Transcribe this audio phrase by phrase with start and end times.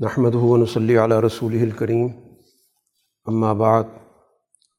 [0.00, 0.34] نحمد
[0.68, 2.06] صلی علیہ رسول الکریم
[3.26, 3.82] اما بعد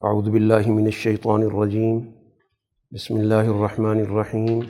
[0.02, 2.00] اعوذ باللہ من الشیطان الرجیم
[2.92, 4.60] بسم اللہ الرحمن الرحیم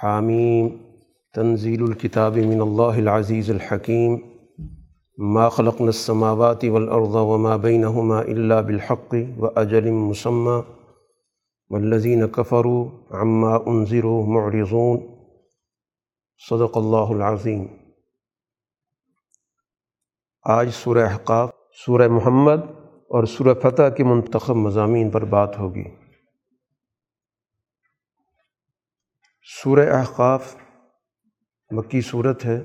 [0.00, 0.68] حامیم
[1.34, 4.16] تنزیل الکتاب من اللہ العزیز الحکیم
[5.18, 10.60] ما خلقنا السماوات والارض وما بینہما الا بالحق واجل مسمى.
[11.70, 12.84] والذین کفروا
[13.20, 14.98] عما انذروا معرضون.
[16.48, 17.64] صدق اللہ العظیم
[20.44, 25.84] آج سورہ احقاف، سورہ محمد اور سورہ فتح کے منتخب مضامین پر بات ہوگی۔
[29.42, 30.56] سورہ احقاف
[31.70, 32.58] مکی صورت ہے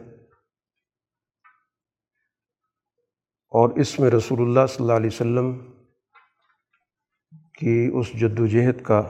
[3.50, 5.74] اور اس میں رسول اللہ صلی اللہ علیہ وسلم
[7.60, 9.02] کی اس جد و جہد کا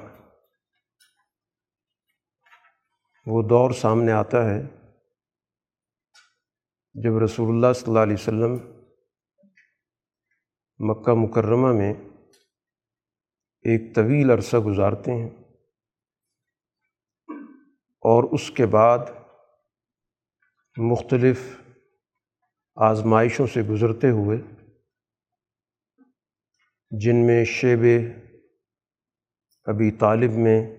[3.26, 4.77] وہ دور سامنے آتا ہے۔
[7.04, 8.54] جب رسول اللہ صلی اللہ علیہ وسلم
[10.80, 11.94] مکہ مکرمہ میں
[13.62, 15.30] ایک طویل عرصہ گزارتے ہیں
[18.04, 19.00] اور اس کے بعد
[20.78, 21.62] مختلف
[22.76, 24.38] آزمائشوں سے گزرتے ہوئے
[26.92, 27.86] جن میں شیب
[29.66, 30.76] ابی طالب میں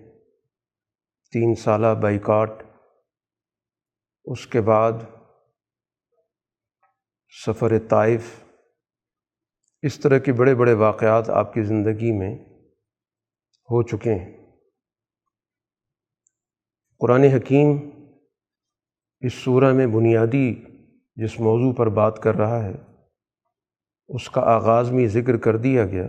[1.31, 2.49] تین سالہ بائیکاٹ،
[4.25, 4.93] اس کے بعد
[7.33, 8.43] سفر طائف،
[9.81, 12.35] اس طرح کے بڑے بڑے واقعات آپ کی زندگی میں
[13.69, 14.37] ہو چکے ہیں۔
[17.01, 17.77] قرآن حکیم
[19.19, 20.55] اس صورہ میں بنیادی
[21.15, 22.73] جس موضوع پر بات کر رہا ہے،
[24.09, 26.07] اس کا آغاز میں ذکر کر دیا گیا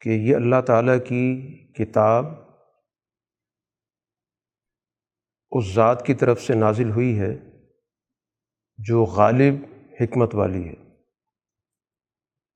[0.00, 1.24] کہ یہ اللہ تعالیٰ کی
[1.72, 2.26] کتاب
[5.52, 7.34] اس ذات کی طرف سے نازل ہوئی ہے
[8.78, 9.71] جو غالب
[10.04, 10.74] حکمت والی ہے۔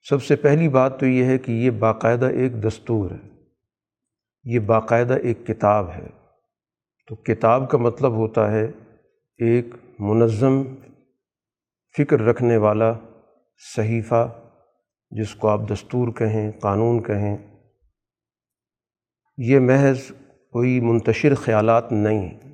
[0.09, 3.29] سب سے پہلی بات تو یہ ہے کہ یہ باقاعدہ ایک دستور ہے۔
[4.45, 6.07] یہ باقاعدہ ایک کتاب ہے۔
[7.09, 8.65] تو کتاب کا مطلب ہوتا ہے
[9.39, 9.67] ایک
[9.99, 10.63] منظم
[11.99, 12.95] فکر رکھنے والا
[13.77, 14.41] صحیفہ،
[15.11, 17.37] جس کو آپ دستور کہیں، قانون کہیں۔
[19.39, 20.13] یہ محض
[20.51, 22.46] کوئی منتشر خیالات نہیں۔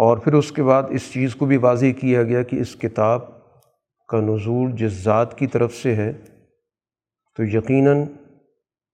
[0.00, 3.20] اور پھر اس کے بعد اس چیز کو بھی واضح کیا گیا کہ اس کتاب
[4.08, 6.12] کا نزول جس ذات کی طرف سے ہے،
[7.36, 8.02] تو یقیناً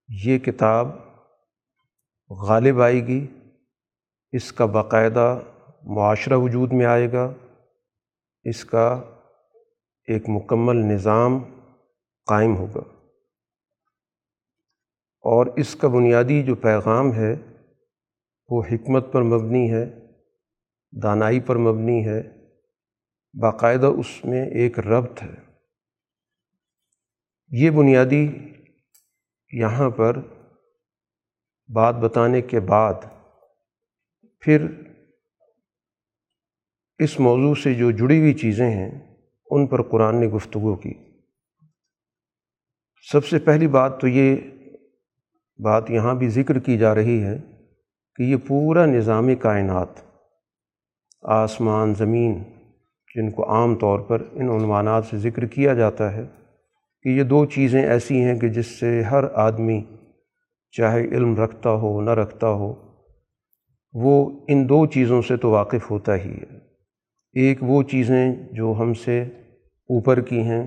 [0.09, 0.89] یہ کتاب
[2.29, 3.27] غالب آئے گی،
[4.31, 5.39] اس کا باقاعدہ
[5.83, 7.33] معاشرہ وجود میں آئے گا،
[8.43, 9.01] اس کا
[10.07, 11.39] ایک مکمل نظام
[12.25, 13.09] قائم ہوگا۔
[15.21, 17.35] اور اس کا بنیادی جو پیغام ہے،
[18.49, 20.06] وہ حکمت پر مبنی ہے۔
[20.91, 22.21] دانائی پر مبنی ہے۔
[23.33, 25.35] باقاعدہ اس میں ایک ربط ہے۔
[27.49, 28.29] یہ بنیادی
[29.51, 30.17] یہاں پر
[31.73, 32.93] بات بتانے کے بعد
[34.39, 34.67] پھر
[36.97, 39.15] اس موضوع سے جو جڑی ہوئی چیزیں ہیں،
[39.51, 40.93] ان پر قرآن نے گفتگو کی۔
[43.11, 44.35] سب سے پہلی بات تو یہ
[45.63, 47.37] بات یہاں بھی ذکر کی جا رہی ہے
[48.15, 50.06] کہ یہ پورا نظام کائنات
[51.23, 52.33] آسمان، زمین،
[53.15, 56.25] جن کو عام طور پر ان عنوانات سے ذکر کیا جاتا ہے،
[57.05, 59.81] کہ یہ دو چیزیں ایسی ہیں کہ جس سے ہر آدمی،
[60.73, 62.73] چاہے علم رکھتا ہو، نہ رکھتا ہو،
[63.93, 66.55] وہ ان دو چیزوں سے تو واقف ہوتا ہی ہے۔
[67.35, 69.21] ایک وہ چیزیں جو ہم سے
[69.89, 70.63] اوپر کی ہیں،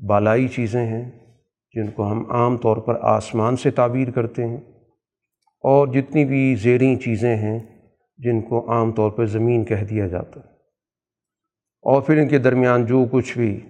[0.00, 1.04] بالائی چیزیں ہیں،
[1.74, 4.60] جن کو ہم عام طور پر آسمان سے تعبیر کرتے ہیں،
[5.64, 7.58] اور جتنی بھی زیریں چیزیں ہیں
[8.22, 10.52] جن کو عام طور پہ زمین کہہ دیا جاتا ہے۔
[11.82, 13.60] اور پھر ان کے درمیان جو کچھ بھی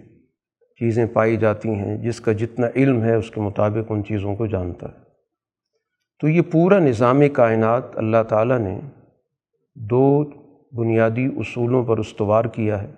[0.79, 4.47] چیزیں پائی جاتی ہیں، جس کا جتنا علم ہے، اس کے مطابق ان چیزوں کو
[4.47, 5.03] جانتا ہے۔
[6.21, 8.81] تو یہ پورا نظام کائنات اللہ تعالیٰ نے
[9.75, 10.25] دو
[10.73, 12.91] بنیادی اصولوں پر استوار کیا ہے۔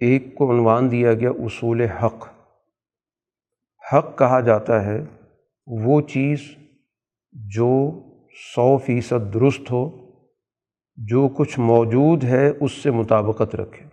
[0.00, 2.28] ایک کو عنوان دیا گیا اصول حق۔
[3.92, 5.04] حق کہا جاتا ہے
[5.66, 6.40] وہ چیز
[7.32, 7.90] جو
[8.54, 10.10] سو فیصد درست ہو،
[10.96, 13.86] جو کچھ موجود ہے اس سے مطابقت رکھے۔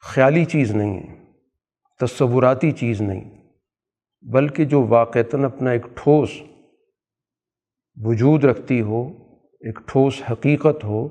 [0.00, 1.24] خیالی چیز نہیں ہے،
[2.00, 3.52] تصوراتی چیز نہیں،
[4.22, 6.30] بلکہ جو واقعتاً اپنا ایک ٹھوس
[7.96, 9.08] وجود رکھتی ہو،
[9.60, 11.08] ایک ٹھوس حقیقت ہو،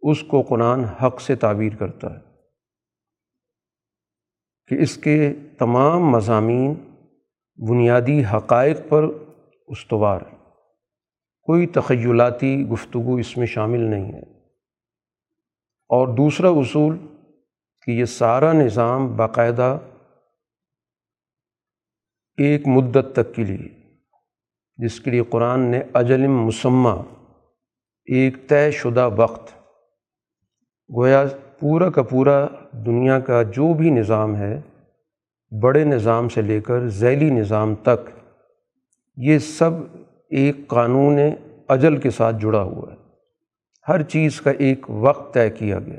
[0.00, 2.32] اس کو قرآن حق سے تعبیر کرتا ہے۔
[4.66, 6.74] کہ اس کے تمام مضامین
[7.68, 9.04] بنیادی حقائق پر
[9.66, 10.41] استوار ہیں۔
[11.42, 14.22] کوئی تخیلاتی گفتگو اس میں شامل نہیں ہے۔
[15.88, 16.98] اور دوسرا اصول
[17.86, 19.78] کہ یہ سارا نظام باقاعدہ
[22.38, 23.68] ایک مدت تک کے لیے،
[24.76, 27.02] جس کے لیے قرآن نے اجل مسمہ
[28.04, 29.52] ایک طے شدہ وقت،
[30.96, 31.24] گویا
[31.58, 34.60] پورا کا پورا دنیا کا جو بھی نظام ہے،
[35.62, 38.30] بڑے نظام سے لے کر ذیلی نظام تک،
[39.16, 39.70] یہ سب
[40.32, 41.18] ایک قانون
[41.68, 42.96] اجل کے ساتھ جڑا ہوا ہے۔
[43.88, 45.98] ہر چیز کا ایک وقت طے کیا گیا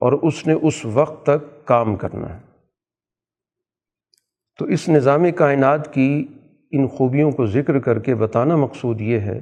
[0.00, 2.40] اور اس نے اس وقت تک کام کرنا ہے۔
[4.58, 6.26] تو اس نظام کائنات کی
[6.72, 9.40] ان خوبیوں کو ذکر کر کے بتانا مقصود یہ ہے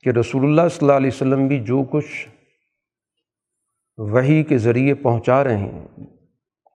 [0.00, 2.28] کہ رسول اللہ صلی اللہ علیہ وسلم بھی جو کچھ
[3.98, 5.86] وہی کے ذریعے پہنچا رہے ہیں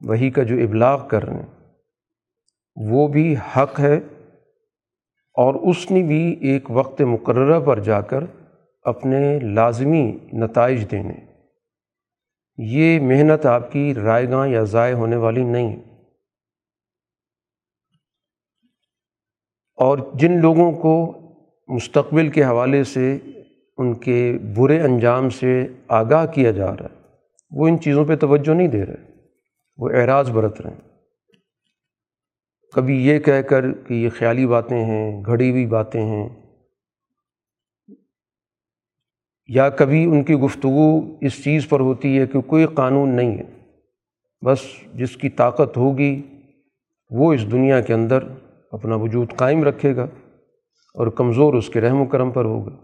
[0.01, 1.71] وہی کا جو ابلاغ کر رہے ہیں،
[2.75, 3.99] وہ بھی حق ہے
[5.33, 8.23] اور اس نے بھی ایک وقت مقررہ پر جا کر
[8.83, 11.13] اپنے لازمی نتائج دینے۔
[12.57, 15.75] یہ محنت آپ کی رائے گاہ یا ضائع ہونے والی نہیں۔
[19.75, 21.19] اور جن لوگوں کو
[21.67, 23.17] مستقبل کے حوالے سے
[23.77, 26.99] ان کے برے انجام سے آگاہ کیا جا رہا ہے،
[27.51, 29.11] وہ ان چیزوں پہ توجہ نہیں دے رہے،
[29.77, 30.92] وہ اعراض برت رہے ہیں۔
[32.73, 36.29] کبھی یہ کہہ کر کہ یہ خیالی باتیں ہیں، گھڑی ہوئی باتیں ہیں۔
[39.47, 43.43] یا کبھی ان کی گفتگو اس چیز پر ہوتی ہے کہ کوئی قانون نہیں ہے،
[44.45, 44.59] بس
[44.93, 46.21] جس کی طاقت ہوگی
[47.09, 48.23] وہ اس دنیا کے اندر
[48.71, 50.03] اپنا وجود قائم رکھے گا
[50.93, 52.75] اور کمزور اس کے رحم و کرم پر ہوگا۔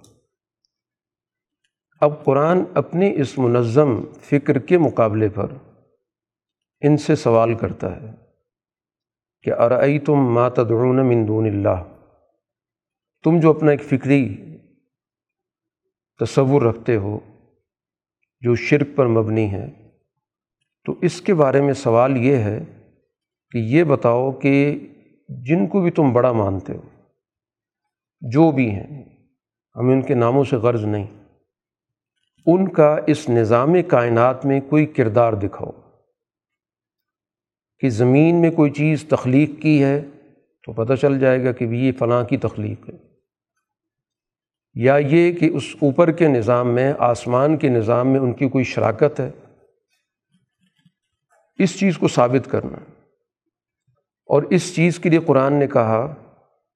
[2.01, 5.47] اب قرآن اپنے اس منظم فکر کے مقابلے پر
[6.81, 8.28] ان سے سوال کرتا ہے۔
[9.41, 11.83] کہ ارعی تم ماتدعون من دون اللہ۔
[13.23, 14.45] تم جو اپنا ایک فکری
[16.19, 17.19] تصور رکھتے ہو،
[18.39, 19.89] جو شرک پر مبنی ہے،
[20.85, 22.59] تو اس کے بارے میں سوال یہ ہے
[23.51, 24.79] کہ یہ بتاؤ کہ
[25.29, 26.81] جن کو بھی تم بڑا مانتے ہو،
[28.21, 29.05] جو بھی ہیں،
[29.75, 31.07] ہمیں ان کے ناموں سے غرض نہیں۔
[32.45, 35.88] ان کا اس نظام کائنات میں کوئی کردار دکھاؤ۔
[37.79, 40.01] کہ زمین میں کوئی چیز تخلیق کی ہے
[40.65, 42.97] تو پتہ چل جائے گا کہ یہ فلاں کی تخلیق ہے۔
[44.73, 48.63] یا یہ کہ اس اوپر کے نظام میں، آسمان کے نظام میں ان کی کوئی
[48.63, 49.31] شراکت ہے۔
[51.57, 52.77] اس چیز کو ثابت کرنا۔
[54.25, 56.13] اور اس چیز کے لیے قرآن نے کہا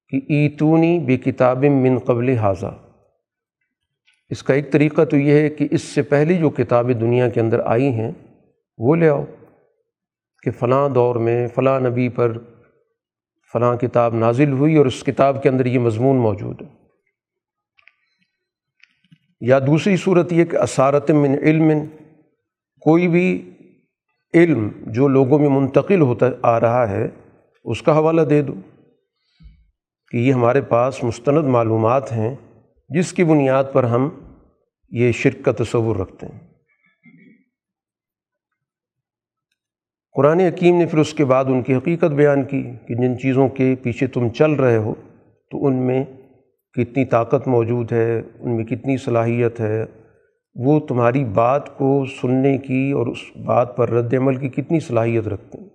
[0.08, 2.78] کہ ایتونی بے کتاب من قبل حاضہ
[4.30, 7.40] اس کا ایک طریقہ تو یہ ہے کہ اس سے پہلی جو کتابیں دنیا کے
[7.40, 8.10] اندر آئی ہیں،
[8.78, 9.24] وہ لے آؤ۔
[10.44, 12.38] کہ فلاں دور میں، فلاں نبی پر
[13.52, 16.66] فلاں کتاب نازل ہوئی اور اس کتاب کے اندر یہ مضمون موجود ہے۔
[19.40, 21.70] یا دوسری صورت یہ کہ اسارت من علم،
[22.80, 23.50] کوئی بھی
[24.34, 27.08] علم جو لوگوں میں منتقل ہوتا آ رہا ہے،
[27.64, 28.54] اس کا حوالہ دے دو
[30.10, 32.34] کہ یہ ہمارے پاس مستند معلومات ہیں،
[32.88, 34.08] جس کی بنیاد پر ہم
[34.90, 36.53] یہ شرک کا تصور رکھتے ہیں۔
[40.14, 43.48] قرآن حکیم نے پھر اس کے بعد ان کی حقیقت بیان کی کہ جن چیزوں
[43.48, 44.94] کے پیچھے تم چل رہے ہو،
[45.50, 46.04] تو ان میں
[46.72, 49.84] کتنی طاقت موجود ہے، ان میں کتنی صلاحیت ہے۔
[50.54, 55.28] وہ تمہاری بات کو سننے کی اور اس بات پر رد عمل کی کتنی صلاحیت
[55.28, 55.68] رکھتے ہیں۔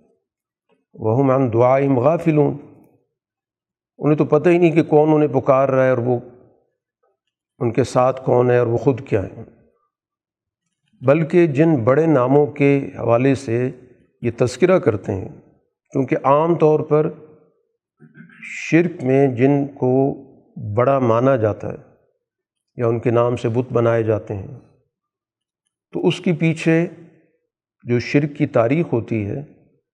[0.94, 2.56] وہ مان دعائیں مغافلون
[3.98, 6.18] انہیں تو پتہ ہی نہیں کہ کون انہیں پکار رہا ہے اور وہ
[7.58, 9.42] ان کے ساتھ کون ہے اور وہ خود کیا ہے
[11.00, 13.70] بلکہ جن بڑے ناموں کے حوالے سے
[14.20, 15.28] یہ تذکرہ کرتے ہیں۔
[15.92, 17.10] کیونکہ عام طور پر
[18.42, 19.92] شرک میں جن کو
[20.76, 21.76] بڑا مانا جاتا ہے
[22.76, 24.58] یا ان کے نام سے بت بنائے جاتے ہیں،
[25.92, 26.86] تو اس کے پیچھے
[27.84, 29.44] جو شرک کی تاریخ ہوتی ہے،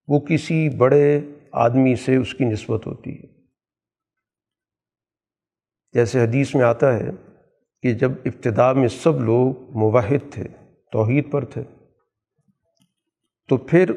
[0.08, 1.20] وہ کسی بڑے
[1.52, 3.26] آدمی سے اس کی نسبت ہوتی ہے۔
[5.92, 7.10] جیسے حدیث میں آتا ہے
[7.82, 10.44] کہ جب ابتدا میں سب لوگ موحد تھے،
[10.92, 11.62] توحید پر تھے،
[13.48, 13.92] تو پھر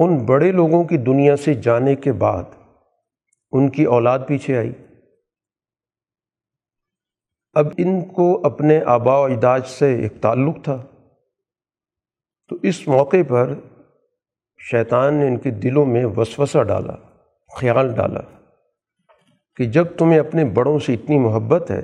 [0.00, 2.42] ان بڑے لوگوں کی دنیا سے جانے کے بعد
[3.52, 4.72] ان کی اولاد پیچھے آئی۔
[7.52, 10.86] اب ان کو اپنے آبا و اجداد سے ایک تعلق تھا۔
[12.48, 13.54] تو اس موقع پر
[14.58, 16.96] شیطان نے ان کے دلوں میں وسوسہ ڈالا،
[17.56, 18.20] خیال ڈالا
[19.56, 21.82] کہ جب تمہیں اپنے بڑوں سے اتنی محبت ہے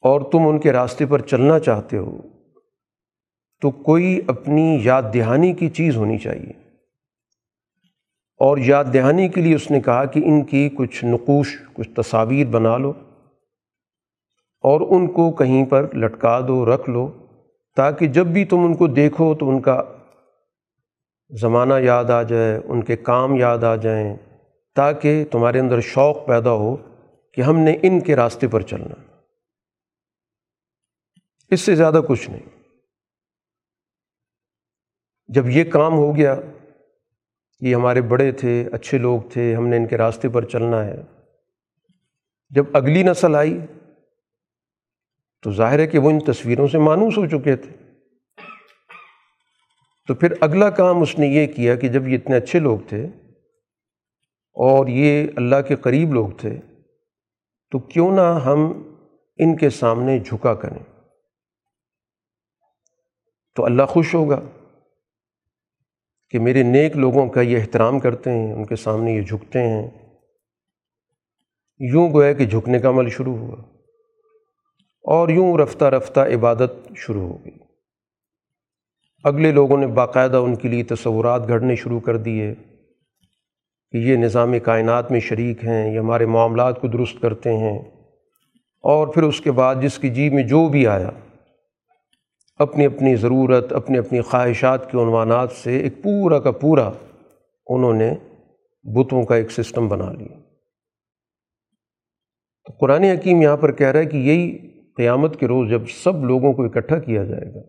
[0.00, 2.39] اور تم ان کے راستے پر چلنا چاہتے ہو
[3.60, 6.70] تو کوئی اپنی یاد دہانی کی چیز ہونی چاہیے۔
[8.36, 12.46] اور یاد دہانی کے لیے اس نے کہا کہ ان کی کچھ نقوش، کچھ تصاویر
[12.46, 12.92] بنا لو
[14.60, 17.12] اور ان کو کہیں پر لٹکا دو، رکھ لو
[17.76, 19.82] تاکہ جب بھی تم ان کو دیکھو تو ان کا
[21.40, 24.16] زمانہ یاد آ جائے، ان کے کام یاد آ جائیں
[24.74, 26.76] تاکہ تمہارے اندر شوق پیدا ہو
[27.32, 29.16] کہ ہم نے ان کے راستے پر چلنا۔
[31.50, 32.59] اس سے زیادہ کچھ نہیں۔
[35.34, 36.36] جب یہ کام ہو گیا
[37.60, 41.02] یہ ہمارے بڑے تھے، اچھے لوگ تھے، ہم نے ان کے راستے پر چلنا ہے،
[42.50, 43.58] جب اگلی نسل آئی
[45.42, 47.76] تو ظاہر ہے کہ وہ ان تصویروں سے مانوس ہو چکے تھے۔
[50.08, 53.06] تو پھر اگلا کام اس نے یہ کیا کہ جب یہ اتنے اچھے لوگ تھے
[54.52, 56.60] اور یہ اللہ کے قریب لوگ تھے،
[57.70, 58.82] تو کیوں نہ ہم
[59.36, 61.02] ان کے سامنے جھکا کریں۔
[63.54, 64.40] تو اللہ خوش ہوگا۔
[66.30, 69.90] کہ میرے نیک لوگوں کا یہ احترام کرتے ہیں، ان کے سامنے یہ جھکتے ہیں۔
[71.78, 73.56] یوں گویا کہ جھکنے کا عمل شروع ہوا
[75.04, 77.52] اور یوں رفتہ رفتہ عبادت شروع ہو گئی۔
[79.24, 82.54] اگلے لوگوں نے باقاعدہ ان کے لیے تصورات گھڑنے شروع کر دیے
[83.90, 87.78] کہ یہ نظام کائنات میں شریک ہیں، یہ ہمارے معاملات کو درست کرتے ہیں
[88.82, 91.10] اور پھر اس کے بعد جس کی جی میں جو بھی آیا
[92.60, 96.90] اپنی اپنی ضرورت، اپنی اپنی خواہشات کے عنوانات سے ایک پورا کا پورا
[97.66, 98.14] انہوں نے
[98.82, 100.40] بتوں کا ایک سسٹم بنا لیا۔
[102.64, 104.58] تو قرآن حکیم یہاں پر کہہ رہا ہے کہ یہی
[104.96, 107.60] قیامت کے روز جب سب لوگوں کو اکٹھا کیا جائے گا،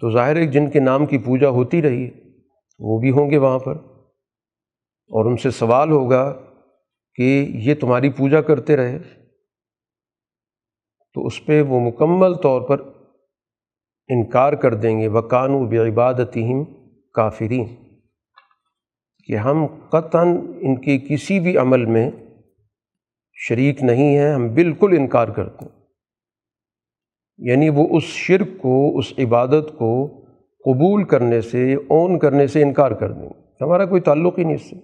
[0.00, 2.10] تو ظاہر ہے جن کے نام کی پوجا ہوتی رہی،
[2.78, 3.74] وہ بھی ہوں گے وہاں پر۔
[5.08, 6.40] اور ان سے سوال ہوگا
[7.14, 8.98] کہ یہ تمہاری پوجا کرتے رہے،
[11.14, 12.99] تو اس پہ وہ مکمل طور پر
[14.10, 16.64] انکار کر دیں گے وکان و بعبادتہم
[17.14, 17.64] کافرین۔
[19.26, 20.28] کہ ہم قطن
[20.60, 22.10] ان کے کسی بھی عمل میں
[23.34, 25.80] شریک نہیں ہیں، ہم بالکل انکار کرتے ہیں۔
[27.38, 30.06] یعنی وہ اس شرک کو، اس عبادت کو
[30.64, 34.54] قبول کرنے سے، اون کرنے سے انکار کر دیں گے۔ ہمارا کوئی تعلق ہی نہیں
[34.54, 34.76] اس سے۔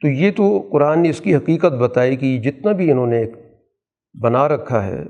[0.00, 3.24] تو یہ تو قرآن نے اس کی حقیقت بتائی کہ جتنا بھی انہوں نے
[4.22, 5.04] بنا رکھا ہے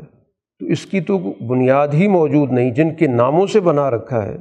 [0.58, 4.36] تو اس کی تو بنیاد ہی موجود نہیں، جن کے ناموں سے بنا رکھا ہے،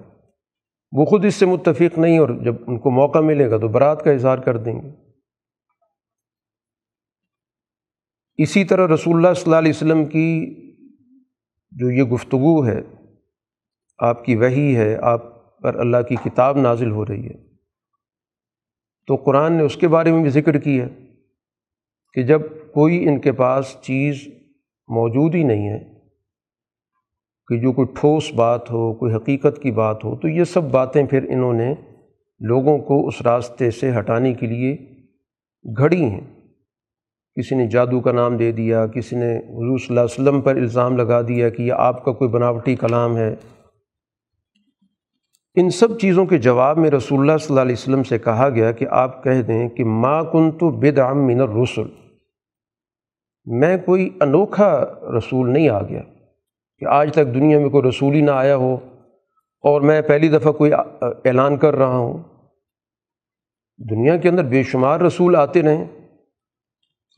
[0.92, 4.04] وہ خود اس سے متفق نہیں اور جب ان کو موقع ملے گا تو برات
[4.04, 4.90] کا اظہار کر دیں گے۔
[8.38, 10.56] اسی طرح رسول اللہ صلی اللہ علیہ وسلم کی
[11.72, 12.82] جو یہ گفتگو ہے،
[13.98, 15.22] آپ کی وہی ہے، آپ
[15.62, 17.48] پر اللہ کی کتاب نازل ہو رہی ہے۔
[19.08, 20.88] تو قرآن نے اس کے بارے میں بھی ذکر کیا
[22.14, 22.42] کہ جب
[22.74, 24.28] کوئی ان کے پاس چیز
[24.88, 25.97] موجود ہی نہیں ہے
[27.48, 31.04] کہ جو کوئی ٹھوس بات ہو، کوئی حقیقت کی بات ہو، تو یہ سب باتیں
[31.06, 31.74] پھر انہوں نے
[32.40, 34.76] لوگوں کو اس راستے سے ہٹانے کے لیے
[35.78, 36.22] گھڑی ہیں۔
[37.38, 40.56] کسی نے جادو کا نام دے دیا، کسی نے حضور صلی اللہ علیہ وسلم پر
[40.56, 43.36] الزام لگا دیا کہ یہ آپ کا کوئی بناوٹی کلام ہے۔
[45.56, 48.72] ان سب چیزوں کے جواب میں رسول اللہ صلی اللہ علیہ وسلم سے کہا گیا
[48.72, 51.88] کہ آپ کہہ دیں کہ ما کن تو بد من الرسل،
[53.46, 54.86] میں کوئی انوکھا
[55.18, 56.02] رسول نہیں آ گیا۔
[56.80, 58.78] کہ آج تک دنیا میں کوئی رسول ہی نہ آیا ہو
[59.62, 62.18] اور میں پہلی دفعہ کوئی اعلان کر رہا ہوں۔
[63.90, 65.86] دنیا کے اندر بے شمار رسول آتے رہیں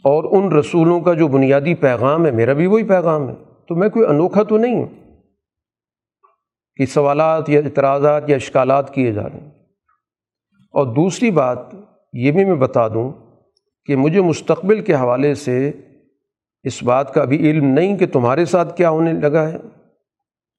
[0.03, 3.33] اور ان رسولوں کا جو بنیادی پیغام ہے، میرا بھی وہی پیغام ہے۔
[3.67, 4.87] تو میں کوئی انوکھا تو نہیں ہوں
[6.75, 9.51] کہ سوالات یا اعتراضات یا اشکالات کیے جا رہے ہیں۔
[10.71, 11.59] اور دوسری بات
[12.13, 13.11] یہ بھی میں بتا دوں
[13.85, 15.71] کہ مجھے مستقبل کے حوالے سے
[16.63, 19.55] اس بات کا ابھی علم نہیں کہ تمہارے ساتھ کیا ہونے لگا ہے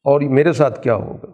[0.04, 1.26] اور میرے ساتھ کیا ہوگا۔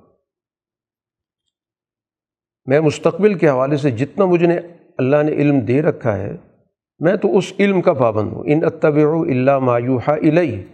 [2.67, 4.59] میں مستقبل کے حوالے سے جتنا مجھے نے
[4.99, 6.37] اللہ نے علم دے رکھا ہے،
[6.99, 10.65] میں تو اس علم کا پابند ہوں۔ ان اتبع اللہ مایوحا الہی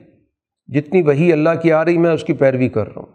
[0.67, 3.13] جتنی وہی اللہ کی آ رہی، میں اس کی پیروی کر رہا ہوں۔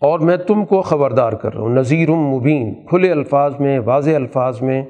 [0.00, 4.62] اور میں تم کو خبردار کر رہا ہوں۔ نذیر مبین، کھلے الفاظ میں، واضح الفاظ
[4.62, 4.84] میں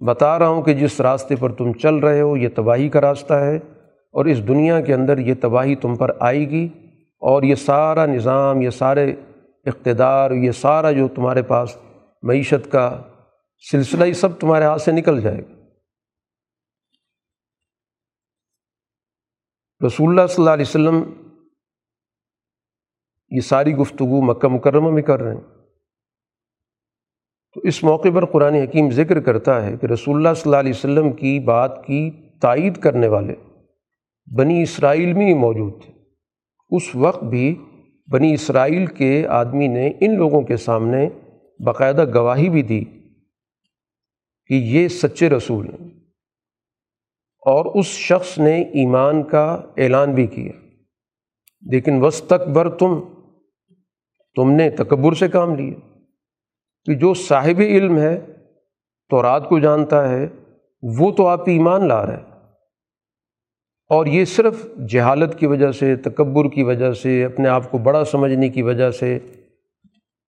[0.00, 3.34] بتا رہا ہوں کہ جس راستے پر تم چل رہے ہو، یہ تباہی کا راستہ
[3.34, 3.58] ہے۔
[4.10, 6.68] اور اس دنیا کے اندر یہ تباہی تم پر آئے گی
[7.18, 9.14] اور یہ سارا نظام، یہ سارے
[9.66, 11.76] اقتدار، یہ سارا جو تمہارے پاس
[12.22, 13.02] معیشت کا
[13.72, 15.60] سلسلہ، یہ سب تمہارے ہاتھ سے نکل جائے گا۔
[19.86, 21.02] رسول اللہ صلی اللہ علیہ وسلم
[23.30, 25.40] یہ ساری گفتگو مکہ مکرمہ میں کر رہے ہیں۔
[27.54, 30.70] تو اس موقع پر قرآن حکیم ذکر کرتا ہے کہ رسول اللہ صلی اللہ علیہ
[30.70, 32.10] وسلم کی بات کی
[32.42, 33.34] تائید کرنے والے
[34.36, 35.92] بنی اسرائیل میں ہی موجود تھے۔
[36.76, 37.64] اس وقت بھی
[38.10, 41.08] بنی اسرائیل کے آدمی نے ان لوگوں کے سامنے
[41.64, 42.84] باقاعدہ گواہی بھی دی
[44.46, 45.88] کہ یہ سچے رسول ہیں۔
[47.46, 50.52] اور اس شخص نے ایمان کا اعلان بھی کیا۔
[51.70, 53.00] لیکن وس تکبر تم
[54.34, 55.98] تم نے تکبر سے کام لیا۔
[56.84, 58.20] کہ جو صاحب علم ہے
[59.08, 60.28] تو رات کو جانتا ہے،
[60.82, 62.29] وہ تو آپ ایمان لا رہا ہے۔
[63.90, 68.04] اور یہ صرف جہالت کی وجہ سے، تکبر کی وجہ سے، اپنے آپ کو بڑا
[68.04, 69.18] سمجھنے کی وجہ سے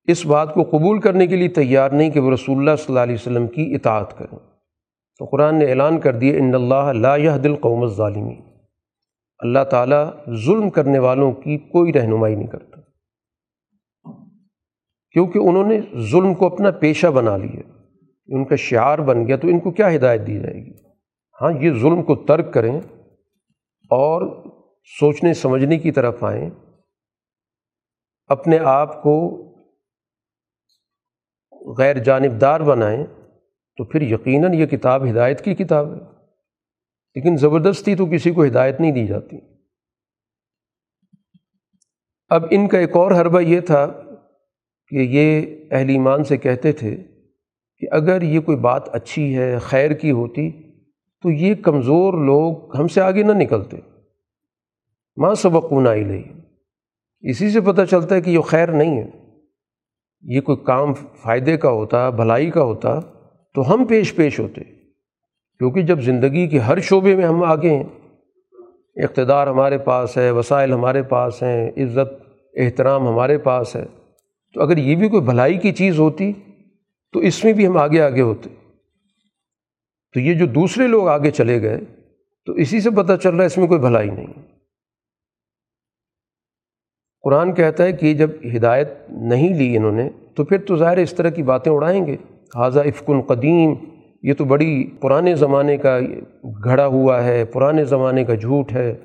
[0.05, 3.01] اس بات کو قبول کرنے کے لیے تیار نہیں کہ وہ رسول اللہ صلی اللہ
[3.01, 4.39] علیہ وسلم کی اطاعت کریں۔
[5.19, 8.35] تو قرآن نے اعلان کر دیا، ان اللہ لا دل قوم ظالمی
[9.39, 10.11] اللہ تعالیٰ
[10.47, 12.81] ظلم کرنے والوں کی کوئی رہنمائی نہیں کرتا۔
[15.11, 17.61] کیونکہ انہوں نے ظلم کو اپنا پیشہ بنا لیا۔
[18.27, 20.73] ان کا شعار بن گیا تو ان کو کیا ہدایت دی جائے گی؟
[21.43, 22.81] ہاں یہ ظلم کو ترک کریں
[23.93, 24.45] اور
[25.01, 26.51] سوچنے سمجھنے کی طرف آئیں،
[28.27, 29.39] اپنے آپ کو
[31.79, 33.07] غیر جانبدار بنائیں،
[33.77, 36.01] تو پھر یقیناً یہ کتاب ہدایت کی کتاب ہے۔
[37.15, 39.37] لیکن زبردستی تو کسی کو ہدایت نہیں دی جاتی۔
[42.29, 43.87] اب ان کا ایک اور حربہ یہ تھا
[44.89, 46.97] کہ یہ اہل ایمان سے کہتے تھے
[47.77, 50.72] کہ اگر یہ کوئی بات اچھی ہے، خیر کی ہوتی
[51.23, 53.77] تو یہ کمزور لوگ ہم سے آگے نہ نکلتے۔
[55.17, 56.23] ماں سبق نائی لئی
[57.21, 59.11] اسی سے پتہ چلتا ہے کہ یہ خیر نہیں ہے۔
[60.23, 63.01] یہ کوئی کام فائدے کا ہوتا، بھلائی کا ہوتا،
[63.55, 64.61] تو ہم پیش پیش ہوتے۔
[65.59, 67.85] کیونکہ جب زندگی کے ہر شعبے میں ہم آگے ہیں،
[68.97, 72.23] اقتدار ہمارے پاس ہے، وسائل ہمارے پاس ہیں، عزت،
[72.55, 73.85] احترام ہمارے پاس ہے،
[74.55, 76.33] تو اگر یہ بھی کوئی بھلائی کی چیز ہوتی،
[77.13, 78.49] تو اس میں بھی ہم آگے آگے ہوتے۔
[80.13, 81.81] تو یہ جو دوسرے لوگ آگے چلے گئے،
[82.47, 84.33] تو اسی سے پتہ چل رہا ہے اس میں کوئی بھلائی نہیں۔
[87.21, 91.15] قرآن کہتا ہے کہ جب ہدایت نہیں لی انہوں نے، تو پھر تو ظاہر اس
[91.15, 92.17] طرح کی باتیں اڑائیں گے۔
[92.55, 93.75] حاضہ افکن قدیم،
[94.23, 95.99] یہ تو بڑی پرانے زمانے کا
[96.65, 98.97] گھڑا ہوا ہے، پرانے زمانے کا جھوٹ ہے۔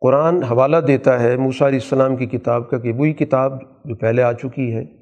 [0.00, 4.22] قرآن حوالہ دیتا ہے موسیٰ علیہ السلام کی کتاب کا کہ وہی کتاب جو پہلے
[4.22, 4.97] آ چکی ہے۔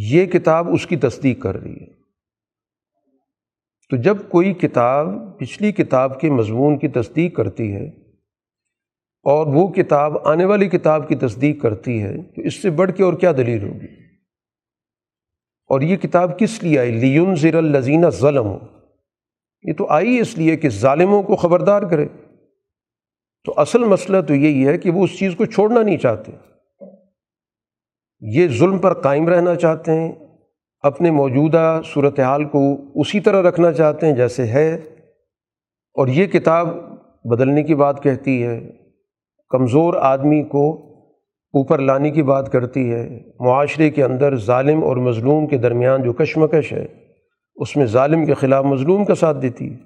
[0.00, 1.86] یہ کتاب اس کی تصدیق کر رہی ہے۔
[3.90, 5.08] تو جب کوئی کتاب
[5.38, 7.88] پچھلی کتاب کے مضمون کی تصدیق کرتی ہے
[9.22, 13.04] اور وہ کتاب آنے والی کتاب کی تصدیق کرتی ہے، تو اس سے بڑھ کے
[13.04, 13.86] اور کیا دلیل ہوگی؟
[15.66, 18.46] اور یہ کتاب کس لیے آئی؟ لیون زیر الزینہ ظلم
[19.62, 22.08] یہ تو آئی اس لیے کہ ظالموں کو خبردار کرے۔
[23.44, 26.32] تو اصل مسئلہ تو یہی ہے کہ وہ اس چیز کو چھوڑنا نہیں چاہتے۔
[28.20, 30.12] یہ ظلم پر قائم رہنا چاہتے ہیں،
[30.80, 34.74] اپنے موجودہ صورتحال کو اسی طرح رکھنا چاہتے ہیں جیسے ہے۔
[35.94, 36.68] اور یہ کتاب
[37.24, 38.70] بدلنے کی بات کہتی ہے،
[39.48, 40.88] کمزور آدمی کو
[41.52, 46.12] اوپر لانے کی بات کرتی ہے۔ معاشرے کے اندر ظالم اور مظلوم کے درمیان جو
[46.12, 46.86] کشمکش ہے،
[47.56, 49.76] اس میں ظالم کے خلاف مظلوم کا ساتھ دیتی ہے۔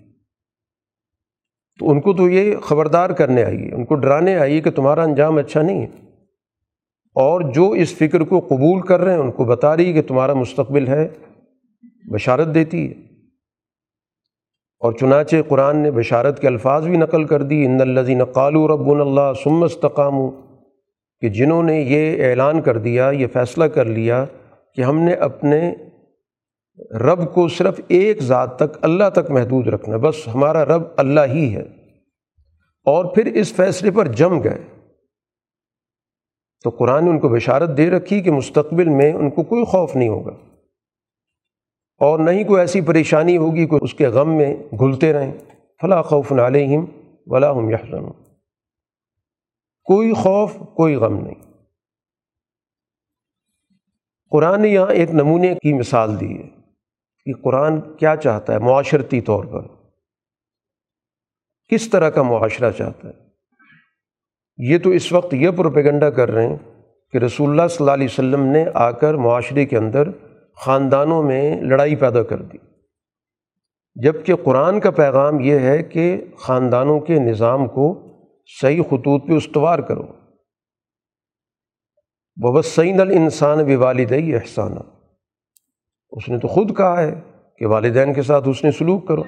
[1.81, 5.37] تو ان کو تو یہ خبردار کرنے آئیے، ان کو ڈرانے آئیے کہ تمہارا انجام
[5.37, 6.12] اچھا نہیں ہے۔
[7.14, 10.35] اور جو اس فکر کو قبول کر رہے ہیں، ان کو بتا رہی کہ تمہارا
[10.35, 11.09] مستقبل ہے،
[12.12, 12.94] بشارت دیتی ہے۔
[14.79, 18.88] اور چنانچہ قرآن نے بشارت کے الفاظ بھی نقل کر دی، ان الزین قالو رب
[18.88, 19.66] اللہ سم
[21.20, 24.25] کہ جنہوں نے یہ اعلان کر دیا، یہ فیصلہ کر لیا
[24.75, 25.75] کہ ہم نے اپنے
[26.90, 31.55] رب کو صرف ایک ذات تک اللہ تک محدود رکھنا بس ہمارا رب اللہ ہی
[31.55, 31.62] ہے۔
[32.85, 34.82] اور پھر اس فیصلے پر جم گئے۔
[36.62, 39.96] تو قرآن نے ان کو بشارت دے رکھی کہ مستقبل میں ان کو کوئی خوف
[39.96, 40.33] نہیں ہوگا
[41.98, 45.33] اور نہ ہی کوئی ایسی پریشانی ہوگی کہ اس کے غم میں گھلتے رہیں۔
[45.81, 46.85] فلاں خوف علیہم
[47.27, 48.12] ولا ہم یحزن
[49.85, 51.53] کوئی خوف، کوئی غم نہیں۔
[54.31, 56.48] قرآن نے یہاں ایک نمونے کی مثال دی ہے
[57.25, 59.61] کہ قرآن کیا چاہتا ہے معاشرتی طور پر۔
[61.68, 63.22] کس طرح کا معاشرہ چاہتا ہے؟
[64.57, 66.57] یہ تو اس وقت یہ پروپیگنڈا کر رہے ہیں
[67.12, 70.09] کہ رسول اللہ صلی اللہ علیہ وسلم نے آ کر معاشرے کے اندر
[70.57, 72.59] خاندانوں میں لڑائی پیدا کر دی۔
[73.95, 78.03] جبکہ قرآن کا پیغام یہ ہے کہ خاندانوں کے نظام کو
[78.61, 80.03] صحیح خطوط پہ استوار کرو۔
[82.37, 84.81] وبسین الانسان والد احسانہ
[86.11, 87.15] اس نے تو خود کہا ہے
[87.59, 89.23] کہ والدین کے ساتھ اس نے سلوک کرو۔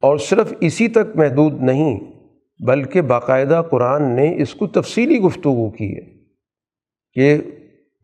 [0.00, 2.17] اور صرف اسی تک محدود نہیں
[2.66, 6.18] بلکہ باقاعدہ قرآن نے اس کو تفصیلی گفتگو کی ہے
[7.12, 7.38] کہ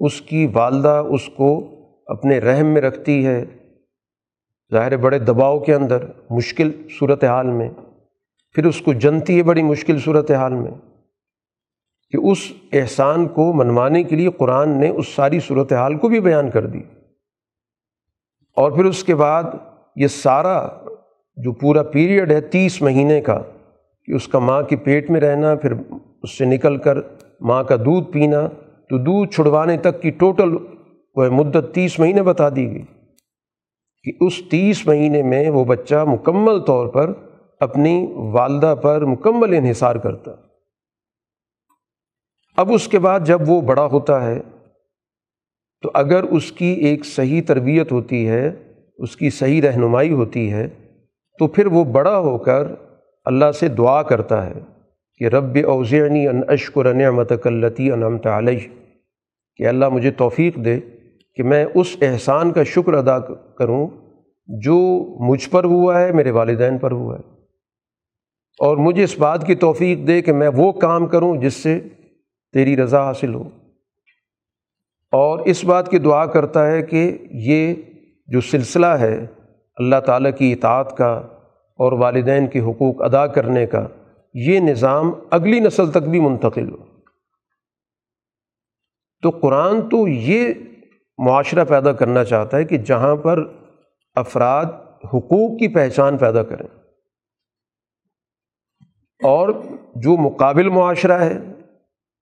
[0.01, 1.71] اس کی والدہ اس کو
[2.07, 3.45] اپنے رحم میں رکھتی ہے،
[4.73, 7.69] ظاہر بڑے دباؤ کے اندر، مشکل صورت حال میں،
[8.55, 10.71] پھر اس کو جنتی ہے بڑی مشکل صورت حال میں
[12.11, 12.39] کہ اس
[12.73, 16.67] احسان کو منوانے کے لیے قرآن نے اس ساری صورت حال کو بھی بیان کر
[16.67, 16.81] دی۔
[18.57, 19.43] اور پھر اس کے بعد
[19.97, 20.69] یہ سارا
[21.37, 23.43] جو پورا پیریڈ ہے تیس مہینے کا
[24.09, 25.73] کہ اس کا ماں کے پیٹ میں رہنا، پھر
[26.23, 26.99] اس سے نکل کر
[27.41, 28.47] ماں کا دودھ پینا،
[28.91, 30.57] تو دودھ چھڑوانے تک کی ٹوٹل
[31.17, 32.83] وہ مدت تیس مہینے بتا دی گئی
[34.05, 37.13] کہ اس تیس مہینے میں وہ بچہ مکمل طور پر
[37.61, 37.95] اپنی
[38.33, 40.33] والدہ پر مکمل انحصار کرتا۔
[42.57, 44.41] اب اس کے بعد جب وہ بڑا ہوتا ہے،
[45.83, 48.47] تو اگر اس کی ایک صحیح تربیت ہوتی ہے،
[48.99, 50.67] اس کی صحیح رہنمائی ہوتی ہے،
[51.39, 52.67] تو پھر وہ بڑا ہو کر
[53.25, 54.53] اللہ سے دعا کرتا ہے
[55.19, 58.61] کہ رب اوزعنی ان اشکر نعمت کلتی انعمت علیہ،
[59.57, 60.81] کہ اللہ مجھے توفیق دے
[61.35, 63.89] کہ میں اس احسان کا شکر ادا کروں
[64.47, 67.35] جو مجھ پر ہوا ہے، میرے والدین پر ہوا ہے۔
[68.59, 71.81] اور مجھے اس بات کی توفیق دے کہ میں وہ کام کروں جس سے
[72.53, 73.49] تیری رضا حاصل ہو۔
[75.13, 77.75] اور اس بات کی دعا کرتا ہے کہ یہ
[78.27, 79.27] جو سلسلہ ہے،
[79.77, 81.23] اللہ تعالیٰ کی اطاعت کا
[81.77, 83.87] اور والدین کے حقوق ادا کرنے کا
[84.35, 86.77] یہ نظام اگلی نسل تک بھی منتقل ہو۔
[89.23, 90.55] تو قرآن تو یہ
[91.19, 93.53] معاشرہ پیدا کرنا چاہتا ہے کہ جہاں پر
[94.15, 94.65] افراد
[95.05, 96.67] حقوق کی پہچان پیدا کریں۔
[99.23, 99.49] اور
[99.95, 101.39] جو مقابل معاشرہ ہے،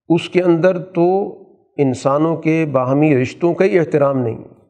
[0.09, 1.37] اس کے اندر تو
[1.77, 4.62] انسانوں کے باہمی رشتوں کا ہی احترام نہیں۔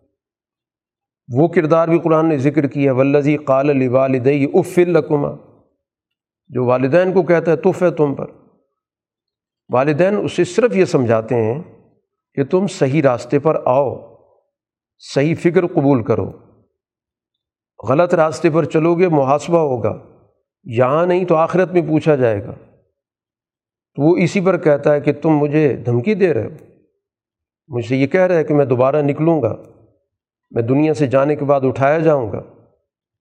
[1.32, 5.32] وہ کردار بھی قرآن نے ذکر کیا ولزی قال علی والدئی اف القما
[6.48, 8.26] جو والدین کو کہتا ہے تف ہے تم پر۔
[9.74, 11.64] والدین اسے صرف یہ سمجھاتے ہیں
[12.34, 14.16] کہ تم صحیح راستے پر آؤ،
[14.98, 16.32] صحیح فکر قبول کرو۔
[17.90, 20.00] غلط راستے پر چلو گے، محاسبہ ہوگا۔
[20.64, 22.52] یہاں نہیں تو آخرت میں پوچھا جائے گا۔
[23.96, 26.66] تو وہ اسی پر کہتا ہے کہ تم مجھے دھمکی دے رہے ہو۔
[27.68, 29.56] مجھ سے یہ کہہ رہے ہے کہ میں دوبارہ نکلوں گا۔
[30.54, 32.42] میں دنیا سے جانے کے بعد اٹھایا جاؤں گا۔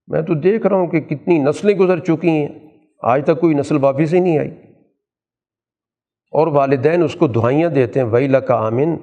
[0.06, 2.48] میں تو دیکھ رہا ہوں کہ کتنی نسلیں گزر چکی ہیں۔
[3.02, 4.50] آج تک کوئی نسل واپس ہی نہیں آئی۔
[6.30, 8.96] اور والدین اس کو دعائیاں دیتے ہیں وئی کا آمن۔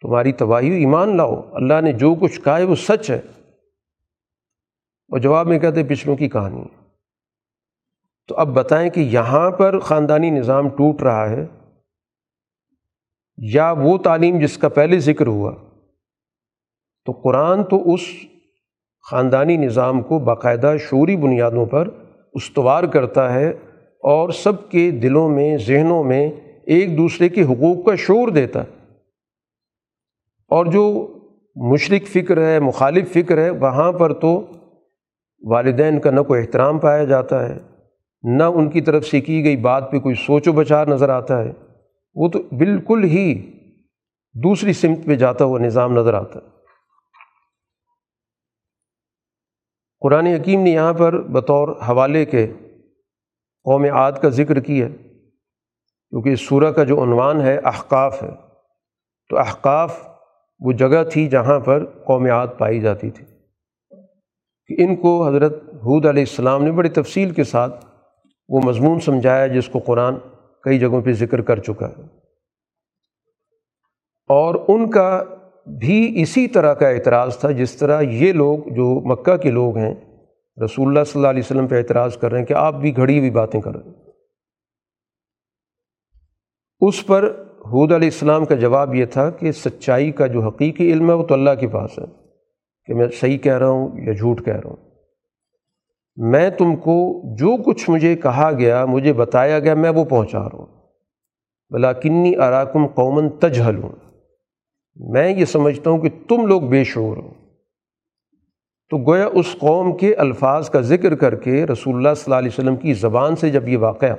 [0.00, 3.20] تمہاری تباہی ایمان لاؤ۔ اللہ نے جو کچھ کہا ہے وہ سچ ہے۔
[5.08, 6.62] اور جواب میں کہتے پچھلوں کی کہانی۔
[8.28, 11.46] تو اب بتائیں کہ یہاں پر خاندانی نظام ٹوٹ رہا ہے۔
[13.36, 15.52] یا وہ تعلیم جس کا پہلے ذکر ہوا
[17.08, 18.00] تو قرآن تو اس
[19.10, 21.88] خاندانی نظام کو باقاعدہ شعوری بنیادوں پر
[22.32, 23.50] استوار کرتا ہے
[24.02, 26.30] اور سب کے دلوں میں، ذہنوں میں
[26.66, 28.68] ایک دوسرے کے حقوق کا شعور دیتا ہے۔
[30.48, 31.14] اور جو
[31.56, 34.46] مشرق فکر ہے، مخالف فکر ہے، وہاں پر تو
[35.42, 37.58] والدین کا نہ کوئی احترام پایا جاتا ہے،
[38.22, 41.44] نہ ان کی طرف سے کی گئی بات پہ کوئی سوچ و بچار نظر آتا
[41.44, 41.52] ہے۔
[42.14, 43.50] وہ تو بالکل ہی
[44.34, 46.57] دوسری سمت پہ جاتا ہوا نظام نظر آتا ہے۔
[50.00, 52.46] قرآن حکیم نے یہاں پر بطور حوالے کے
[53.64, 54.88] قوم عاد کا ذکر کیا
[56.10, 58.30] کیونکہ اس سورہ کا جو عنوان ہے، احقاف ہے۔
[59.28, 60.08] تو احقاف
[60.60, 63.24] وہ جگہ تھی جہاں پر قوم عاد پائی جاتی تھی۔
[64.66, 67.86] کہ ان کو حضرت حود علیہ السلام نے بڑی تفصیل کے ساتھ
[68.48, 70.14] وہ مضمون سمجھایا جس کو قرآن
[70.62, 72.02] کئی جگہوں پہ ذکر کر چکا ہے۔
[74.28, 75.24] اور ان کا
[75.68, 79.94] بھی اسی طرح کا اعتراض تھا جس طرح یہ لوگ جو مکہ کے لوگ ہیں،
[80.64, 83.18] رسول اللہ صلی اللہ علیہ وسلم پہ اعتراض کر رہے ہیں کہ آپ بھی گھڑی
[83.18, 83.94] ہوئی باتیں کر رہے ہیں۔
[86.80, 87.24] اس پر
[87.66, 91.26] حود علیہ السلام کا جواب یہ تھا کہ سچائی کا جو حقیقی علم ہے وہ
[91.26, 92.04] تو اللہ کے پاس ہے
[92.86, 94.76] کہ میں صحیح کہہ رہا ہوں یا جھوٹ کہہ رہا ہوں۔
[96.16, 100.58] میں تم کو جو کچھ مجھے کہا گیا، مجھے بتایا گیا، میں وہ پہنچا رہا
[100.58, 100.66] ہوں۔
[101.70, 104.07] بلا کنی اراکم قومن تجہل ہوں
[104.98, 107.30] میں یہ سمجھتا ہوں کہ تم لوگ بے شعور ہو۔
[108.90, 112.48] تو گویا اس قوم کے الفاظ کا ذکر کر کے رسول اللہ صلی اللہ علیہ
[112.48, 114.14] وسلم کی زبان سے جب یہ واقعہ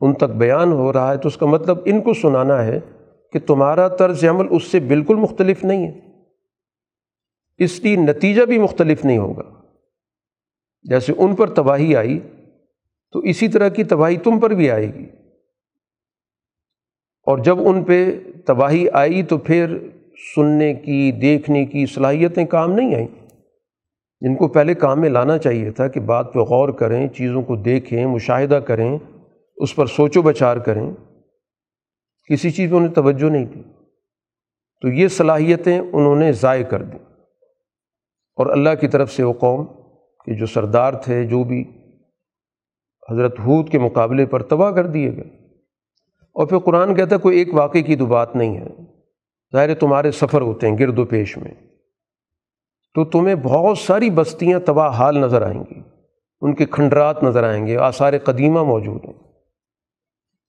[0.00, 2.80] ان تک بیان ہو رہا ہے تو اس کا مطلب ان کو سنانا ہے
[3.32, 6.00] کہ تمہارا طرز عمل اس سے بالکل مختلف نہیں ہے۔
[7.58, 9.62] اس لیے نتیجہ بھی مختلف نہیں ہوگا۔
[10.82, 12.18] جیسے ان پر تباہی آئی
[13.12, 15.06] تو اسی طرح کی تباہی تم پر بھی آئے گی۔
[17.26, 19.78] اور جب ان پہ تباہی آئی تو پھر
[20.34, 23.06] سننے کی، دیکھنے کی صلاحیتیں کام نہیں آئیں۔
[24.20, 27.56] جن کو پہلے کام میں لانا چاہیے تھا کہ بات پہ غور کریں، چیزوں کو
[27.56, 28.98] دیکھیں، مشاہدہ کریں،
[29.56, 30.90] اس پر سوچ و بچار کریں۔
[32.30, 33.62] کسی چیز میں انہیں توجہ نہیں دی۔
[34.80, 36.98] تو یہ صلاحیتیں انہوں نے ضائع کر دیں۔
[38.36, 39.66] اور اللہ کی طرف سے وہ قوم
[40.26, 41.64] کہ جو سردار تھے، جو بھی
[43.10, 45.46] حضرت حود کے مقابلے پر تباہ کر دیے گئے۔
[46.32, 48.89] اور پھر قرآن کہتا ہے، کوئی ایک واقعے کی تو بات نہیں ہے۔
[49.52, 51.50] ظاہر تمہارے سفر ہوتے ہیں، گرد و پیش میں۔
[52.94, 55.80] تو تمہیں بہت ساری بستیاں تباہ حال نظر آئیں گی۔
[56.40, 59.12] ان کے کھنڈرات نظر آئیں گے، آثار قدیمہ موجود ہیں۔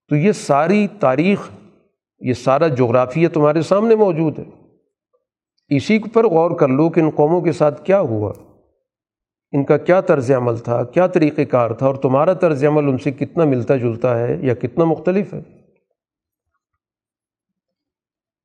[0.09, 1.49] تو یہ ساری تاریخ،
[2.19, 4.43] یہ سارا جغرافیہ تمہارے سامنے موجود ہے۔
[5.75, 8.33] اسی پر غور کر لو کہ ان قوموں کے ساتھ کیا ہوا۔
[9.51, 12.97] ان کا کیا طرز عمل تھا، کیا طریقۂ کار تھا، اور تمہارا طرز عمل ان
[12.97, 15.60] سے کتنا ملتا جلتا ہے یا کتنا مختلف ہے۔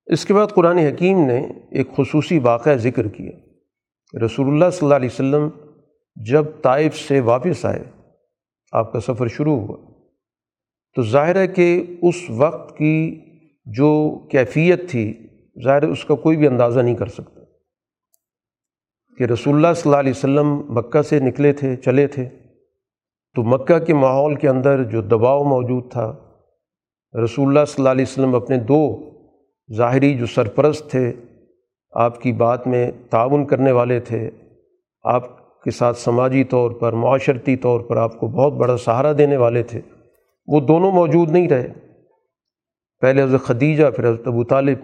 [0.06, 3.30] اس کے بعد قرآن حکیم نے ایک خصوصی واقعہ ذکر کیا۔
[4.24, 5.48] رسول اللہ صلی اللہ علیہ وسلم
[6.16, 7.84] جب طائف سے واپس آئے،
[8.72, 9.76] آپ کا سفر شروع ہوا۔
[10.94, 13.20] تو ظاہر ہے کہ اس وقت کی
[13.64, 15.26] جو کیفیت تھی،
[15.64, 17.40] ظاہر اس کا کوئی بھی اندازہ نہیں کر سکتا۔
[19.18, 22.28] کہ رسول اللہ صلی اللہ علیہ وسلم مکہ سے نکلے تھے، چلے تھے،
[23.34, 26.14] تو مکہ کے ماحول کے اندر جو دباؤ موجود تھا،
[27.24, 29.15] رسول اللہ صلی اللہ علیہ وسلم اپنے دو
[29.74, 31.12] ظاہری جو سرپرست تھے،
[31.90, 34.30] آپ کی بات میں تعاون کرنے والے تھے،
[35.04, 39.36] آپ کے ساتھ سماجی طور پر، معاشرتی طور پر آپ کو بہت بڑا سہارا دینے
[39.36, 39.80] والے تھے۔
[40.46, 41.68] وہ دونوں موجود نہیں رہے۔
[43.00, 44.78] پہلے حضرت خدیجہ، پھر حضرت ابو طالب۔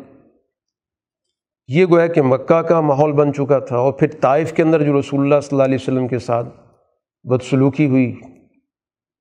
[1.69, 5.01] یہ گویا کہ مکہ کا ماحول بن چکا تھا اور پھر طائف کے اندر جو
[5.01, 6.49] رسول اللہ صلی اللہ علیہ وسلم کے ساتھ
[7.25, 8.21] بدسلوکی ہوئی،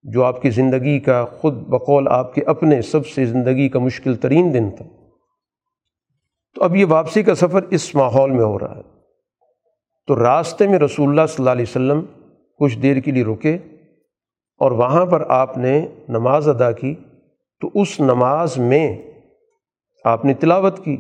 [0.04, 4.15] جو آپ کی زندگی کا خود بقول آپ کے اپنے سب سے زندگی کا مشکل
[4.15, 4.86] ترین دن تھا۔
[6.56, 8.82] تو اب یہ واپسی کا سفر اس ماحول میں ہو رہا ہے۔
[10.08, 12.06] تو راستے میں رسول اللہ صلی اللہ علیہ وسلم
[12.60, 13.58] کچھ دیر کے لیے رکے
[14.58, 16.96] اور وہاں پر آپ نے نماز ادا کی۔
[17.60, 18.98] تو اس نماز میں
[20.06, 20.98] آپ نے تلاوت کی۔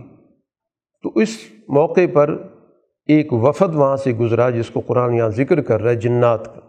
[1.03, 1.29] تو اس
[1.67, 2.47] موقع پر
[3.05, 6.61] ایک وفد وہاں سے گزرا جس کو قرآن یہاں ذکر کر رہا ہے، جنات کا۔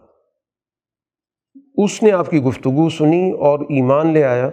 [1.75, 4.47] اس نے آپ کی گفتگو سنی اور ایمان لے آیا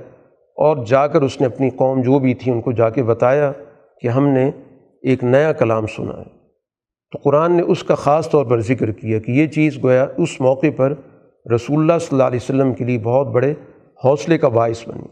[0.57, 3.53] اور جا کر اس نے اپنی قوم جو بھی تھی ان کو جا کے بتایا۔
[4.01, 4.51] کہ ہم نے
[5.03, 6.41] ایک نیا کلام سنا ہے۔
[7.13, 10.41] تو قرآن نے اس کا خاص طور پر ذکر کیا کہ یہ چیز گویا اس
[10.41, 10.95] موقع پر
[11.55, 13.55] رسول اللہ صلی اللہ علیہ وسلم کے لیے بہت بڑے
[14.05, 15.07] حوصلے کا باعث بنی۔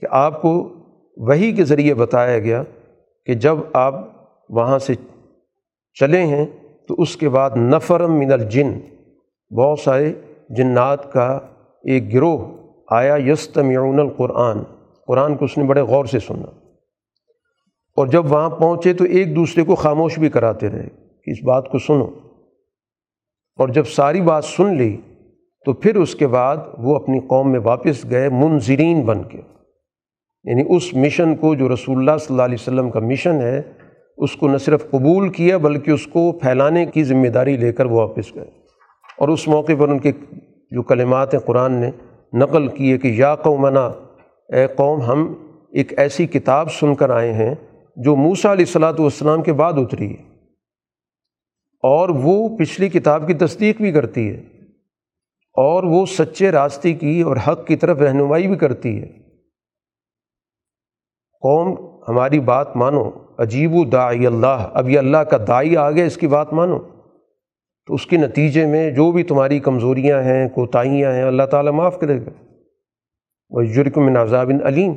[0.00, 0.72] کہ آپ کو
[1.16, 2.62] وہی کے ذریعے بتایا گیا
[3.26, 3.94] کہ جب آپ
[4.48, 4.94] وہاں سے
[6.00, 6.46] چلے ہیں
[6.88, 8.78] تو اس کے بعد نفرم من الجن،
[9.56, 10.12] بہت سارے
[10.50, 11.38] جنات کا
[11.82, 12.46] ایک گروہ
[12.90, 14.58] آیا یستمعون القرآن۔
[15.06, 16.55] قرآن کو اس نے بڑے غور سے سنا۔
[17.96, 20.88] اور جب وہاں پہنچے تو ایک دوسرے کو خاموش بھی کراتے رہے
[21.24, 22.06] کہ اس بات کو سنو۔
[23.56, 24.96] اور جب ساری بات سن لی
[25.64, 29.40] تو پھر اس کے بعد وہ اپنی قوم میں واپس گئے منظرین بن کے۔
[30.44, 33.62] یعنی اس مشن کو جو رسول اللہ صلی اللہ علیہ وسلم کا مشن ہے،
[34.16, 37.86] اس کو نہ صرف قبول کیا بلکہ اس کو پھیلانے کی ذمہ داری لے کر
[37.86, 38.50] وہ واپس گئے۔
[39.18, 40.12] اور اس موقع پر ان کے
[40.70, 41.90] جو کلمات ہیں قرآن نے
[42.32, 43.86] نقل کیے کہ یا قومنا،
[44.48, 45.34] اے قوم، ہم
[45.72, 47.54] ایک ایسی کتاب سن کر آئے ہیں
[47.96, 50.22] جو موسا علیہ السلاۃ والسلام کے بعد اتری ہے۔
[51.82, 54.40] اور وہ پچھلی کتاب کی تصدیق بھی کرتی ہے۔
[55.54, 59.06] اور وہ سچے راستے کی اور حق کی طرف رہنمائی بھی کرتی ہے۔
[61.40, 66.04] قوم، ہماری بات مانو۔ عجیب و دائی اللہ۔ اب یہ اللہ کا دائی آ گیا،
[66.04, 66.78] اس کی بات مانو۔
[67.86, 72.00] تو اس کے نتیجے میں جو بھی تمہاری کمزوریاں ہیں، کوتاہیاں ہیں، اللہ تعالیٰ معاف
[72.00, 72.54] کرے گا۔
[73.50, 74.92] وہ جرکم من عذاب علیم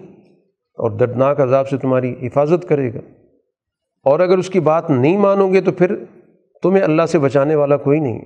[0.80, 3.00] اور دردناک عذاب سے تمہاری حفاظت کرے گا۔
[4.04, 5.96] اور اگر اس کی بات نہیں مانو گے تو پھر
[6.64, 8.20] تمہیں اللہ سے بچانے والا کوئی نہیں،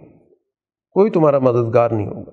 [0.92, 2.32] کوئی تمہارا مددگار نہیں ہوگا۔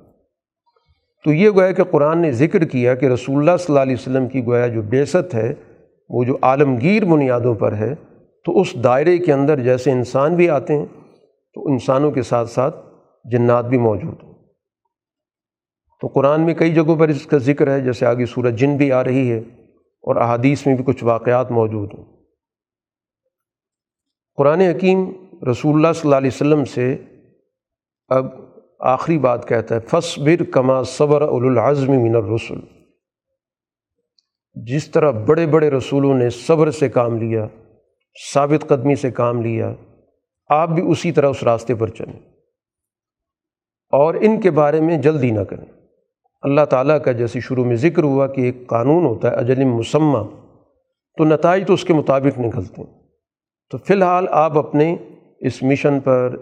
[1.24, 4.28] تو یہ گویا کہ قرآن نے ذکر کیا کہ رسول اللہ صلی اللہ علیہ وسلم
[4.28, 5.54] کی گویا جو بیست ہے،
[6.08, 7.94] وہ جو عالمگیر بنیادوں پر ہے،
[8.44, 10.86] تو اس دائرے کے اندر جیسے انسان بھی آتے ہیں،
[11.54, 12.76] تو انسانوں کے ساتھ ساتھ
[13.24, 14.34] جنات بھی موجود ہیں۔
[16.00, 18.92] تو قرآن میں کئی جگہوں پر اس کا ذکر ہے، جیسے آگے سورج جن بھی
[18.92, 19.40] آ رہی ہے۔
[20.02, 22.04] اور احادیث میں بھی کچھ واقعات موجود ہیں
[24.34, 25.12] قرآن حکیم
[25.50, 27.04] رسول اللہ صلی اللہ علیہ وسلم سے
[28.08, 28.26] اب
[28.80, 32.80] آخری بات کہتا ہے فصبر کما صبر العظم من الرسل
[34.54, 37.46] جس طرح بڑے بڑے رسولوں نے صبر سے کام لیا،
[38.32, 39.72] ثابت قدمی سے کام لیا،
[40.48, 42.20] آپ بھی اسی طرح اس راستے پر چلیں۔
[43.90, 45.79] اور ان کے بارے میں جلدی نہ کریں۔
[46.40, 50.18] اللہ تعالیٰ کا جیسے شروع میں ذکر ہوا کہ ایک قانون ہوتا ہے، اجل مسمہ
[51.16, 53.00] تو نتائج تو اس کے مطابق نکلتے ہیں۔
[53.70, 54.96] تو فی الحال آپ اپنے
[55.40, 56.36] اس مشن پر،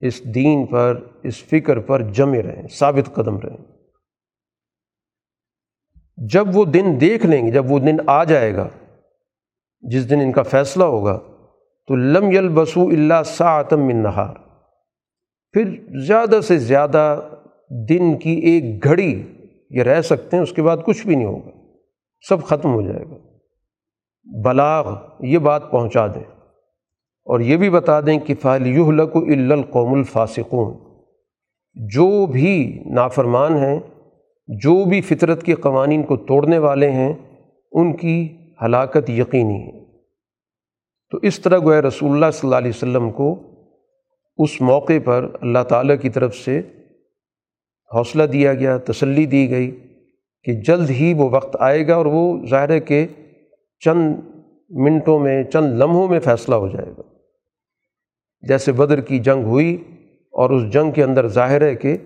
[0.00, 3.56] اس دین پر، اس فکر پر جمے رہیں، ثابت قدم رہیں۔
[6.16, 8.68] جب وہ دن دیکھ لیں گے، جب وہ دن آ جائے گا،
[9.80, 11.18] جس دن ان کا فیصلہ ہوگا،
[11.86, 14.34] تو لم یل بسو اللہ ساعتم من نہار۔
[15.52, 15.64] پھر
[16.06, 17.20] زیادہ سے زیادہ
[17.88, 19.22] دن کی ایک گھڑی
[19.70, 21.50] یہ رہ سکتے ہیں، اس کے بعد کچھ بھی نہیں ہوگا۔
[22.28, 23.14] سب ختم ہو جائے گا۔
[24.44, 26.40] بلاغ یہ بات پہنچا دیں۔
[27.24, 30.74] اور یہ بھی بتا دیں کہ فعلیلق القوم الفاسقون۔
[31.74, 33.80] جو بھی نافرمان ہیں،
[34.48, 37.12] جو بھی فطرت کے قوانین کو توڑنے والے ہیں،
[37.72, 39.84] ان کی ہلاکت یقینی ہے۔
[41.10, 43.42] تو اس طرح گویا رسول اللہ صلی اللہ علیہ وسلم کو
[44.36, 46.62] اس موقع پر اللہ تعالیٰ کی طرف سے
[47.94, 49.70] حوصلہ دیا گیا، تسلی دی گئی
[50.44, 53.06] کہ جلد ہی وہ وقت آئے گا اور وہ ظاہر ہے کہ
[53.78, 54.14] چند
[54.70, 57.02] منٹوں میں، چند لمحوں میں فیصلہ ہو جائے گا۔
[58.42, 59.84] جیسے بدر کی جنگ ہوئی
[60.32, 61.96] اور اس جنگ کے اندر ظاہر ہے کہ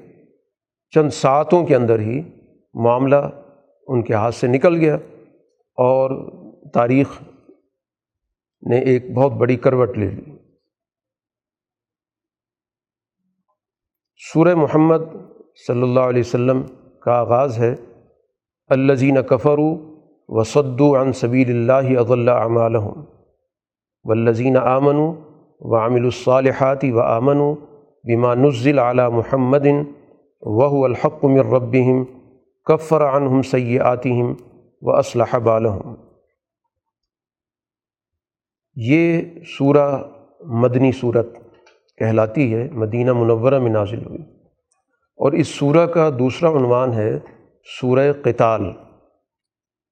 [0.91, 2.23] چند ساتوں کے اندر ہی
[2.75, 3.17] معاملہ
[3.87, 4.95] ان کے ہاتھ سے نکل گیا
[5.79, 6.11] اور
[6.71, 7.23] تاریخ
[8.71, 10.33] نے ایک بہت بڑی کروٹ لے لی۔
[14.33, 15.03] سورہ محمد
[15.67, 16.63] صلی اللہ علیہ وسلم
[17.01, 17.75] کا آغاز ہے
[18.69, 19.59] الزین کفر
[20.29, 23.05] وصدو عن سبیل اللہ اضل اعمالحم
[24.05, 24.97] والذین آمن
[25.61, 27.55] و عامل الصالحات و آمن
[28.05, 29.67] بما نزل علی محمد
[30.43, 32.05] وہ الحق من ربهم،
[32.67, 34.35] کفر عنہم سیئاتہم
[34.83, 35.95] و اسلح بالحم
[38.77, 39.23] یہ
[39.59, 40.03] سورہ
[40.41, 41.27] مدنی صورت
[41.99, 44.38] کہلاتی ہے، مدینہ منورہ میں نازل ہوئی۔
[45.19, 47.19] اور اس سورہ کا دوسرا عنوان ہے
[47.81, 48.63] سورہ قتال۔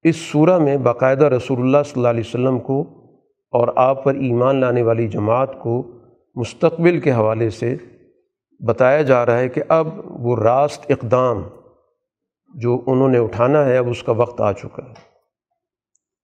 [0.02, 2.80] اس سورہ میں باقاعدہ رسول اللہ صلی اللہ علیہ وسلم کو
[3.52, 6.00] اور آپ پر ایمان لانے والی جماعت کو
[6.34, 7.76] مستقبل کے حوالے سے
[8.66, 11.42] بتایا جا رہا ہے کہ اب وہ راست اقدام
[12.54, 14.92] جو انہوں نے اٹھانا ہے اب اس کا وقت آ چکا ہے۔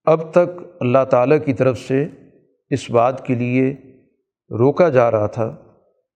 [0.05, 2.07] اب تک اللہ تعالیٰ کی طرف سے
[2.71, 3.75] اس بات کے لیے
[4.51, 5.57] روکا جا رہا تھا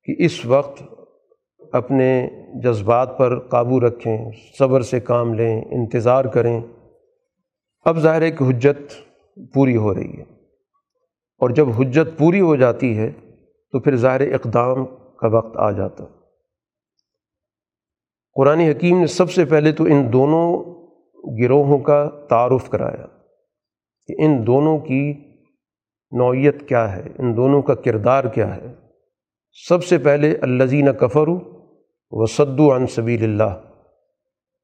[0.05, 0.83] کہ اس وقت
[1.77, 2.29] اپنے
[2.63, 6.61] جذبات پر قابو رکھیں، صبر سے کام لیں، انتظار کریں۔
[7.85, 8.93] اب ظاہر ہے کہ حجت
[9.55, 10.23] پوری ہو رہی ہے۔
[11.39, 13.11] اور جب حجت پوری ہو جاتی ہے
[13.73, 14.87] تو پھر ظاہر اقدام
[15.21, 16.05] کا وقت آ جاتا۔
[18.33, 20.65] قرآن حکیم نے سب سے پہلے تو ان دونوں
[21.43, 23.07] گروہوں کا تعارف کرایا
[24.07, 25.15] کہ ان دونوں کی
[26.11, 28.75] نوعیت کیا ہے، ان دونوں کا کردار کیا ہے۔
[29.69, 31.56] سب سے پہلے الزین کفر
[32.11, 33.61] و صدو عن سبیل اللہ،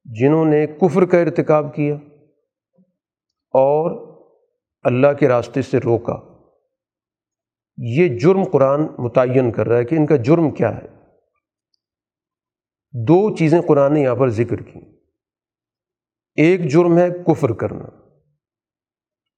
[0.05, 1.95] جنہوں نے کفر کا ارتکاب کیا
[3.51, 4.13] اور
[4.83, 6.15] اللہ کے راستے سے روکا۔
[7.77, 10.87] یہ جرم قرآن متعین کر رہا ہے کہ ان کا جرم کیا ہے۔
[12.93, 14.81] دو چیزیں قرآن نے یہاں پر ذکر کی۔
[16.35, 17.85] ایک جرم ہے کفر کرنا۔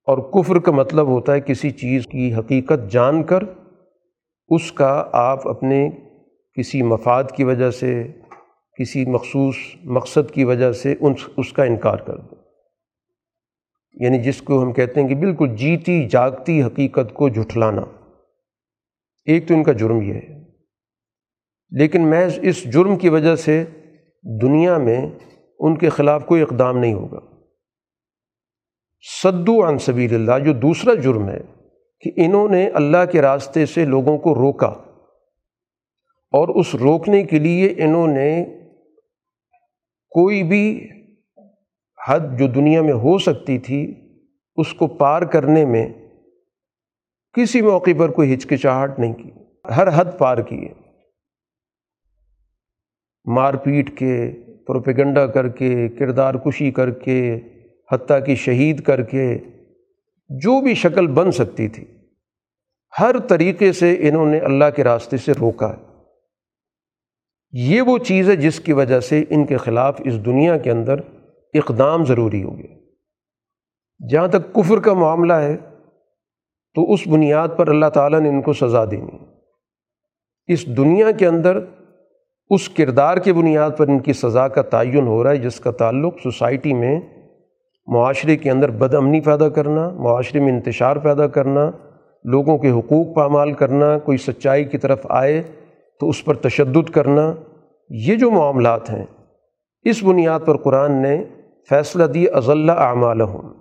[0.06, 3.38] اور کفر کا مطلب ہوتا ہے کسی چیز کی حقیقت جان کر،
[4.48, 5.90] اس کا آپ اپنے
[6.58, 8.12] کسی مفاد کی وجہ سے،
[8.78, 12.44] کسی مخصوص مقصد کی وجہ سے ان اس کا انکار کر دیں
[13.92, 17.82] یعنی جس کو ہم کہتے ہیں کہ بالکل جیتی، جاگتی حقیقت کو جھٹلانا۔
[19.24, 20.44] ایک تو ان کا جرم یہ ہے۔
[21.70, 23.64] لیکن محض اس جرم کی وجہ سے
[24.42, 25.10] دنیا میں
[25.58, 27.20] ان کے خلاف کوئی اقدام نہیں ہوگا۔
[29.22, 31.40] صدو عن سبیل اللہ، جو دوسرا جرم ہے
[32.00, 34.93] کہ انہوں نے اللہ کے راستے سے لوگوں کو روکا۔
[36.34, 38.44] اور اس روکنے کے لیے انہوں نے
[40.12, 40.88] کوئی بھی
[42.08, 43.94] حد جو دنیا میں ہو سکتی تھی،
[44.56, 45.88] اس کو پار کرنے میں
[47.34, 49.30] کسی موقع پر کوئی ہچکچاہٹ نہیں کی،
[49.76, 50.72] ہر حد پار کیے
[53.26, 54.30] مار پیٹ کے،
[54.66, 57.40] پروپیگنڈا کر کے، کردار کشی کر کے،
[57.92, 59.38] حتیٰ کی شہید کر کے،
[60.30, 61.84] جو بھی شکل بن سکتی تھی،
[63.00, 65.93] ہر طریقے سے انہوں نے اللہ کے راستے سے روکا ہے۔
[67.56, 71.00] یہ وہ چیز ہے جس کی وجہ سے ان کے خلاف اس دنیا کے اندر
[71.54, 75.56] اقدام ضروری ہو گیا۔ جہاں تک کفر کا معاملہ ہے،
[76.74, 79.18] تو اس بنیاد پر اللہ تعالیٰ نے ان کو سزا دینی
[80.46, 81.58] اس دنیا کے اندر
[82.50, 85.70] اس کردار کے بنیاد پر ان کی سزا کا تعین ہو رہا ہے، جس کا
[85.70, 87.00] تعلق سوسائٹی میں
[87.86, 91.70] معاشرے کے اندر بد امنی پیدا کرنا، معاشرے میں انتشار پیدا کرنا،
[92.24, 95.42] لوگوں کے حقوق پامال کرنا، کوئی سچائی کی طرف آئے
[96.00, 97.34] تو اس پر تشدد کرنا
[97.88, 99.04] یہ جو معاملات ہیں،
[99.82, 101.24] اس بنیاد پر قرآن نے
[101.68, 103.54] فیصلہ دی اضلاع اعمال ہوں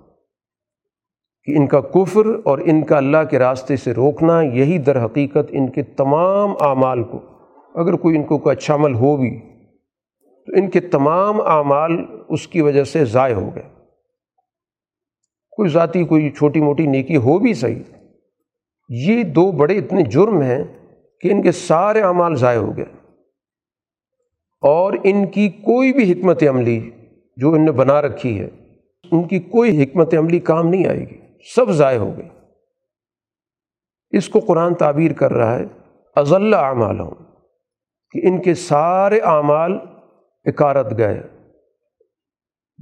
[1.43, 5.49] کہ ان کا کفر اور ان کا اللہ کے راستے سے روکنا، یہی در حقیقت
[5.49, 7.19] ان کے تمام اعمال کو۔
[7.75, 9.39] اگر کوئی ان کو کوئی اچھا عمل ہو بھی،
[10.45, 11.91] تو ان کے تمام اعمال
[12.29, 13.63] اس کی وجہ سے ضائع ہو گئے۔
[15.51, 17.83] کوئی ذاتی، کوئی چھوٹی موٹی نیکی ہو بھی صحیح
[18.89, 20.63] یہ دو بڑے اتنے جرم ہیں
[21.21, 23.02] کہ ان کے سارے اعمال ضائع ہو گئے۔
[24.63, 26.91] اور ان کی کوئی بھی حکمت عملی
[27.37, 28.47] جو ان نے بنا رکھی ہے،
[29.11, 31.17] ان کی کوئی حکمت عملی کام نہیں آئے گی،
[31.55, 32.29] سب ضائع ہو گئی
[34.11, 35.65] اس کو قرآن تعبیر کر رہا ہے،
[36.15, 37.15] اضل اعمال ہوں
[38.11, 39.77] کہ ان کے سارے اعمال
[40.45, 41.21] اکارت گئے،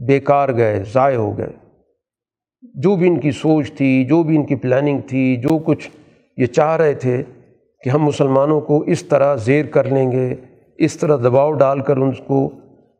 [0.08, 1.52] بیکار گئے، ضائع ہو گئے۔
[2.64, 5.90] جو بھی ان کی سوچ تھی، جو بھی ان کی پلاننگ تھی، جو کچھ
[6.38, 7.24] یہ چاہ رہے تھے
[7.82, 10.36] کہ ہم مسلمانوں کو اس طرح زیر کر لیں گے
[10.86, 12.52] اس طرح دباؤ ڈال کر ان کو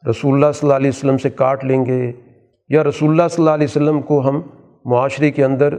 [0.10, 2.12] رسول اللہ صلی اللہ علیہ وسلم سے کاٹ لیں گے
[2.70, 4.42] یا رسول اللہ صلی اللہ علیہ وسلم کو ہم
[4.86, 5.78] معاشرے کے اندر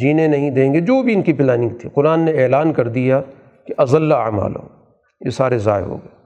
[0.00, 3.22] جینے نہیں دیں گے، جو بھی ان کی پلاننگ تھی۔ قرآن نے اعلان کر دیا
[3.66, 4.68] کہ اضل اعمال ہو
[5.24, 6.16] یہ سارے ضائع ہو گئے۔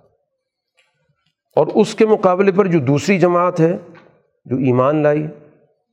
[1.56, 3.76] اور اس کے مقابلے پر جو دوسری جماعت ہے،
[4.44, 5.26] جو ایمان لائی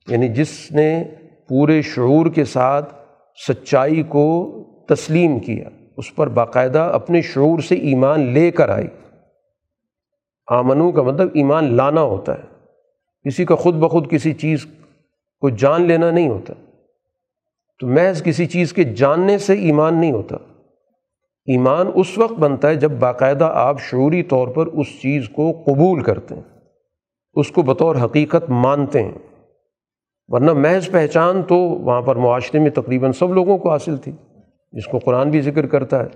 [0.08, 1.04] یعنی جس نے
[1.50, 2.94] پورے شعور کے ساتھ
[3.48, 4.52] سچائی کو
[4.90, 8.88] تسلیم کیا، اس پر باقاعدہ اپنے شعور سے ایمان لے کر آئی۔
[10.48, 12.44] آمنوں کا مطلب ایمان لانا ہوتا ہے۔
[13.30, 14.66] کسی کا خود بخود کسی چیز
[15.40, 16.54] کو جان لینا نہیں ہوتا۔
[17.80, 20.36] تو محض کسی چیز کے جاننے سے ایمان نہیں ہوتا۔
[21.46, 26.04] ایمان اس وقت بنتا ہے جب باقاعدہ آپ شعوری طور پر اس چیز کو قبول
[26.04, 26.42] کرتے ہیں۔
[27.34, 29.18] اس کو بطور حقیقت مانتے ہیں۔
[30.28, 34.12] ورنہ محض پہچان تو وہاں پر معاشرے میں تقریباً سب لوگوں کو حاصل تھی۔
[34.72, 36.10] جس کو قرآن بھی ذکر کرتا ہے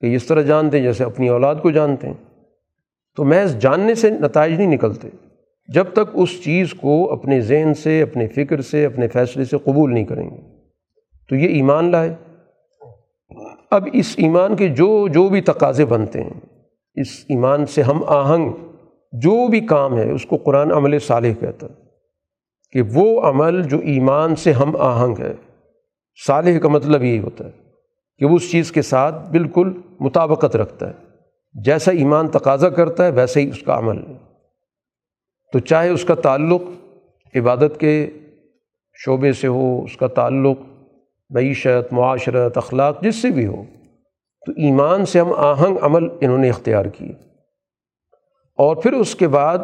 [0.00, 2.33] کہ اس طرح جانتے ہیں جیسے اپنی اولاد کو جانتے ہیں۔
[3.16, 5.08] تو محض جاننے سے نتائج نہیں نکلتے۔
[5.74, 9.94] جب تک اس چیز کو اپنے ذہن سے، اپنے فکر سے، اپنے فیصلے سے قبول
[9.94, 10.36] نہیں کریں گے۔
[11.28, 12.14] تو یہ ایمان لائے۔
[13.70, 16.40] اب اس ایمان کے جو جو بھی تقاضے بنتے ہیں،
[16.94, 18.52] اس ایمان سے ہم آہنگ۔
[19.12, 21.74] جو بھی کام ہے، اس کو قرآن عمل صالح کہتا ہے
[22.72, 25.34] کہ وہ عمل جو ایمان سے ہم آہنگ ہے۔
[26.26, 27.50] صالح کا مطلب یہی ہوتا ہے
[28.18, 31.13] کہ وہ اس چیز کے ساتھ بالکل مطابقت رکھتا ہے۔
[31.54, 33.96] جیسا ایمان تقاضا کرتا ہے، ویسے ہی اس کا عمل۔
[35.52, 36.62] تو چاہے اس کا تعلق
[37.34, 38.10] عبادت کے
[38.94, 40.58] شعبے سے ہو، اس کا تعلق
[41.30, 43.64] معیشت، معاشرت، اخلاق، جس سے بھی ہو،
[44.46, 47.12] تو ایمان سے ہم آہنگ عمل انہوں نے اختیار کیے۔
[48.58, 49.58] اور پھر اس کے بعد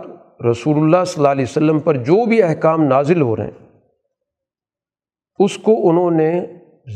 [0.51, 3.69] رسول اللہ صلی اللہ علیہ وسلم پر جو بھی احکام نازل ہو رہے ہیں،
[5.39, 6.47] اس کو انہوں نے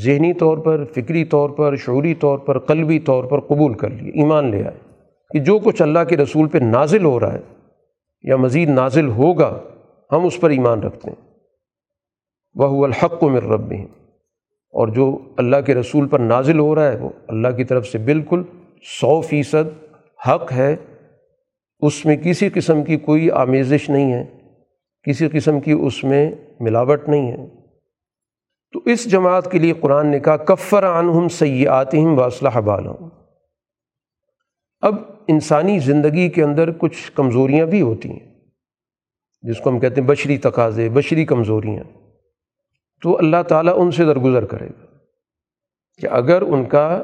[0.04, 4.12] ذہنی طور پر، فکری طور پر، شعوری طور پر، قلبی طور پر قبول کر لیے
[4.12, 4.83] ایمان لے آئے۔
[5.30, 7.40] کہ جو کچھ اللہ کے رسول پہ نازل ہو رہا ہے
[8.22, 9.60] یا مزید نازل ہوگا،
[10.12, 11.30] ہم اس پر ایمان رکھتے ہیں۔
[12.54, 13.72] وہ الحق و مر رب
[14.70, 17.98] اور جو اللہ کے رسول پر نازل ہو رہا ہے، وہ اللہ کی طرف سے
[17.98, 18.42] بالکل
[19.00, 19.94] سو فیصد
[20.28, 20.76] حق ہے۔
[21.80, 24.24] اس میں کسی قسم کی کوئی آمیزش نہیں ہے،
[25.02, 27.48] کسی قسم کی اس میں ملاوٹ نہیں ہے۔
[28.72, 33.08] تو اس جماعت کے لیے قرآن نے کہا، کفر عنہم سیاتہم واصلہ بالہم۔
[34.86, 34.94] اب
[35.28, 38.34] انسانی زندگی کے اندر کچھ کمزوریاں بھی ہوتی ہیں،
[39.42, 41.84] جس کو ہم کہتے ہیں بشری تقاضے، بشری کمزوریاں۔
[43.02, 44.86] تو اللہ تعالیٰ ان سے درگزر کرے گا
[45.96, 47.02] کہ اگر ان کا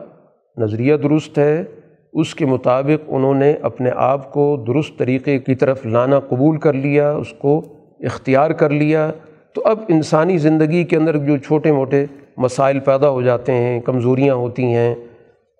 [0.56, 1.64] نظریہ درست ہے،
[2.12, 6.72] اس کے مطابق انہوں نے اپنے آپ کو درست طریقے کی طرف لانا قبول کر
[6.72, 7.62] لیا، اس کو
[8.00, 9.12] اختیار کر لیا،
[9.52, 12.06] تو اب انسانی زندگی کے اندر جو چھوٹے موٹے
[12.36, 14.94] مسائل پیدا ہو جاتے ہیں، کمزوریاں ہوتی ہیں،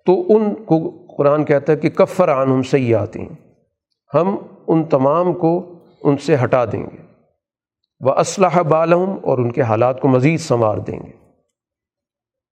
[0.05, 3.53] تو ان کو قرآن کہتا ہے کہ کفر عنہم صحیح آتی ہیں
[4.13, 4.35] ہم
[4.67, 6.97] ان تمام کو ان سے ہٹا دیں گے۔
[7.99, 11.21] وہ اسلحہ بالحم اور ان کے حالات کو مزید سنوار دیں گے۔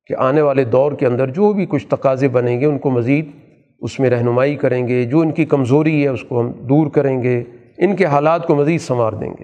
[0.05, 3.32] کہ آنے والے دور کے اندر جو بھی کچھ تقاضے بنیں گے، ان کو مزید
[3.80, 7.24] اس میں رہنمائی کریں گے، جو ان کی کمزوری ہے اس کو ہم دور کریں
[7.24, 7.43] گے،
[7.78, 9.43] ان کے حالات کو مزید سنوار دیں گے۔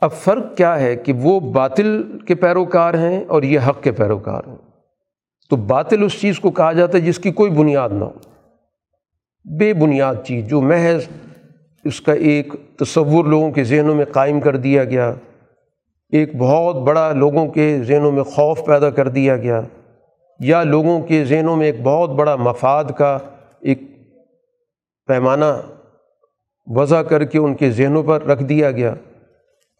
[0.00, 4.42] اب فرق کیا ہے کہ وہ باطل کے پیروکار ہیں اور یہ حق کے پیروکار
[4.46, 4.71] ہیں؟
[5.50, 8.12] تو باطل اس چیز کو کہا جاتا ہے جس کی کوئی بنیاد نہ ہو۔
[9.58, 11.04] بے بنیاد چیز، جو محض
[11.84, 15.14] اس کا ایک تصور لوگوں کے ذہنوں میں قائم کر دیا گیا،
[16.10, 19.60] ایک بہت بڑا لوگوں کے ذہنوں میں خوف پیدا کر دیا گیا،
[20.40, 23.18] یا لوگوں کے ذہنوں میں ایک بہت بڑا مفاد کا
[23.60, 23.80] ایک
[25.06, 25.60] پیمانہ
[26.66, 28.94] وضع کر کے ان کے ذہنوں پر رکھ دیا گیا۔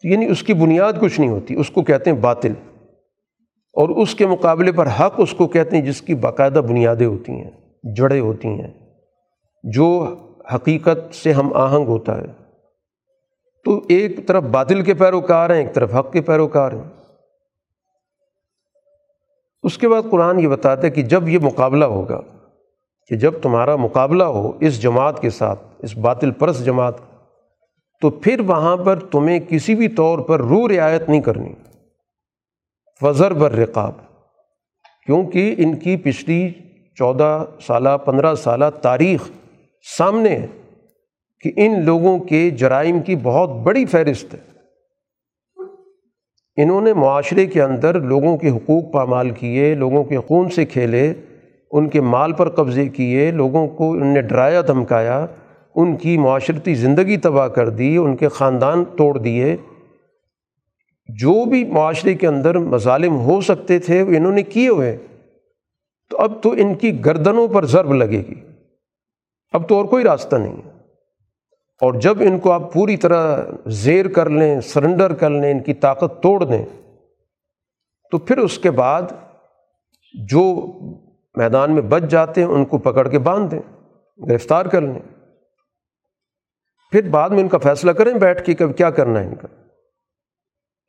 [0.03, 2.53] یعنی اس کی بنیاد کچھ نہیں ہوتی، اس کو کہتے ہیں باطل۔
[3.73, 7.31] اور اس کے مقابلے پر حق اس کو کہتے ہیں جس کی باقاعدہ بنیادیں ہوتی
[7.31, 7.51] ہیں،
[7.95, 8.71] جڑیں ہوتی ہیں،
[9.63, 10.15] جو
[10.55, 12.27] حقیقت سے ہم آہنگ ہوتا ہے۔
[13.65, 16.89] تو ایک طرف باطل کے پیروکار ہیں، ایک طرف حق کے پیروکار ہیں۔
[19.63, 22.21] اس کے بعد قرآن یہ بتاتا ہے کہ جب یہ مقابلہ ہوگا،
[23.07, 26.93] کہ جب تمہارا مقابلہ ہو اس جماعت کے ساتھ، اس باطل پرس جماعت،
[28.01, 31.53] تو پھر وہاں پر تمہیں کسی بھی طور پر رو رعایت نہیں کرنی۔
[33.03, 33.91] فضر بر رقاب
[35.05, 36.49] کیونکہ ان کی پچھلی
[36.95, 39.31] چودہ سالہ، پندرہ سالہ تاریخ
[39.97, 40.47] سامنے ہے
[41.41, 44.39] کہ ان لوگوں کے جرائم کی بہت بڑی فہرست ہے۔
[46.63, 51.13] انہوں نے معاشرے کے اندر لوگوں کے حقوق پامال کیے، لوگوں کے خون سے کھیلے،
[51.71, 55.25] ان کے مال پر قبضے کیے، لوگوں کو ان نے ڈرایا، دھمکایا،
[55.75, 59.55] ان کی معاشرتی زندگی تباہ کر دی، ان کے خاندان توڑ دیے۔
[61.07, 64.97] جو بھی معاشرے کے اندر مظالم ہو سکتے تھے، وہ انہوں نے کیے ہوئے۔
[66.09, 68.41] تو اب تو ان کی گردنوں پر ضرب لگے گی۔
[69.51, 70.69] اب تو اور کوئی راستہ نہیں۔ ہے
[71.81, 75.73] اور جب ان کو آپ پوری طرح زیر کر لیں، سرنڈر کر لیں، ان کی
[75.73, 76.65] طاقت توڑ دیں،
[78.11, 79.01] تو پھر اس کے بعد
[80.27, 80.65] جو
[81.35, 83.59] میدان میں بچ جاتے ہیں، ان کو پکڑ کے باندھ دیں،
[84.29, 85.23] گرفتار کر لیں۔
[86.91, 89.62] پھر بعد میں ان کا فیصلہ کریں بیٹھ کے کب کیا کرنا ہے ان کا۔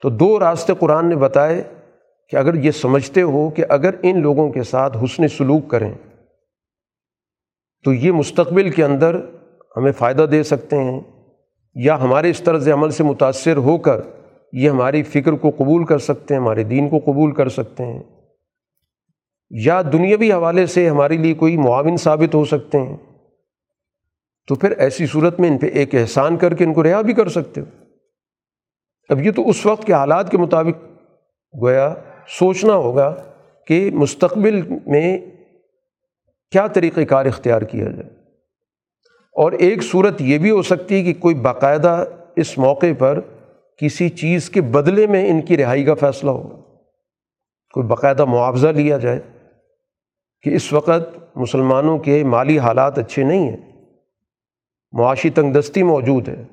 [0.03, 1.62] تو دو راستے قرآن نے بتائے
[2.28, 5.92] کہ اگر یہ سمجھتے ہو کہ اگر ان لوگوں کے ساتھ حسن سلوک کریں،
[7.84, 9.16] تو یہ مستقبل کے اندر
[9.76, 11.01] ہمیں فائدہ دے سکتے ہیں
[11.74, 14.01] یا ہمارے اس طرز عمل سے متاثر ہو کر
[14.53, 18.03] یہ ہماری فکر کو قبول کر سکتے ہیں، ہمارے دین کو قبول کر سکتے ہیں،
[19.51, 22.97] یا دنیاوی حوالے سے ہمارے لیے کوئی معاون ثابت ہو سکتے ہیں۔
[24.49, 27.14] تو پھر ایسی صورت میں ان پہ ایک احسان کر کے ان کو رہا بھی
[27.14, 27.84] کر سکتے ہو۔
[29.09, 30.84] اب یہ تو اس وقت کے حالات کے مطابق
[31.62, 31.94] گویا
[32.28, 33.14] سوچنا ہوگا
[33.66, 35.18] کہ مستقبل میں
[36.50, 38.11] کیا طریقۂ کار اختیار کیا جائے۔
[39.32, 42.05] اور ایک صورت یہ بھی ہو سکتی ہے کہ کوئی باقاعدہ
[42.36, 43.20] اس موقع پر
[43.76, 46.48] کسی چیز کے بدلے میں ان کی رہائی کا فیصلہ ہو۔
[47.74, 49.20] کوئی باقاعدہ معاوضہ لیا جائے
[50.42, 53.86] کہ اس وقت مسلمانوں کے مالی حالات اچھے نہیں ہیں،
[54.92, 56.44] معاشی تنگ دستی موجود ہے۔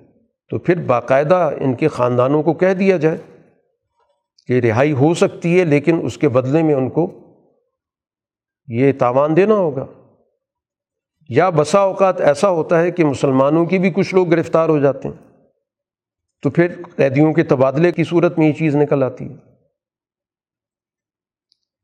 [0.52, 3.18] تو پھر باقاعدہ ان کے خاندانوں کو کہہ دیا جائے
[4.48, 7.20] کہ رہائی ہو سکتی ہے، لیکن اس کے بدلے میں ان کو
[8.68, 9.86] یہ تاوان دینا ہوگا۔
[11.30, 15.08] یا بسا اوقات ایسا ہوتا ہے کہ مسلمانوں کی بھی کچھ لوگ گرفتار ہو جاتے
[15.08, 15.28] ہیں،
[16.42, 19.36] تو پھر قیدیوں کے تبادلے کی صورت میں یہ چیز نکل آتی ہے۔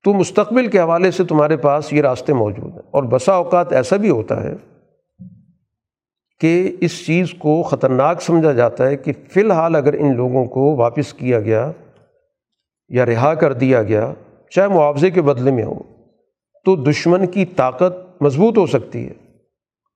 [0.03, 3.95] تو مستقبل کے حوالے سے تمہارے پاس یہ راستے موجود ہیں۔ اور بسا اوقات ایسا
[3.95, 4.53] بھی ہوتا ہے
[6.39, 10.75] کہ اس چیز کو خطرناک سمجھا جاتا ہے کہ فی الحال اگر ان لوگوں کو
[10.75, 11.71] واپس کیا گیا
[12.89, 14.13] یا رہا کر دیا گیا،
[14.49, 15.79] چاہے معاوضے کے بدلے میں ہو،
[16.65, 19.13] تو دشمن کی طاقت مضبوط ہو سکتی ہے۔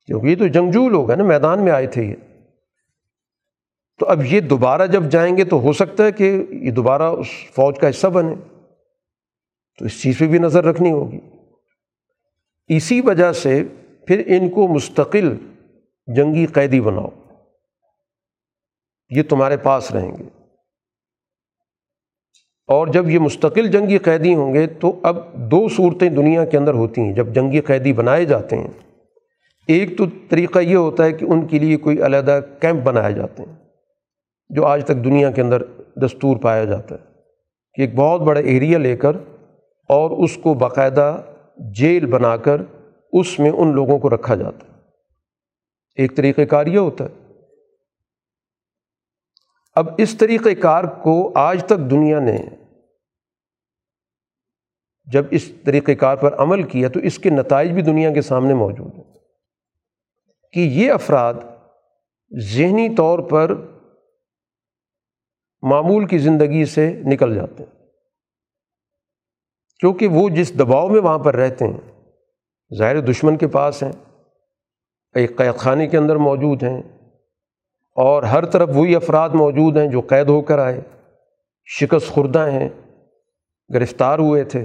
[0.06, 2.14] کیونکہ یہ تو جنگجو لوگ ہیں نا، میدان میں آئے تھے یہ۔
[3.98, 7.26] تو اب یہ دوبارہ جب جائیں گے تو ہو سکتا ہے کہ یہ دوبارہ اس
[7.54, 8.34] فوج کا حصہ بنے۔
[9.78, 11.20] تو اس چیز پہ بھی نظر رکھنی ہوگی۔
[12.68, 13.64] اسی وجہ سے
[14.06, 15.36] پھر ان کو مستقل
[16.06, 17.08] جنگی قیدی بناؤ۔
[19.08, 20.24] یہ تمہارے پاس رہیں گے۔
[22.68, 26.74] اور جب یہ مستقل جنگی قیدی ہوں گے تو اب دو صورتیں دنیا کے اندر
[26.74, 28.70] ہوتی ہیں۔ جب جنگی قیدی بنائے جاتے ہیں،
[29.68, 33.42] ایک تو طریقہ یہ ہوتا ہے کہ ان کے لیے کوئی علیحدہ کیمپ بنائے جاتے
[33.42, 33.56] ہیں،
[34.48, 35.62] جو آج تک دنیا کے اندر
[35.96, 37.04] دستور پایا جاتا ہے
[37.74, 39.16] کہ ایک بہت بڑا ایریا لے کر
[39.88, 41.22] اور اس کو باقاعدہ
[41.74, 42.60] جیل بنا کر
[43.12, 44.71] اس میں ان لوگوں کو رکھا جاتا ہے۔
[45.94, 47.22] ایک طریقۂ کار یہ ہوتا ہے۔
[49.74, 52.38] اب اس طریقۂ کار کو آج تک دنیا نے
[55.04, 58.54] جب اس طریقۂ کار پر عمل کیا تو اس کے نتائج بھی دنیا کے سامنے
[58.54, 59.04] موجود ہیں۔
[60.52, 61.34] کہ یہ افراد
[62.38, 63.54] ذہنی طور پر
[65.62, 67.86] معمول کی زندگی سے نکل جاتے ہیں۔
[69.80, 72.02] کیونکہ وہ جس دباؤ میں وہاں پر رہتے ہیں،
[72.78, 74.11] ظاہر دشمن کے پاس ہیں۔
[75.14, 76.82] ایک قید خانے کے اندر موجود ہیں
[77.96, 80.80] اور ہر طرف وہی افراد موجود ہیں جو قید ہو کر آئے،
[81.66, 82.68] شکست خوردہ ہیں،
[83.74, 84.64] گرفتار ہوئے تھے۔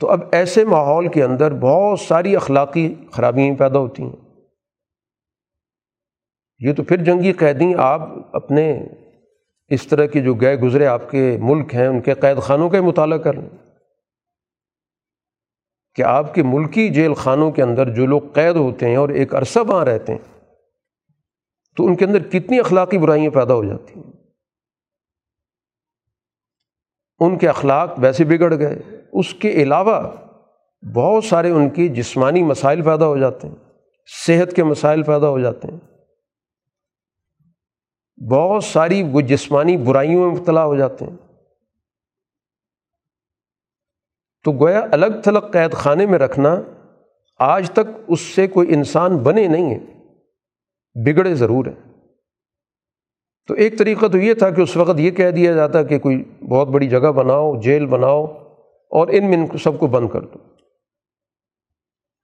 [0.00, 4.16] تو اب ایسے ماحول کے اندر بہت ساری اخلاقی خرابیاں پیدا ہوتی ہیں۔
[6.58, 8.00] یہ تو پھر جنگی قیدی آپ
[8.32, 8.86] اپنے
[9.68, 12.80] اس طرح کے جو گئے گزرے آپ کے ملک ہیں، ان کے قید خانوں کا
[12.80, 13.67] مطالعہ کر لیں۔
[15.98, 19.34] کہ آپ کے ملکی جیل خانوں کے اندر جو لوگ قید ہوتے ہیں اور ایک
[19.34, 20.40] عرصہ وہاں رہتے ہیں،
[21.76, 24.12] تو ان کے اندر کتنی اخلاقی برائیاں پیدا ہو جاتی ہیں۔
[27.20, 28.78] ان کے اخلاق ویسے بگڑ گئے،
[29.12, 30.10] اس کے علاوہ
[30.94, 33.56] بہت سارے ان کے جسمانی مسائل پیدا ہو جاتے ہیں،
[34.26, 35.78] صحت کے مسائل پیدا ہو جاتے ہیں۔
[38.30, 41.27] بہت ساری وہ جسمانی برائیوں میں مبتلا ہو جاتے ہیں۔
[44.44, 46.62] تو گویا الگ تھلگ قید خانے میں رکھنا
[47.38, 49.78] آج تک اس سے کوئی انسان بنے نہیں ہے،
[50.94, 51.92] بگڑے ضرور ہیں۔
[53.48, 56.24] تو ایک طریقہ تو یہ تھا کہ اس وقت یہ کہہ دیا جاتا کہ کوئی
[56.48, 58.24] بہت بڑی جگہ بناؤ، جیل بناؤ
[58.90, 60.38] اور ان میں ان کو سب کو بند کر دو۔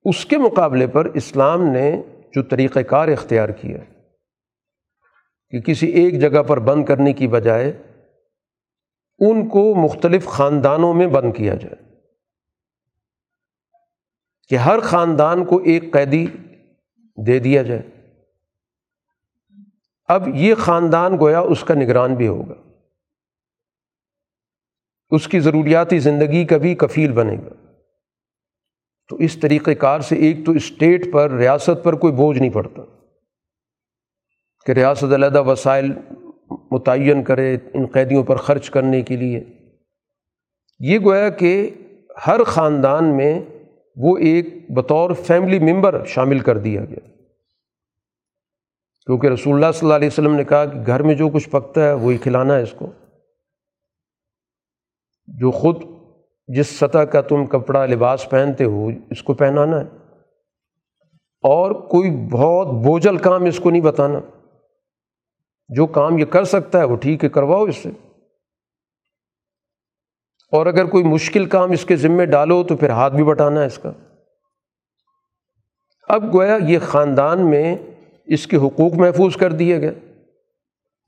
[0.04, 2.02] اس کے مقابلے پر اسلام نے
[2.34, 3.78] جو طریقۂ کار اختیار کیا،
[5.50, 7.72] کہ کسی ایک جگہ پر بند کرنے کی بجائے
[9.18, 11.83] ان کو مختلف خاندانوں میں بند کیا جائے۔
[14.48, 16.26] کہ ہر خاندان کو ایک قیدی
[17.26, 17.82] دے دیا جائے۔
[20.08, 22.54] اب یہ خاندان گویا اس کا نگران بھی ہوگا۔
[25.10, 27.72] اس کی ضروریاتی زندگی کا بھی کفیل بنے گا۔
[29.08, 32.82] تو اس طریقۂ کار سے ایک تو اسٹیٹ پر، ریاست پر کوئی بوجھ نہیں پڑتا۔
[34.66, 35.92] کہ ریاست علیحدہ وسائل
[36.50, 39.44] متعین کرے ان قیدیوں پر خرچ کرنے کے لیے۔
[40.80, 41.70] یہ گویا کہ
[42.26, 43.40] ہر خاندان میں
[43.96, 47.08] وہ ایک بطور فیملی ممبر شامل کر دیا گیا۔
[49.06, 51.84] کیونکہ رسول اللہ صلی اللہ علیہ وسلم نے کہا کہ گھر میں جو کچھ پکتا
[51.84, 52.86] ہے وہی کھلانا ہے اس کو۔
[55.26, 55.82] جو خود
[56.48, 59.86] جس سطح کا تم کپڑا لباس پہنتے ہو اس کو پہنانا ہے۔
[61.42, 64.18] اور کوئی بہت بوجھل کام اس کو نہیں بتانا۔
[65.68, 67.90] جو کام یہ کر سکتا ہے وہ ٹھیک ہے، کرواؤ اس سے۔
[70.54, 73.66] اور اگر کوئی مشکل کام اس کے ذمے ڈالو تو پھر ہاتھ بھی بٹانا ہے
[73.66, 73.92] اس کا۔
[76.08, 77.76] اب گویا یہ خاندان میں
[78.26, 79.94] اس کے حقوق محفوظ کر دیے گئے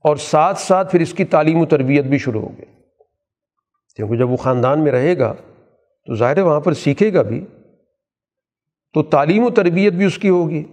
[0.03, 2.65] اور ساتھ ساتھ پھر اس کی تعلیم و تربیت بھی شروع ہو گئی۔
[3.97, 5.35] کیونکہ جب وہ خاندان میں رہے گا
[6.07, 7.45] تو ظاہر وہاں پر سیکھے گا بھی،
[8.95, 10.65] تو تعلیم و تربیت بھی اس کی ہوگی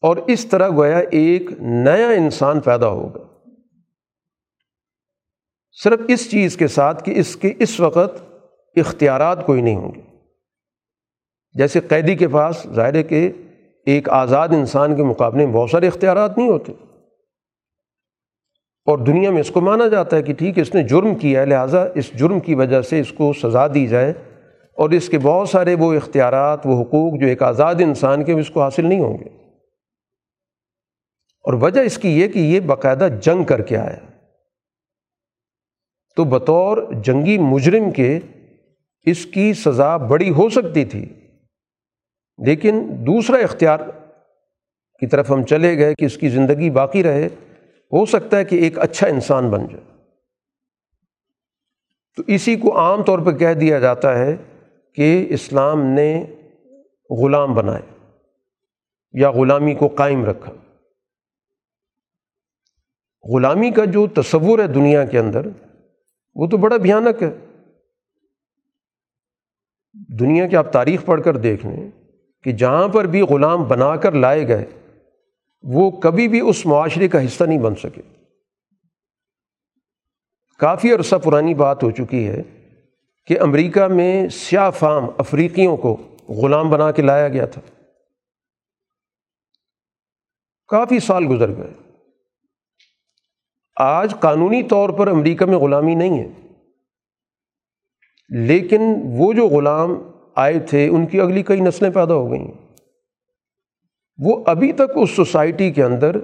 [0.00, 3.27] اور اس طرح گویا ایک نیا انسان پیدا ہوگا۔
[5.84, 8.22] صرف اس چیز کے ساتھ کہ اس کے اس وقت
[8.76, 10.00] اختیارات کوئی نہیں ہوں گے۔
[11.52, 13.32] جیسے قیدی کے پاس ظاہر ہے کہ
[13.86, 16.72] ایک آزاد انسان کے مقابلے میں بہت سارے اختیارات نہیں ہوتے۔
[18.84, 21.40] اور دنیا میں اس کو مانا جاتا ہے کہ ٹھیک ہے، اس نے جرم کیا
[21.40, 24.12] ہے، لہٰذا اس جرم کی وجہ سے اس کو سزا دی جائے۔
[24.74, 28.50] اور اس کے بہت سارے وہ اختیارات، وہ حقوق جو ایک آزاد انسان کے اس
[28.50, 29.28] کو حاصل نہیں ہوں گے۔
[31.44, 34.17] اور وجہ اس کی یہ کہ یہ باقاعدہ جنگ کر کے آیا۔
[36.18, 38.18] تو بطور جنگی مجرم کے
[39.02, 41.06] اس کی سزا بڑی ہو سکتی تھی۔
[42.44, 43.78] لیکن دوسرا اختیار
[45.00, 47.26] کی طرف ہم چلے گئے کہ اس کی زندگی باقی رہے،
[47.92, 49.84] ہو سکتا ہے کہ ایک اچھا انسان بن جائے۔
[52.16, 54.36] تو اسی کو عام طور پہ کہہ دیا جاتا ہے
[54.94, 56.24] کہ اسلام نے
[57.10, 58.08] غلام بنائے
[59.12, 60.52] یا غلامی کو قائم رکھا۔
[63.34, 65.46] غلامی کا جو تصور ہے دنیا کے اندر
[66.38, 67.30] وہ تو بڑا بھیانک ہے۔
[70.20, 71.90] دنیا کی آپ تاریخ پڑھ کر دیکھ لیں
[72.44, 74.64] کہ جہاں پر بھی غلام بنا کر لائے گئے،
[75.62, 78.02] وہ کبھی بھی اس معاشرے کا حصہ نہیں بن سکے۔
[80.58, 82.42] کافی عرصہ پرانی بات ہو چکی ہے
[83.26, 85.96] کہ امریکہ میں سیاہ فام افریقیوں کو
[86.28, 87.60] غلام بنا کے لایا گیا تھا۔
[90.68, 91.87] کافی سال گزر گئے۔
[93.78, 96.28] آج قانونی طور پر امریکہ میں غلامی نہیں ہے۔
[98.28, 99.94] لیکن وہ جو غلام
[100.34, 102.76] آئے تھے، ان کی اگلی کئی نسلیں پیدا ہو گئی ہیں
[104.18, 106.16] وہ ابھی تک اس سوسائٹی کے اندر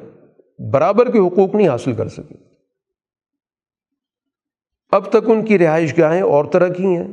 [0.73, 2.35] برابر کے حقوق نہیں حاصل کر سکے۔
[4.91, 7.09] اب تک ان کی رہائش گاہیں اور طرح کی ہیں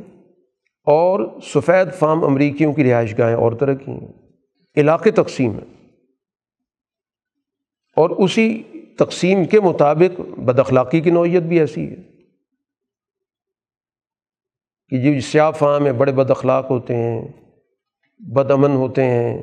[0.84, 4.12] اور سفید فام امریکیوں کی رہائش گاہیں اور طرح کی ہیں۔
[4.76, 5.88] علاقے تقسیم ہیں۔
[7.96, 8.62] اور اسی
[9.04, 11.96] تقسیم کے مطابق بد اخلاقی کی نوعیت بھی ایسی ہے
[14.88, 17.28] کہ جو سیاہ فام ہے بڑے بد اخلاق ہوتے ہیں،
[18.18, 19.42] بد امن ہوتے ہیں،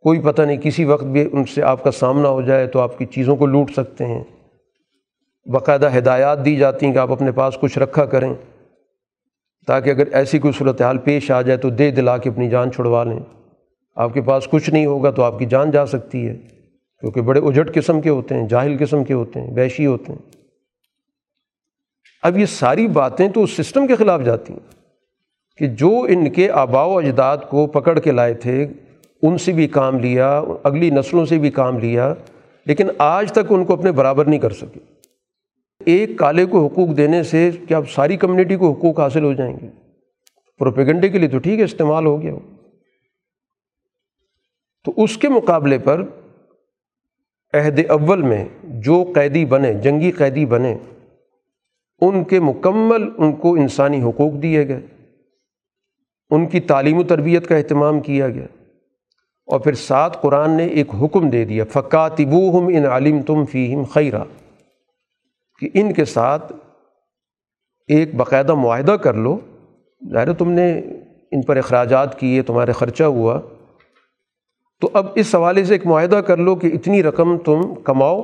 [0.00, 2.98] کوئی پتہ نہیں کسی وقت بھی ان سے آپ کا سامنا ہو جائے تو آپ
[2.98, 4.24] کی چیزوں کو لوٹ سکتے ہیں۔
[5.46, 8.34] باقاعدہ ہدایات دی جاتی ہیں کہ آپ اپنے پاس کچھ رکھا کریں
[9.66, 13.04] تاکہ اگر ایسی کوئی صورتحال پیش آ جائے تو دے دلا کے اپنی جان چھڑوا
[13.04, 13.20] لیں۔
[13.96, 16.61] آپ کے پاس کچھ نہیں ہوگا تو آپ کی جان جا سکتی ہے۔
[17.02, 20.30] کیونکہ بڑے اجٹ قسم کے ہوتے ہیں، جاہل قسم کے ہوتے ہیں ویشی ہوتے ہیں۔
[22.22, 24.70] اب یہ ساری باتیں تو اس سسٹم کے خلاف جاتی ہیں
[25.56, 28.66] کہ جو ان کے آبا و اجداد کو پکڑ کے لائے تھے،
[29.22, 32.14] ان سے بھی کام لیا، اگلی نسلوں سے بھی کام لیا،
[32.66, 34.80] لیکن آج تک ان کو اپنے برابر نہیں کر سکے۔
[35.84, 39.68] ایک کالے کو حقوق دینے سے کیا ساری کمیونٹی کو حقوق حاصل ہو جائیں گے؟
[40.58, 42.34] پروپیگنڈے کے لیے تو ٹھیک ہے، استعمال ہو گیا۔
[44.84, 46.02] تو اس کے مقابلے پر
[47.52, 50.76] عہد اول میں جو قیدی بنے، جنگی قیدی بنے،
[52.00, 54.80] ان کے مکمل ان کو انسانی حقوق دیے گئے،
[56.30, 58.46] ان کی تعلیم و تربیت کا اہتمام کیا گیا۔
[59.46, 63.84] اور پھر ساتھ قرآن نے ایک حکم دے دیا فقاتبو ہم ان عالم تم فیم
[63.84, 64.24] خیرہ
[65.58, 66.52] کہ ان کے ساتھ
[67.88, 69.38] ایک باقاعدہ معاہدہ کر لو۔
[70.12, 70.78] ظاہر تم نے
[71.30, 73.40] ان پر اخراجات کیے تمہارے خرچہ ہوا۔
[74.82, 78.22] تو اب اس حوالے سے ایک معاہدہ کر لو کہ اتنی رقم تم کماؤ۔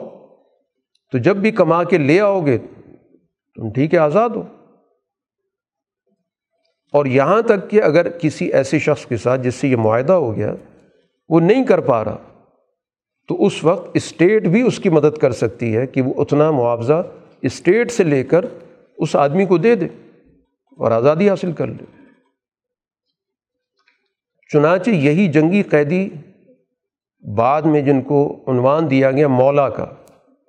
[1.13, 2.59] تو جب بھی کما کے لے آؤ گے،
[3.55, 4.43] تم ٹھیک ہے، آزاد ہو۔
[6.93, 10.37] اور یہاں تک کہ اگر کسی ایسے شخص کے ساتھ جس سے یہ معاہدہ ہو
[10.37, 10.55] گیا،
[11.29, 12.17] وہ نہیں کر پا رہا،
[13.29, 17.03] تو اس وقت اسٹیٹ بھی اس کی مدد کر سکتی ہے کہ وہ اتنا معاوضہ
[17.43, 18.45] اسٹیٹ سے لے کر
[18.99, 19.87] اس آدمی کو دے دے
[20.71, 21.85] اور آزادی حاصل کر لے۔
[24.53, 26.09] چنانچہ یہی جنگی قیدی
[27.21, 29.87] بعد میں جن کو عنوان دیا گیا مولا کا،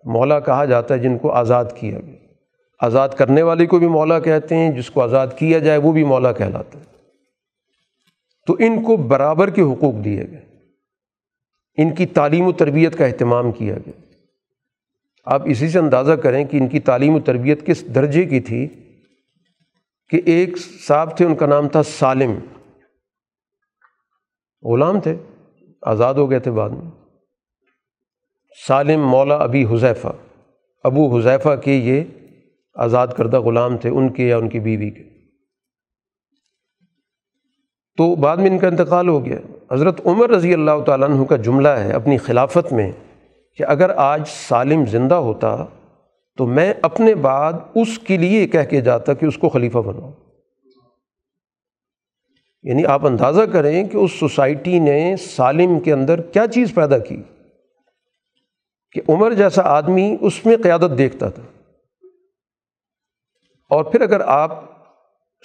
[0.06, 2.16] مولا کہا جاتا ہے جن کو آزاد کیا گیا۔
[2.80, 6.04] آزاد کرنے والے کو بھی مولا کہتے ہیں، جس کو آزاد کیا جائے وہ بھی
[6.04, 6.84] مولا کہلاتا ہے۔
[8.48, 10.46] تو ان کو برابر کے حقوق دیے گئے۔
[11.78, 14.02] ان کی تعلیم و تربیت کا اہتمام کیا گیا۔
[15.26, 18.68] آپ اسی سے اندازہ کریں کہ ان کی تعلیم و تربیت کس درجے کی تھی
[20.10, 20.50] کہ ایک
[20.88, 22.40] صاحب تھے، ان کا نام تھا سالم۔
[24.64, 25.16] غلام تھے۔
[25.82, 26.92] آزاد ہو گئے تھے بعد میں۔
[28.68, 30.08] سالم مولا ابی حذیفہ،
[30.84, 32.04] ابو حذیفہ کے یہ
[32.74, 35.04] آزاد کردہ غلام تھے، ان کے یا ان کی بیوی کے۔
[37.98, 39.38] تو بعد میں ان کا انتقال ہو گیا۔
[39.72, 42.92] حضرت عمر رضی اللہ تعالیٰ عنہ کا جملہ ہے اپنی خلافت میں
[43.58, 45.66] کہ اگر آج سالم زندہ ہوتا
[46.38, 50.12] تو میں اپنے بعد اس کے لیے کہہ کے جاتا کہ اس کو خلیفہ بناؤ
[52.64, 57.24] یعنی آپ اندازہ کریں کہ اس سوسائٹی نے سالم کے اندر کیا چیز پیدا کی
[58.92, 61.44] کہ عمر جیسا آدمی اس میں قیادت دیکھتا تھا۔
[63.70, 64.64] اور پھر اگر آپ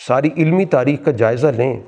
[0.09, 1.81] ساری علمی تاریخ کا جائزہ لیں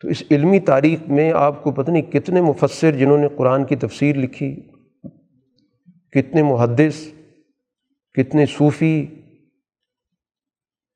[0.00, 3.76] تو اس علمی تاریخ میں آپ کو پتہ نہیں کتنے مفسر جنہوں نے قرآن کی
[3.76, 4.56] تفسیر لکھی،
[6.12, 7.08] کتنے محدث،
[8.12, 9.06] کتنے صوفی،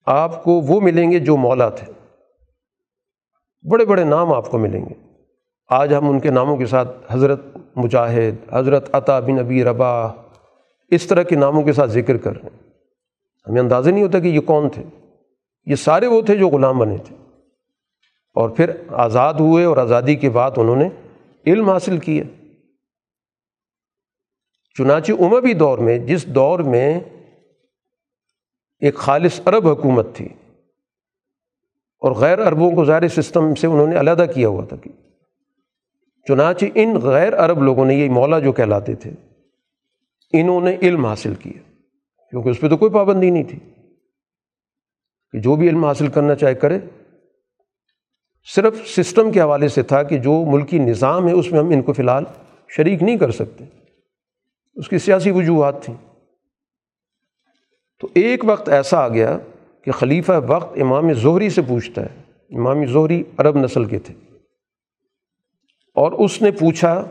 [0.07, 1.96] آپ کو وہ ملیں گے جو مولا تھے۔
[3.71, 4.95] بڑے بڑے نام آپ کو ملیں گے۔
[5.69, 7.41] آج ہم ان کے ناموں کے ساتھ حضرت
[7.77, 10.07] مجاہد، حضرت عطا بن نبی ربا
[10.89, 12.71] اس طرح کے ناموں کے ساتھ ذکر کر رہے ہیں۔
[13.49, 14.83] ہمیں اندازہ نہیں ہوتا کہ یہ کون تھے۔
[15.65, 17.17] یہ سارے وہ تھے جو غلام بنے تھے۔
[18.35, 20.89] اور پھر آزاد ہوئے اور آزادی کے بعد انہوں نے
[21.47, 22.25] علم حاصل کیا۔
[24.79, 27.01] چنانچہ عموی دور میں، جس دور میں
[28.81, 30.29] ایک خالص عرب حکومت تھی
[31.99, 34.91] اور غیر عربوں کو ظاہر سسٹم سے انہوں نے علیحدہ کیا ہوا تھا کہ
[36.29, 39.11] چنانچہ ان غیر عرب لوگوں نے یہ مولا جو کہلاتے تھے،
[40.33, 41.73] انہوں نے علم حاصل کیا،
[42.31, 43.59] کیونکہ اس پہ تو کوئی پابندی نہیں تھی
[45.33, 46.79] کہ جو بھی علم حاصل کرنا چاہے کرے۔
[48.55, 51.83] صرف سسٹم کے حوالے سے تھا کہ جو ملکی نظام ہے، اس میں ہم ان
[51.83, 52.25] کو فی الحال
[52.69, 53.65] شریک نہیں کر سکتے۔
[54.75, 55.95] اس کی سیاسی وجوہات تھیں۔
[58.01, 59.39] تو ایک وقت ایسا آ گیا
[59.87, 62.23] کہ خلیفہ وقت امام ظہری سے پوچھتا ہے۔
[62.57, 64.15] امام ظہری عرب نسل کے تھے۔
[65.95, 67.05] اور اس نے پوچھا،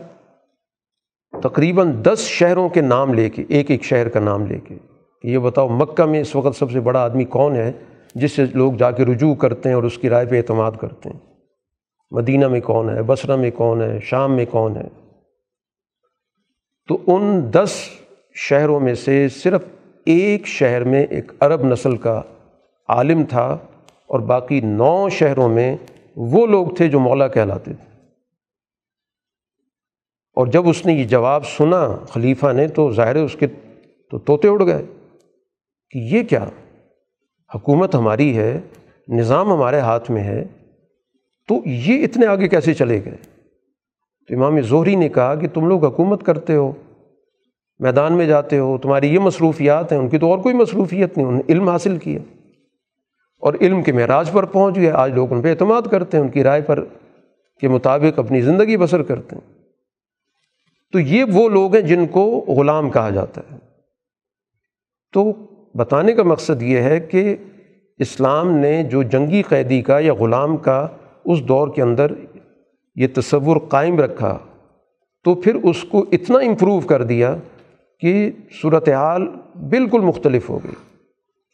[1.30, 4.74] تقریباً دس شہروں کے نام لے کے، ایک ایک شہر کا نام لے کے،
[5.22, 7.72] کہ یہ بتاؤ مکہ میں اس وقت سب سے بڑا آدمی کون ہے
[8.14, 11.08] جس سے لوگ جا کے رجوع کرتے ہیں اور اس کی رائے پہ اعتماد کرتے
[11.08, 11.34] ہیں۔
[12.10, 14.88] مدینہ میں کون ہے؟ بصرہ میں کون ہے؟ شام میں کون ہے؟
[16.88, 17.70] تو ان دس
[18.34, 19.64] شہروں میں سے صرف
[20.06, 22.22] ایک شہر میں ایک عرب نسل کا
[22.88, 23.58] عالم تھا
[24.06, 25.76] اور باقی نو شہروں میں
[26.16, 27.86] وہ لوگ تھے جو مولا کہلاتے تھے۔
[30.36, 33.46] اور جب اس نے یہ جواب سنا خلیفہ نے تو ظاہر اس کے
[34.10, 34.82] تو طوطے اڑ گئے
[35.90, 36.44] کہ یہ کیا؟
[37.54, 38.60] حکومت ہماری ہے،
[39.08, 40.44] نظام ہمارے ہاتھ میں ہے،
[41.48, 43.16] تو یہ اتنے آگے کیسے چلے گئے؟
[44.28, 46.72] تو امام ظہری نے کہا کہ تم لوگ حکومت کرتے ہو،
[47.78, 51.26] میدان میں جاتے ہو، تمہاری یہ مصروفیات ہیں، ان کی تو اور کوئی مصروفیت نہیں،
[51.26, 52.35] انہوں نے علم حاصل کیا۔
[53.46, 56.30] اور علم کے معراج پر پہنچ گئے۔ آج لوگ ان پہ اعتماد کرتے ہیں، ان
[56.30, 56.84] کی رائے پر
[57.60, 59.52] کے مطابق اپنی زندگی بسر کرتے ہیں۔
[60.92, 63.58] تو یہ وہ لوگ ہیں جن کو غلام کہا جاتا ہے۔
[65.12, 65.32] تو
[65.74, 67.36] بتانے کا مقصد یہ ہے کہ
[67.98, 70.88] اسلام نے جو جنگی قیدی کا یا غلام کا
[71.24, 72.12] اس دور کے اندر
[72.94, 74.38] یہ تصور قائم رکھا،
[75.24, 77.36] تو پھر اس کو اتنا امپروو کر دیا
[78.00, 78.30] کہ
[78.62, 79.28] صورت حال
[79.70, 80.85] بالکل مختلف ہو گئی۔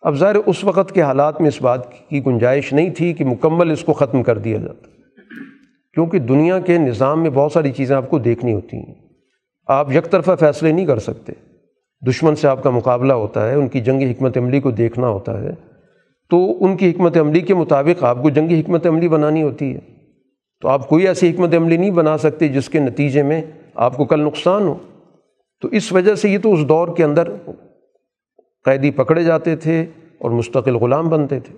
[0.03, 3.71] اب ظاہر اس وقت کے حالات میں اس بات کی گنجائش نہیں تھی کہ مکمل
[3.71, 4.87] اس کو ختم کر دیا جاتا۔
[5.95, 8.95] کیونکہ دنیا کے نظام میں بہت ساری چیزیں آپ کو دیکھنی ہوتی ہیں۔
[9.67, 11.33] آپ یک طرفہ فیصلے نہیں کر سکتے۔
[12.09, 15.41] دشمن سے آپ کا مقابلہ ہوتا ہے، ان کی جنگی حکمت عملی کو دیکھنا ہوتا
[15.41, 15.51] ہے۔
[16.31, 19.81] تو ان کی حکمت عملی کے مطابق آپ کو جنگی حکمت عملی بنانی ہوتی ہے۔
[20.61, 23.43] تو آپ کوئی ایسی حکمت عملی نہیں بنا سکتے جس کے نتیجے میں
[23.75, 24.75] آپ کو کل نقصان ہو۔
[25.61, 27.29] تو اس وجہ سے یہ تو اس دور کے اندر
[28.65, 29.87] قیدی پکڑے جاتے تھے
[30.19, 31.57] اور مستقل غلام بنتے تھے۔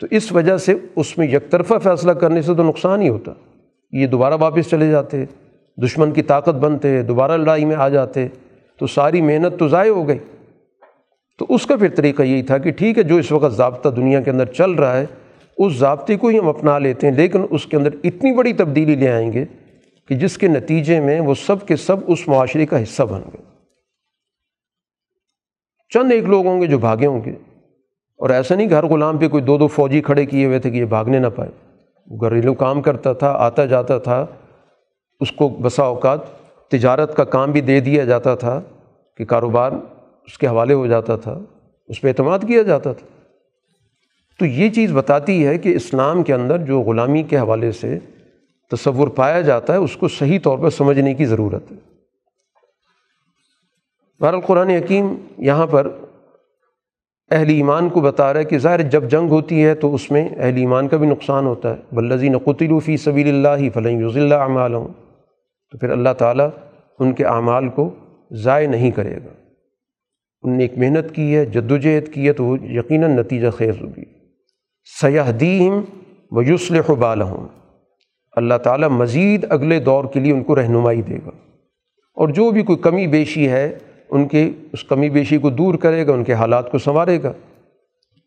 [0.00, 3.32] تو اس وجہ سے اس میں یک طرفہ فیصلہ کرنے سے تو نقصان ہی ہوتا۔
[3.92, 5.24] یہ دوبارہ واپس چلے جاتے،
[5.84, 8.28] دشمن کی طاقت بنتے، دوبارہ لڑائی میں آ جاتے،
[8.78, 10.18] تو ساری محنت تو ضائع ہو گئی۔
[11.38, 14.20] تو اس کا پھر طریقہ یہی تھا کہ ٹھیک ہے، جو اس وقت ضابطہ دنیا
[14.20, 15.06] کے اندر چل رہا ہے،
[15.58, 18.94] اس ضابطے کو ہی ہم اپنا لیتے ہیں، لیکن اس کے اندر اتنی بڑی تبدیلی
[18.94, 19.44] لے آئیں گے
[20.08, 23.53] کہ جس کے نتیجے میں وہ سب کے سب اس معاشرے کا حصہ بن گئے۔
[25.94, 27.32] چند ایک لوگ ہوں گے جو بھاگے ہوں گے۔
[28.16, 30.70] اور ایسا نہیں کہ ہر غلام پہ کوئی دو دو فوجی کھڑے کیے ہوئے تھے
[30.70, 31.50] کہ یہ بھاگنے نہ پائے۔
[32.20, 34.26] گھریلو کام کرتا تھا، آتا جاتا تھا،
[35.20, 36.18] اس کو بسا اوقات
[36.68, 38.60] تجارت کا کام بھی دے دیا جاتا تھا
[39.16, 39.72] کہ کاروبار
[40.26, 41.38] اس کے حوالے ہو جاتا تھا،
[41.86, 43.06] اس پہ اعتماد کیا جاتا تھا۔
[44.38, 47.98] تو یہ چیز بتاتی ہے کہ اسلام کے اندر جو غلامی کے حوالے سے
[48.70, 51.93] تصور پایا جاتا ہے، اس کو صحیح طور پر سمجھنے کی ضرورت ہے۔
[54.20, 55.88] بہر القرآن حکیم یہاں پر
[57.30, 60.28] اہل ایمان کو بتا رہا ہے کہ ظاہر جب جنگ ہوتی ہے تو اس میں
[60.36, 64.34] اہل ایمان کا بھی نقصان ہوتا ہے۔ بلزی نقطل فی صبی اللہ فلیں یوز اللہ
[64.34, 64.88] اعمال ہوں
[65.70, 66.48] تو پھر اللہ تعالیٰ
[66.98, 67.94] ان کے اعمال کو
[68.30, 69.50] ضائع نہیں کرے گا۔
[70.42, 73.48] ان نے ایک محنت کی ہے جد و جہد کی ہے تو وہ یقیناً نتیجہ
[73.50, 74.04] خیز ہوگی۔
[75.00, 75.80] سیاح دیم
[76.30, 77.48] و یوسل بال ہوں
[78.32, 81.30] اللہ تعالیٰ مزید اگلے دور کے لیے ان کو رہنمائی دے گا۔
[82.14, 83.78] اور جو بھی کوئی کمی بیشی ہے
[84.14, 87.32] ان کے اس کمی بیشی کو دور کرے گا، ان کے حالات کو سنوارے گا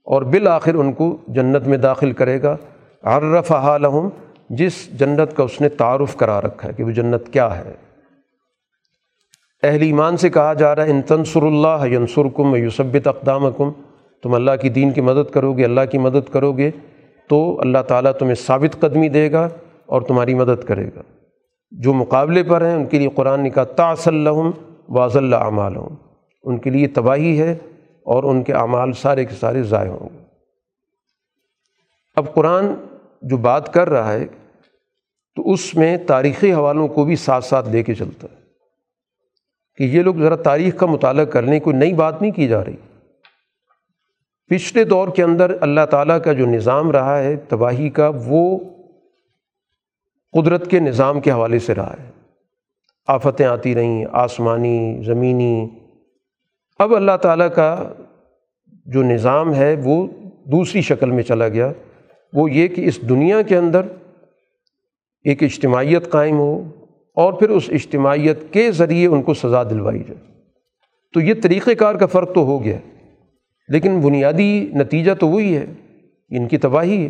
[0.05, 2.57] اور بالآخر ان کو جنت میں داخل کرے گا۔
[3.03, 4.09] عرف حالہم،
[4.49, 7.73] جس جنت کا اس نے تعارف کرا رکھا ہے کہ وہ جنت کیا ہے۔
[9.63, 13.71] اہل ایمان سے کہا جا رہا ہے، ان تنصر اللہ ینصر کم یوسبت اقدام کم
[14.23, 16.71] تم اللہ کی دین کی مدد کرو گے اللہ کی مدد کرو گے
[17.29, 19.49] تو اللہ تعالیٰ تمہیں ثابت قدمی دے گا
[19.85, 21.01] اور تمہاری مدد کرے گا۔
[21.71, 24.51] جو مقابلے پر ہیں، ان کے لیے قرآن نے کہا تاصلّم
[24.89, 25.89] واض اللہ اعمال ہوں
[26.43, 27.55] ان کے لیے تباہی ہے
[28.03, 30.23] اور ان کے اعمال سارے کے سارے ضائع ہوں گے۔
[32.15, 32.65] اب قرآن
[33.21, 34.25] جو بات کر رہا ہے،
[35.35, 38.47] تو اس میں تاریخی حوالوں کو بھی ساتھ ساتھ لے کے چلتا ہے۔
[39.75, 42.75] کہ یہ لوگ ذرا تاریخ کا مطالعہ کرنے کوئی نئی بات نہیں کی جا رہی۔
[44.47, 48.59] پچھلے دور کے اندر اللہ تعالیٰ کا جو نظام رہا ہے، تباہی کا، وہ
[50.31, 52.16] قدرت کے نظام کے حوالے سے رہا ہے۔
[53.07, 55.67] آفتیں آتی رہیں، آسمانی، زمینی۔
[56.79, 57.93] اب اللہ تعالیٰ کا
[58.85, 60.07] جو نظام ہے، وہ
[60.45, 61.71] دوسری شکل میں چلا گیا۔
[62.33, 63.81] وہ یہ کہ اس دنیا کے اندر
[65.23, 66.63] ایک اجتماعیت قائم ہو
[67.15, 70.41] اور پھر اس اجتماعیت کے ذریعے ان کو سزا دلوائی جائے۔
[71.13, 72.77] تو یہ طریقۂ کار کا فرق تو ہو گیا،
[73.69, 75.65] لیکن بنیادی نتیجہ تو وہی ہے،
[76.29, 77.09] ان کی تباہی ہے۔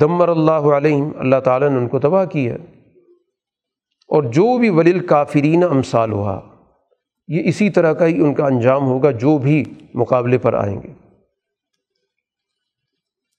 [0.00, 2.56] دمر اللہ علیہم، اللہ تعالیٰ نے ان کو تباہ کیا۔
[4.08, 6.40] اور جو بھی ولیل کافرین امثال ہوا،
[7.28, 10.88] یہ اسی طرح کا ہی ان کا انجام ہوگا جو بھی مقابلے پر آئیں گے۔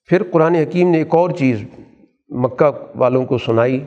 [0.05, 1.63] پھر قرآن حکیم نے ایک اور چیز
[2.29, 3.83] مکہ والوں کو سنائی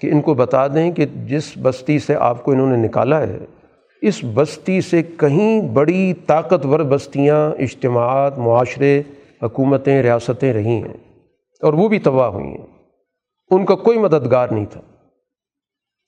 [0.00, 3.38] کہ ان کو بتا دیں کہ جس بستی سے آپ کو انہوں نے نکالا ہے،
[4.02, 9.02] اس بستی سے کہیں بڑی طاقتور بستیاں، اجتماعات، معاشرے،
[9.42, 10.96] حکومتیں، ریاستیں رہی ہیں
[11.62, 12.66] اور وہ بھی تباہ ہوئی ہیں۔
[13.50, 14.80] ان کا کوئی مددگار نہیں تھا۔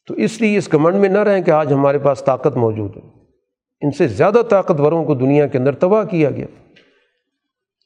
[0.07, 3.03] تو اس لیے اس گمنڈ میں نہ رہیں کہ آج ہمارے پاس طاقت موجود ہے۔
[3.81, 6.47] ان سے زیادہ طاقتوروں کو دنیا کے اندر تباہ کیا گیا۔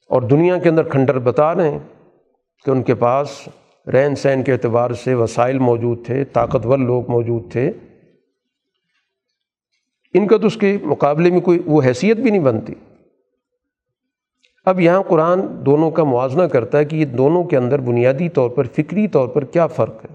[0.09, 1.79] اور دنیا کے اندر کھنڈر بتا رہے ہیں
[2.65, 3.49] کہ ان کے پاس
[3.93, 7.73] رہن سہن کے اعتبار سے وسائل موجود تھے، طاقتور لوگ موجود تھے۔
[10.15, 12.75] ان کا تو اس کے مقابلے میں کوئی وہ حیثیت بھی نہیں بنتی۔
[14.65, 18.51] اب یہاں قرآن دونوں کا موازنہ کرتا ہے کہ یہ دونوں کے اندر بنیادی طور
[18.51, 20.14] پر فکری طور پر کیا فرق ہے۔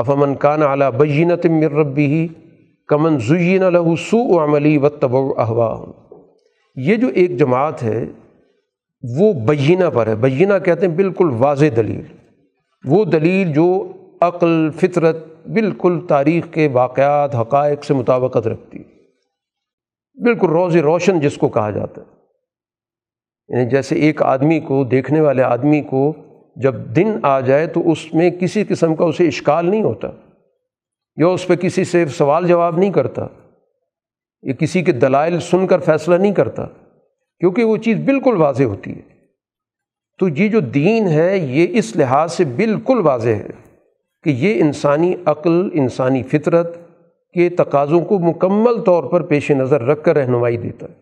[0.00, 2.28] افامن کان اعلیٰ بینت مر ربی ہی
[2.88, 3.62] کمن زین
[3.96, 5.84] سو و عملی و تب احوا
[6.76, 8.04] یہ جو ایک جماعت ہے،
[9.18, 12.02] وہ بینہ پر ہے۔ بینہ کہتے ہیں بالکل واضح دلیل۔
[12.84, 18.78] وہ دلیل جو عقل، فطرت بالکل تاریخ کے واقعات، حقائق سے مطابقت رکھتی
[20.22, 22.20] بالکل روز روشن جس کو کہا جاتا ہے۔
[23.48, 26.12] یعنی جیسے ایک آدمی کو، دیکھنے والے آدمی کو
[26.62, 30.08] جب دن آ جائے تو اس میں کسی قسم کا اسے اشکال نہیں ہوتا،
[31.16, 33.26] یا اس پہ کسی سے سوال جواب نہیں کرتا،
[34.42, 36.66] یا کسی کے دلائل سن کر فیصلہ نہیں کرتا،
[37.40, 39.00] کیونکہ وہ چیز بالکل واضح ہوتی ہے۔
[40.18, 43.48] تو یہ جو دین ہے، یہ اس لحاظ سے بالکل واضح ہے
[44.22, 46.76] کہ یہ انسانی عقل، انسانی فطرت
[47.34, 50.92] کے تقاضوں کو مکمل طور پر پیش نظر رکھ کر رہنمائی دیتا ہے۔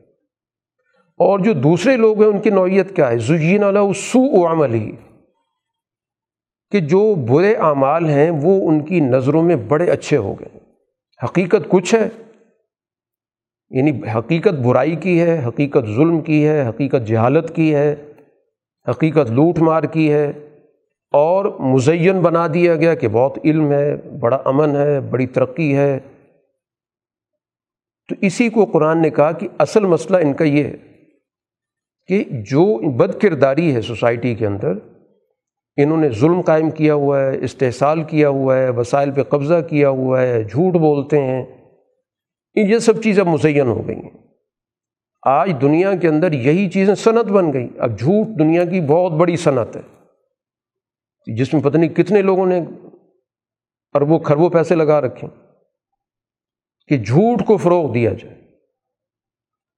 [1.16, 4.92] اور جو دوسرے لوگ ہیں، ان کی نوعیت کیا ہے؟ زجین علیہ سو عمل ہی
[6.71, 10.59] کہ جو برے اعمال ہیں وہ ان کی نظروں میں بڑے اچھے ہو گئے
[11.25, 12.09] حقیقت کچھ ہے
[13.71, 17.95] یعنی حقیقت برائی کی ہے، حقیقت ظلم کی ہے، حقیقت جہالت کی ہے،
[18.89, 20.33] حقیقت لوٹ مار کی ہے۔
[21.12, 25.99] اور مزین بنا دیا گیا کہ بہت علم ہے، بڑا امن ہے، بڑی ترقی ہے۔
[28.09, 30.77] تو اسی کو قرآن نے کہا کہ اصل مسئلہ ان کا یہ ہے
[32.07, 34.73] کہ جو بد کرداری ہے سوسائٹی کے اندر
[35.83, 39.89] انہوں نے ظلم قائم کیا ہوا ہے، استحصال کیا ہوا ہے، وسائل پہ قبضہ کیا
[39.89, 41.47] ہوا ہے، جھوٹ بولتے ہیں۔
[42.55, 44.11] یہ سب چیزیں مزین ہو گئی ہیں۔
[45.22, 49.37] آج دنیا کے اندر یہی چیزیں صنعت بن گئی۔ اب جھوٹ دنیا کی بہت بڑی
[49.37, 49.83] صنعت ہے۔
[51.37, 52.61] جس میں پتہ نہیں کتنے لوگوں نے
[53.95, 55.26] اربوں کھربوں پیسے لگا رکھے
[56.87, 58.35] کہ جھوٹ کو فروغ دیا جائے۔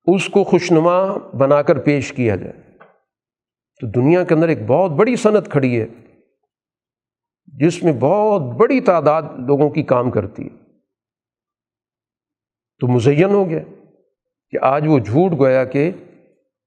[0.07, 2.70] اس کو خوشنما بنا کر پیش کیا جائے۔
[3.81, 5.87] تو دنیا کے اندر ایک بہت بڑی صنعت کھڑی ہے،
[7.47, 10.57] جس میں بہت بڑی تعداد لوگوں کی کام کرتی ہے۔
[12.81, 13.61] تو مزین ہو گیا
[14.51, 15.91] کہ آج وہ جھوٹ گویا کہ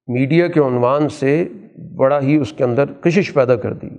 [0.08, 1.48] میڈیا کے عنوان سے
[1.96, 3.90] بڑا ہی اس کے اندر کشش پیدا کر دی۔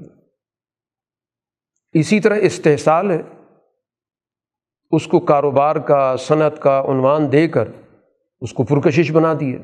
[1.93, 3.23] اسی طرح استحصال ہے،
[4.91, 7.69] اس کو کاروبار کا، صنعت کا عنوان دے کر
[8.41, 9.59] اس کو پرکشش بنا دیا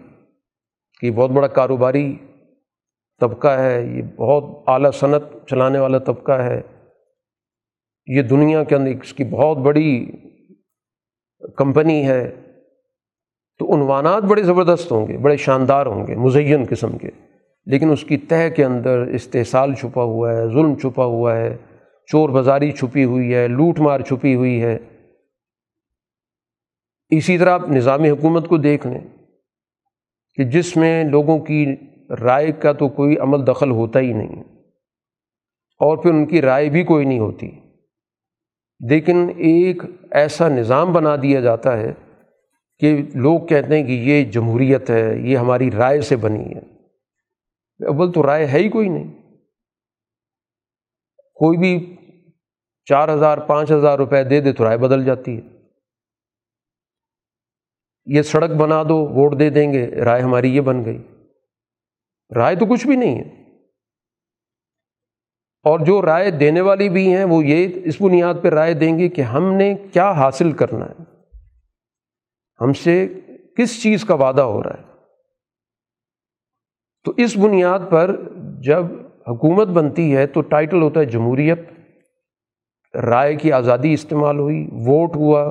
[1.00, 2.16] کہ بہت بڑا کاروباری
[3.20, 6.60] طبقہ ہے، یہ بہت اعلیٰ صنعت چلانے والا طبقہ ہے۔
[8.06, 10.10] یہ دنیا کے اندر اس کی بہت بڑی
[11.56, 12.34] کمپنی ہے۔
[13.58, 17.10] تو عنوانات بڑے زبردست ہوں گے، بڑے شاندار ہوں گے، مزین قسم کے۔
[17.66, 21.56] لیکن اس کی تہ کے اندر استحصال چھپا ہوا ہے، ظلم چھپا ہوا ہے،
[22.06, 24.78] چور بازاری چھپی ہوئی ہے، لوٹ مار چھپی ہوئی ہے۔
[27.10, 29.00] اسی طرح آپ نظام حکومت کو دیکھ لیں
[30.34, 31.76] کہ جس میں لوگوں کی
[32.10, 34.42] رائے کا تو کوئی عمل دخل ہوتا ہی نہیں۔
[35.78, 37.50] اور پھر ان کی رائے بھی کوئی نہیں ہوتی۔
[38.90, 41.92] لیکن ایک ایسا نظام بنا دیا جاتا ہے
[42.78, 46.58] کہ لوگ کہتے ہیں کہ یہ جمہوریت ہے، یہ ہماری رائے سے بنی ہے۔
[47.86, 49.22] اول تو رائے ہے ہی کوئی نہیں۔
[51.34, 51.96] کوئی بھی
[52.84, 55.40] چار ہزار، پانچ ہزار روپے دے دے تو رائے بدل جاتی ہے۔
[58.06, 61.02] یہ سڑک بنا دو، ووٹ دے دیں گے، رائے ہماری یہ بن گئی۔
[62.34, 63.40] رائے تو کچھ بھی نہیں ہے۔
[65.62, 69.08] اور جو رائے دینے والی بھی ہیں، وہ یہ اس بنیاد پہ رائے دیں گے
[69.08, 71.02] کہ ہم نے کیا حاصل کرنا ہے۔
[72.60, 73.08] ہم سے
[73.56, 74.82] کس چیز کا وعدہ ہو رہا ہے۔
[77.04, 78.20] تو اس بنیاد پر
[78.62, 78.84] جب
[79.28, 81.60] حکومت بنتی ہے تو ٹائٹل ہوتا ہے جمہوریت۔
[82.96, 85.42] رائے کی آزادی استعمال ہوئی، ووٹ ہوا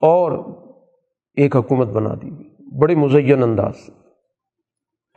[0.00, 0.32] اور
[1.34, 2.30] ایک حکومت بنا دی۔
[2.78, 3.97] بڑے مزین انداز سے۔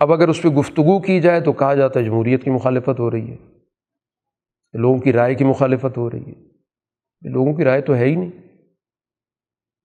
[0.02, 3.12] اب اگر اس پہ گفتگو کی جائے تو کہا جاتا ہے جمہوریت کی مخالفت ہو
[3.12, 3.38] رہی ہے،
[4.74, 6.52] لوگوں کی رائے کی مخالفت ہو رہی ہے۔
[7.30, 8.30] لوگوں کی رائے تو ہے ہی نہیں۔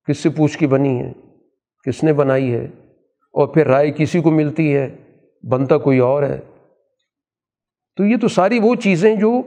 [0.09, 1.12] کس سے پوچھ کی بنی ہے؟
[1.87, 2.64] کس نے بنائی ہے؟
[3.33, 4.97] اور پھر رائے کسی کو ملتی ہے؟
[5.51, 6.41] بنتا کوئی اور ہے؟
[7.97, 9.43] تو یہ تو ساری وہ چیزیں جو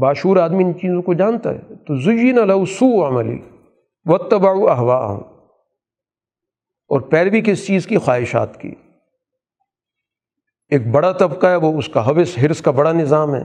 [0.00, 3.38] باشور آدمی ان چیزوں کو جانتا ہے۔ تو زین سو عملی
[4.04, 5.14] و تباء احوا
[6.88, 8.74] اور پیروی کس چیز کی؟ خواہشات کی۔
[10.70, 13.42] ایک بڑا طبقہ ہے، وہ اس کا حوث، حرص کا بڑا نظام ہے۔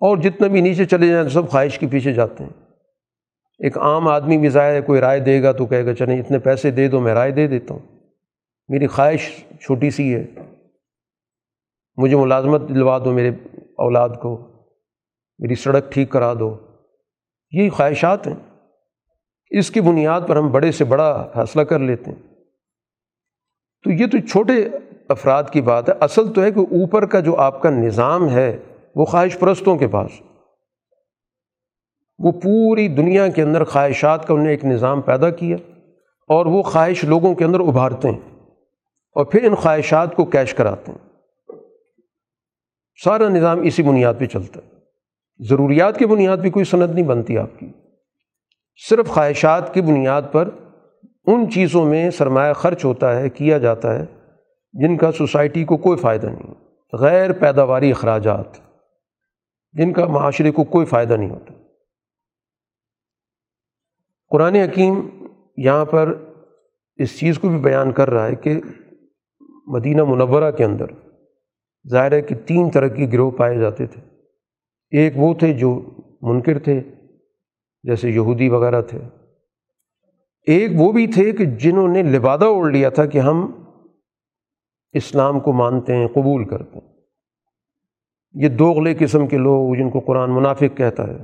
[0.00, 2.50] اور جتنے بھی نیچے چلے جائیں، سب خواہش کے پیچھے جاتے ہیں۔
[3.58, 6.38] ایک عام آدمی بھی ظاہر ہے، کوئی رائے دے گا تو کہے گا، چلیں اتنے
[6.38, 7.98] پیسے دے دو، میں رائے دے دیتا ہوں۔
[8.68, 10.26] میری خواہش چھوٹی سی ہے۔
[11.96, 13.30] مجھے ملازمت دلوا دو میرے
[13.78, 14.46] اولاد کو۔
[15.38, 16.58] میری سڑک ٹھیک کرا دو۔
[17.50, 18.34] یہی خواہشات ہیں۔
[19.50, 22.34] اس کی بنیاد پر ہم بڑے سے بڑا فیصلہ کر لیتے ہیں۔
[23.84, 24.68] تو یہ تو چھوٹے
[25.08, 28.58] افراد کی بات ہے، اصل تو ہے کہ اوپر کا جو آپ کا نظام ہے،
[28.96, 30.10] وہ خواہش پرستوں کے پاس۔
[32.18, 35.56] وہ پوری دنیا کے اندر خواہشات کا انہیں ایک نظام پیدا کیا
[36.28, 38.20] اور وہ خواہش لوگوں کے اندر ابھارتے ہیں
[39.14, 41.08] اور پھر ان خواہشات کو کیش کراتے ہیں۔
[43.04, 44.70] سارا نظام اسی بنیاد پہ چلتا ہے۔
[45.48, 47.72] ضروریات کی بنیاد پہ کوئی صنعت نہیں بنتی آپ کی۔
[48.88, 50.48] صرف خواہشات کی بنیاد پر
[51.26, 54.04] ان چیزوں میں سرمایہ خرچ ہوتا ہے، کیا جاتا ہے۔
[54.74, 56.54] جن کا سوسائٹی کو کوئی فائدہ نہیں،
[56.92, 58.46] غیر پیداواری اخراجات،
[59.72, 61.54] جن کا معاشرے کو کوئی فائدہ نہیں ہوتا۔
[64.30, 65.08] قرآن حکیم
[65.56, 66.14] یہاں پر
[66.96, 68.60] اس چیز کو بھی بیان کر رہا ہے کہ
[69.66, 70.86] مدینہ منورہ کے اندر
[71.90, 74.00] ظاہر ہے کہ تین طرح کی گروہ پائے جاتے تھے۔
[74.90, 75.82] ایک وہ تھے جو
[76.22, 76.82] منکر تھے،
[77.82, 78.98] جیسے یہودی وغیرہ تھے۔
[80.46, 83.63] ایک وہ بھی تھے کہ جنہوں نے لبادہ اوڑھ لیا تھا کہ ہم
[84.94, 86.94] اسلام کو مانتے ہیں، قبول کرتے ہیں۔
[88.32, 91.18] یہ دوغلے قسم کے لوگ جن کو قرآن منافق کہتا ہے۔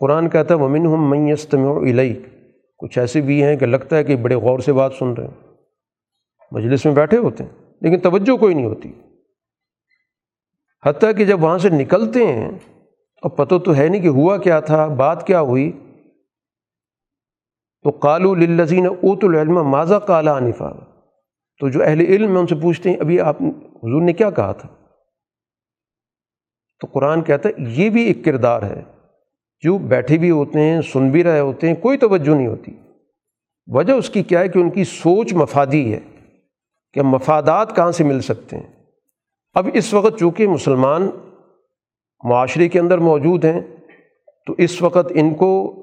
[0.00, 2.14] قرآن کہتا ہے ومن ہم میستم علیہ
[2.78, 5.54] کچھ ایسے بھی ہیں کہ لگتا ہے کہ بڑے غور سے بات سن رہے ہیں۔
[6.50, 7.50] مجلس میں بیٹھے ہوتے ہیں،
[7.80, 8.92] لیکن توجہ کوئی نہیں ہوتی۔
[10.86, 12.50] حتیٰ کہ جب وہاں سے نکلتے ہیں،
[13.22, 15.72] اب پتہ تو ہے نہیں کہ ہوا کیا تھا، بات کیا ہوئی۔
[17.82, 20.70] تو کالو للزین اوت العلم ماضا کالا عنفا؟
[21.58, 24.52] تو جو اہل علم ہیں ان سے پوچھتے ہیں، ابھی آپ حضور نے کیا کہا
[24.52, 24.68] تھا؟
[26.80, 28.82] تو قرآن کہتا ہے، یہ بھی ایک کردار ہے۔
[29.60, 32.72] جو بیٹھے بھی ہوتے ہیں، سن بھی رہے ہوتے ہیں، کوئی توجہ نہیں ہوتی۔
[33.66, 36.00] وجہ اس کی کیا ہے کہ ان کی سوچ مفادی ہے
[36.92, 38.84] کہ مفادات کہاں سے مل سکتے ہیں۔
[39.54, 41.10] اب اس وقت چونکہ مسلمان
[42.24, 43.60] معاشرے کے اندر موجود ہیں،
[44.46, 45.74] تو اس وقت ان کو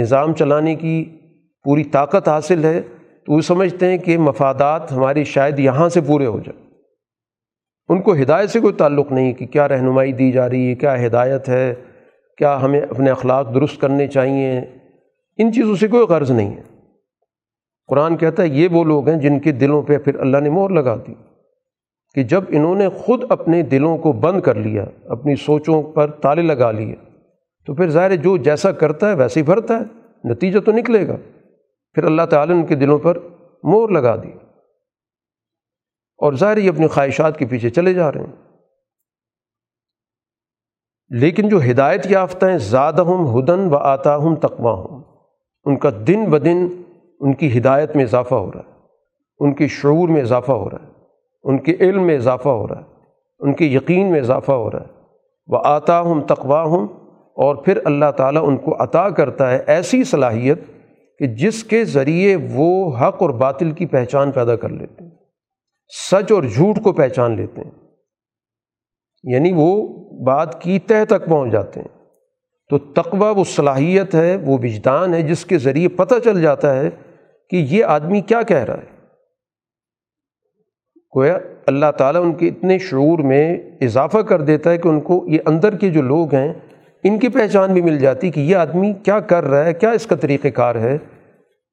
[0.00, 1.18] نظام چلانے کی
[1.62, 2.82] پوری طاقت حاصل ہے۔
[3.26, 6.70] تو وہ سمجھتے ہیں کہ مفادات ہماری شاید یہاں سے پورے ہو جائیں۔
[7.88, 11.06] ان کو ہدایت سے کوئی تعلق نہیں کہ کیا رہنمائی دی جا رہی ہے، کیا
[11.06, 11.74] ہدایت ہے،
[12.36, 14.60] کیا ہمیں اپنے اخلاق درست کرنے چاہیے۔
[15.38, 16.62] ان چیزوں سے کوئی غرض نہیں ہے۔
[17.86, 20.70] قرآن کہتا ہے یہ وہ لوگ ہیں جن کے دلوں پہ پھر اللہ نے مور
[20.70, 21.14] لگا دی
[22.14, 26.42] کہ جب انہوں نے خود اپنے دلوں کو بند کر لیا، اپنی سوچوں پر تالے
[26.42, 26.94] لگا لیے،
[27.66, 29.84] تو پھر ظاہر جو جیسا کرتا ہے ویسے ہی بھرتا ہے،
[30.24, 31.16] نتیجہ تو نکلے گا۔
[31.94, 33.18] پھر اللہ تعالیٰ نے ان کے دلوں پر
[33.62, 34.30] مور لگا دی
[36.18, 38.50] اور ظاہر یہ اپنی خواہشات کے پیچھے چلے جا رہے ہیں۔
[41.10, 45.02] لیکن جو ہدایت یافتہ ہیں زیادہ ہم ہدن و آتا ہم تقوا ہوں
[45.64, 46.82] ان کا دن بدن
[47.20, 48.72] ان کی ہدایت میں اضافہ ہو رہا ہے،
[49.38, 50.92] ان کے شعور میں اضافہ ہو رہا ہے،
[51.42, 52.84] ان کے علم میں اضافہ ہو رہا ہے،
[53.40, 55.00] ان کے یقین میں اضافہ ہو رہا ہے۔
[55.46, 60.04] وہ آتا ہم تقوا ہوں اور پھر اللہ تعالیٰ ان کو عطا کرتا ہے ایسی
[60.04, 60.60] صلاحیت
[61.20, 65.10] کہ جس کے ذریعے وہ حق اور باطل کی پہچان پیدا کر لیتے ہیں،
[66.10, 67.70] سچ اور جھوٹ کو پہچان لیتے ہیں۔
[69.22, 69.88] یعنی وہ
[70.24, 72.04] بات کی تہ تک پہنچ جاتے ہیں۔
[72.70, 76.90] تو تقوی وہ صلاحیت ہے، وہ وجدان ہے جس کے ذریعے پتہ چل جاتا ہے
[77.50, 79.00] کہ یہ آدمی کیا کہہ رہا ہے۔
[81.16, 85.24] گویا اللہ تعالیٰ ان کے اتنے شعور میں اضافہ کر دیتا ہے کہ ان کو
[85.28, 86.52] یہ اندر کے جو لوگ ہیں،
[87.04, 90.06] ان کی پہچان بھی مل جاتی کہ یہ آدمی کیا کر رہا ہے، کیا اس
[90.06, 90.98] کا طریقہ کار ہے۔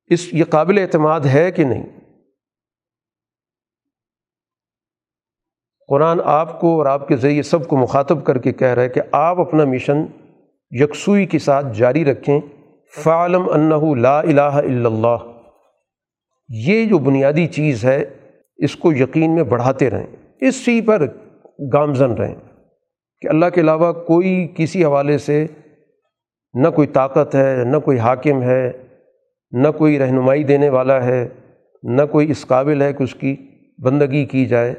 [0.07, 1.85] اس یہ قابل اعتماد ہے کہ نہیں؟
[5.87, 8.89] قرآن آپ کو اور آپ کے ذریعے سب کو مخاطب کر کے کہہ رہا ہے
[8.89, 10.05] کہ آپ اپنا مشن
[10.71, 12.39] یکسوئی کے ساتھ جاری رکھیں۔
[12.95, 15.17] فعالم انّ لا الہ الا اللہ۔
[16.49, 18.05] یہ جو بنیادی چیز ہے،
[18.57, 20.07] اس کو یقین میں بڑھاتے رہیں۔
[20.41, 21.07] اس چیز پر
[21.73, 22.35] گامزن رہیں
[23.21, 25.45] کہ اللہ کے علاوہ کوئی کسی حوالے سے
[26.53, 28.86] نہ کوئی طاقت ہے، نہ کوئی حاکم ہے
[29.51, 31.27] نہ کوئی رہنمائی دینے والا ہے،
[31.83, 33.35] نہ کوئی اس قابل ہے کہ اس کی
[33.77, 34.73] بندگی کی جائے۔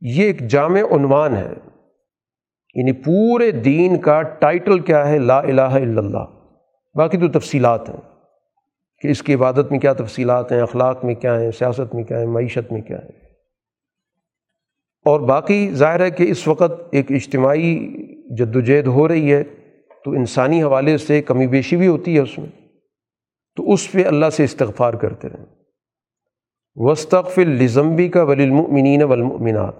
[0.00, 1.52] یہ ایک جامع عنوان ہے۔
[2.74, 6.24] یعنی پورے دین کا ٹائٹل کیا ہے؟ لا الہ الا اللہ۔
[6.94, 7.96] باقی تو تفصیلات ہیں
[9.02, 12.20] کہ اس کی عبادت میں کیا تفصیلات ہیں، اخلاق میں کیا ہیں، سیاست میں کیا
[12.20, 13.28] ہے معیشت میں کیا ہے
[15.04, 17.88] اور باقی ظاہر ہے کہ اس وقت ایک اجتماعی
[18.36, 19.42] جد وجہد ہو رہی ہے
[20.04, 22.57] تو انسانی حوالے سے کمی بیشی بھی ہوتی ہے اس میں۔
[23.58, 25.46] تو اس پہ اللہ سے استغفار کرتے رہیں
[26.76, 29.74] وسطف الزمبی کا ولی المؤمنین والمؤمنات۔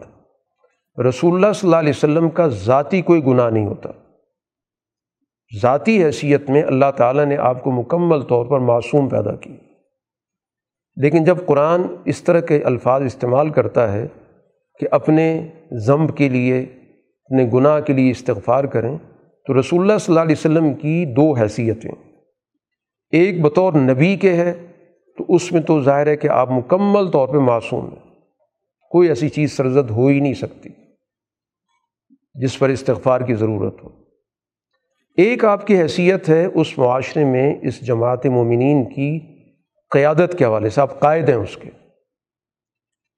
[1.01, 3.89] رسول اللہ صلی اللہ علیہ وسلم کا ذاتی کوئی گناہ نہیں ہوتا۔
[5.63, 9.57] ذاتی حیثیت میں اللہ تعالیٰ نے آپ کو مکمل طور پر معصوم پیدا کی۔
[10.97, 14.07] لیکن جب قرآن اس طرح کے الفاظ استعمال کرتا ہے
[14.81, 16.61] کہ اپنے ضمب کے لیے،
[17.25, 18.99] اپنے گناہ کے لیے استغفار کریں،
[19.47, 22.08] تو رسول اللہ صلی اللہ علیہ وسلم کی دو حیثیتیں۔
[23.11, 24.67] ایک بطور نبی کے ہے،
[25.19, 28.09] تو اس میں تو ظاہر ہے کہ آپ مکمل طور پہ معصوم ہیں۔
[28.91, 30.69] کوئی ایسی چیز سرزد ہو ہی نہیں سکتی
[32.35, 33.89] جس پر استغفار کی ضرورت ہو۔
[35.17, 39.21] ایک آپ کی حیثیت ہے اس معاشرے میں اس جماعت مومنین کی
[39.91, 41.71] قیادت کے حوالے سے، آپ قائد ہیں اس کے۔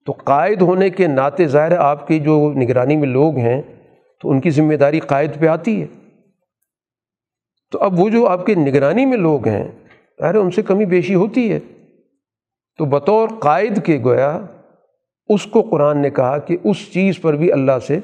[0.06, 3.62] تو قائد ہونے کے ناطے ظاہر آپ کی جو نگرانی میں لوگ ہیں،
[4.20, 5.86] تو ان کی ذمہ داری قائد پہ آتی ہے۔
[7.70, 9.68] تو اب وہ جو آپ کے نگرانی میں لوگ ہیں
[10.20, 11.58] ظاہر ان سے کمی بیشی ہوتی ہے۔
[12.78, 14.40] تو بطور قائد کے گویا،
[15.28, 17.98] اس کو قرآن نے کہا کہ اس چیز پر بھی اللہ سے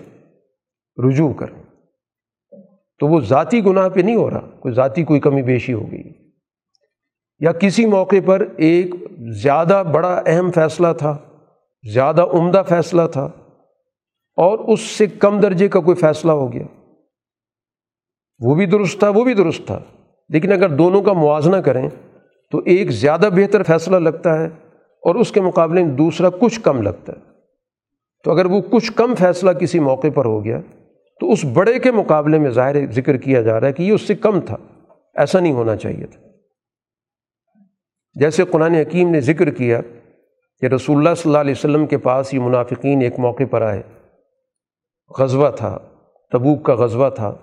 [1.08, 1.62] رجوع کریں
[3.00, 6.02] تو وہ ذاتی گناہ پہ نہیں ہو رہا، کوئی ذاتی کوئی کمی بیشی ہو گئی۔
[7.38, 8.94] یا کسی موقع پر ایک
[9.42, 11.16] زیادہ بڑا اہم فیصلہ تھا،
[11.92, 13.24] زیادہ عمدہ فیصلہ تھا،
[14.36, 16.75] اور اس سے کم درجے کا کوئی فیصلہ ہو گیا۔
[18.40, 19.78] وہ بھی درست تھا، وہ بھی درست تھا۔
[20.28, 21.88] لیکن اگر دونوں کا موازنہ کریں
[22.50, 24.46] تو ایک زیادہ بہتر فیصلہ لگتا ہے
[25.02, 27.36] اور اس کے مقابلے میں دوسرا کچھ کم لگتا ہے۔
[28.24, 30.60] تو اگر وہ کچھ کم فیصلہ کسی موقع پر ہو گیا
[31.20, 34.02] تو اس بڑے کے مقابلے میں ظاہر ذکر کیا جا رہا ہے کہ یہ اس
[34.02, 34.56] سے کم تھا۔
[35.14, 36.20] ایسا نہیں ہونا چاہیے تھا۔
[38.14, 39.80] جیسے قرآن حکیم نے ذکر کیا
[40.60, 43.82] کہ رسول اللہ صلی اللہ علیہ وسلم کے پاس یہ منافقین ایک موقع پر آئے۔
[45.18, 45.78] غزوہ تھا،
[46.32, 47.34] تبوک کا غزوہ تھا۔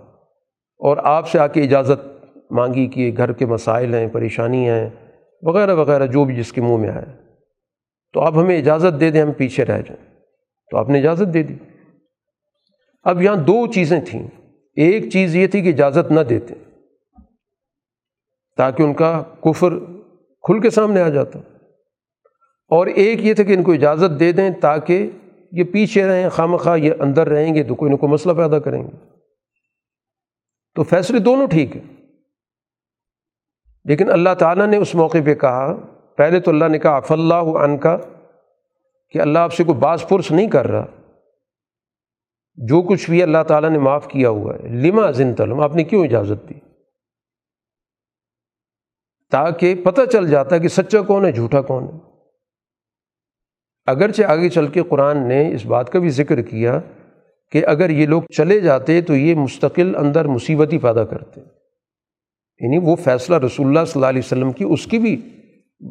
[0.78, 4.90] اور آپ سے آ کے اجازت مانگی کہ گھر کے مسائل ہیں، پریشانی ہیں،
[5.42, 7.06] وغیرہ وغیرہ، جو بھی جس کے منہ میں آئے۔
[8.14, 10.16] تو آپ ہمیں اجازت دے دیں، ہم پیچھے رہ جائیں۔
[10.72, 11.56] تو آپ نے اجازت دے دی۔
[13.04, 14.28] اب یہاں دو چیزیں تھیں۔
[14.76, 16.54] ایک چیز یہ تھی کہ اجازت نہ دیتے،
[18.58, 19.70] تاکہ ان کا کفر
[20.42, 21.40] کھل کے سامنے آ جاتا۔
[22.70, 25.10] اور ایک یہ تھا کہ ان کو اجازت دے دیں تاکہ
[25.52, 28.60] یہ پیچھے رہیں خام خواہ یہ اندر رہیں گے تو کوئی نہ کوئی مسئلہ پیدا
[28.60, 29.13] کریں گے۔
[30.76, 31.94] تو فیصلے دونوں ٹھیک ہیں۔
[33.86, 35.74] لیکن اللہ تعالیٰ نے اس موقع پہ کہا،
[36.16, 37.98] پہلے تو اللہ نے کہا اف اللہ عن کا
[39.10, 40.86] کہ اللہ آپ سے کوئی باز پرس نہیں کر رہا۔
[42.56, 45.84] جو کچھ بھی اللہ تعالیٰ نے معاف کیا ہوا ہے، لما زن تلم آپ نے
[45.84, 46.54] کیوں اجازت دی؟
[49.32, 51.98] تاکہ پتہ چل جاتا کہ سچا کون ہے، جھوٹا کون ہے۔
[53.86, 56.80] اگرچہ آگے چل کے قرآن نے اس بات کا بھی ذکر کیا
[57.54, 61.42] کہ اگر یہ لوگ چلے جاتے تو یہ مستقل اندر مصیبت ہی پیدا کرتے۔
[62.60, 65.30] یعنی وہ فیصلہ رسول اللہ صلی اللہ علیہ وسلم کی اس کی بھی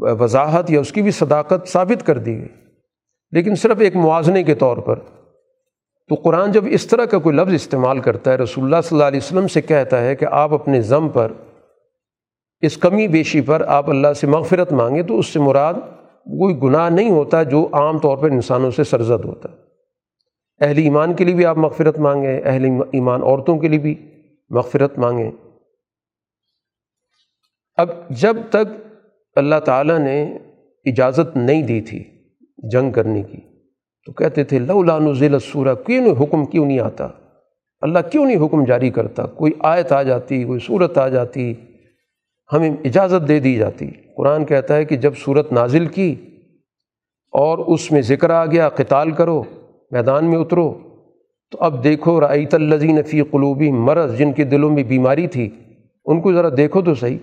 [0.01, 2.49] وضاحت یا اس کی بھی صداقت ثابت کر دی گئی۔
[3.31, 4.99] لیکن صرف ایک موازنے کے طور پر۔
[6.09, 9.09] تو قرآن جب اس طرح کا کوئی لفظ استعمال کرتا ہے، رسول اللہ صلی اللہ
[9.09, 11.33] علیہ وسلم سے کہتا ہے کہ آپ اپنے ضم پر،
[12.61, 15.75] اس کمی بیشی پر آپ اللہ سے مغفرت مانگیں تو اس سے مراد
[16.25, 19.62] کوئی گناہ نہیں ہوتا جو عام طور پر انسانوں سے سرزد ہوتا۔ ہے
[20.63, 23.95] اہل ایمان کے لیے بھی آپ مغفرت مانگیں، اہل ایمان عورتوں کے لیے بھی
[24.51, 25.31] مغفرت مانگیں۔
[27.79, 28.67] اب جب تک
[29.37, 30.23] اللہ تعالیٰ نے
[30.85, 32.05] اجازت نہیں دی تھی
[32.71, 33.41] جنگ کرنے کی،
[34.07, 37.09] تو کہتے تھے، لولا نزل السورہ کیوں نہیں، حکم کیوں نہیں آتا؟
[37.81, 41.55] اللہ کیوں نہیں حکم جاری کرتا؟ کوئی آیت آ جاتی، کوئی صورت آ جاتی،
[42.53, 46.15] ہمیں اجازت دے دی جاتی۔ قرآن کہتا ہے کہ جب صورت نازل کی
[47.33, 49.43] اور اس میں ذکر آ گیا، قتال کرو
[49.93, 50.79] میدان میں اترو۔
[51.51, 55.51] تو اب دیکھو رعیت الزین فی قلوبی مرض، جن کے دلوں میں بیماری تھی،
[56.05, 57.19] ان کو ذرا دیکھو تو صحیح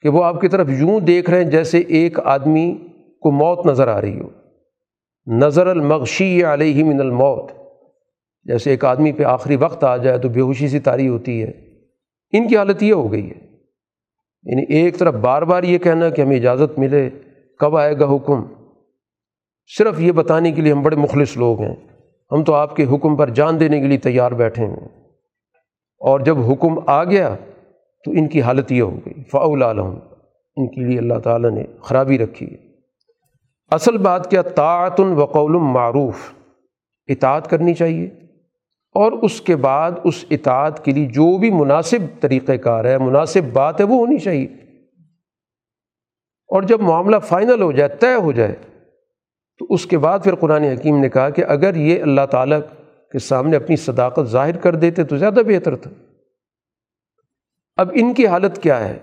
[0.00, 2.78] کہ وہ آپ کی طرف یوں دیکھ رہے ہیں جیسے ایک آدمی
[3.20, 4.28] کو موت نظر آ رہی ہو۔
[5.26, 7.52] نظر المغشی علیہ من الموت۔
[8.44, 11.50] جیسے ایک آدمی پہ آخری وقت آ جائے تو بے ہوشی سی تاری ہوتی ہے۔
[12.32, 13.46] ان کی حالت یہ ہو گئی ہے۔
[14.42, 17.10] یعنی ایک طرف بار بار یہ کہنا کہ ہمیں اجازت ملے،
[17.58, 18.63] کب آئے گا حکم؟
[19.66, 21.76] صرف یہ بتانے کے لیے ہم بڑے مخلص لوگ ہیں۔
[22.32, 24.88] ہم تو آپ کے حکم پر جان دینے کے لیے تیار بیٹھے ہیں۔
[25.98, 27.34] اور جب حکم آ گیا
[28.04, 29.98] تو ان کی حالت یہ ہو گئی۔ فعول عالم
[30.56, 32.56] ان کے لیے اللہ تعالیٰ نے خرابی رکھی۔ ہے
[33.70, 36.14] اصل بات کیا؟ طاعت وقول معروف۔
[37.06, 38.06] اطاعت کرنی چاہیے۔
[38.94, 43.40] اور اس کے بعد اس اطاعت کے لیے جو بھی مناسب طریقۂ کار ہے، مناسب
[43.52, 44.46] بات ہے، وہ ہونی چاہیے۔
[46.48, 48.56] اور جب معاملہ فائنل ہو جائے، طے ہو جائے
[49.58, 52.60] تو اس کے بعد پھر قرآن حکیم نے کہا کہ اگر یہ اللہ تعالیٰ
[53.12, 55.90] کے سامنے اپنی صداقت ظاہر کر دیتے تو زیادہ بہتر تھا۔
[57.76, 58.98] اب ان کی حالت کیا ہے؟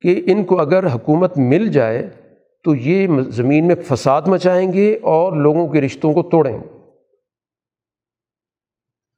[0.00, 2.10] کہ ان کو اگر حکومت مل جائے
[2.64, 6.90] تو یہ زمین میں فساد مچائیں گے اور لوگوں کے رشتوں کو توڑیں۔ گے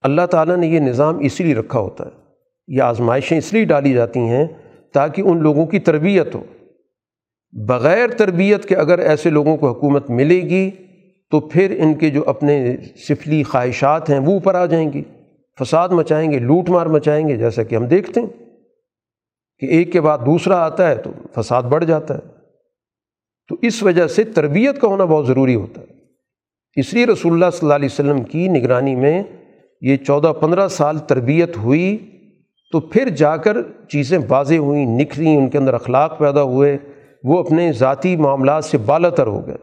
[0.01, 2.11] اللہ تعالیٰ نے یہ نظام اس لیے رکھا ہوتا ہے،
[2.69, 4.47] یہ آزمائشیں اس لیے ڈالی جاتی ہیں
[4.93, 6.45] تاکہ ان لوگوں کی تربیت ہو۔
[7.53, 10.71] بغیر تربیت کے اگر ایسے لوگوں کو حکومت ملے گی
[11.31, 12.77] تو پھر ان کے جو اپنے
[13.09, 15.03] سفلی خواہشات ہیں وہ اوپر آ جائیں گی۔
[15.61, 18.29] فساد مچائیں گے، لوٹ مار مچائیں گے، جیسا کہ ہم دیکھتے ہیں
[19.59, 22.21] کہ ایک کے بعد دوسرا آتا ہے تو فساد بڑھ جاتا ہے۔
[23.49, 25.87] تو اس وجہ سے تربیت کا ہونا بہت ضروری ہوتا ہے۔
[26.77, 29.23] اس لیے رسول اللہ صلی اللہ علیہ وسلم کی نگرانی میں
[29.81, 32.11] یہ چودہ پندرہ سال تربیت ہوئی
[32.73, 33.57] تو پھر جا کر
[33.89, 36.79] چیزیں واضح ہوئیں نکھریں ان کے اندر اخلاق پیدا ہوئے۔
[37.25, 39.57] وہ اپنے ذاتی معاملات سے بالا تر ہو گئے۔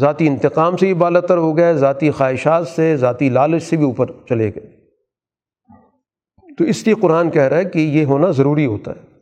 [0.00, 3.84] ذاتی انتقام سے بھی بالا تر ہو گئے، ذاتی خواہشات سے، ذاتی لالچ سے بھی
[3.84, 4.82] اوپر چلے گئے۔
[6.58, 9.12] تو اس لیے قرآن کہہ رہا ہے کہ یہ ہونا ضروری ہوتا ہے۔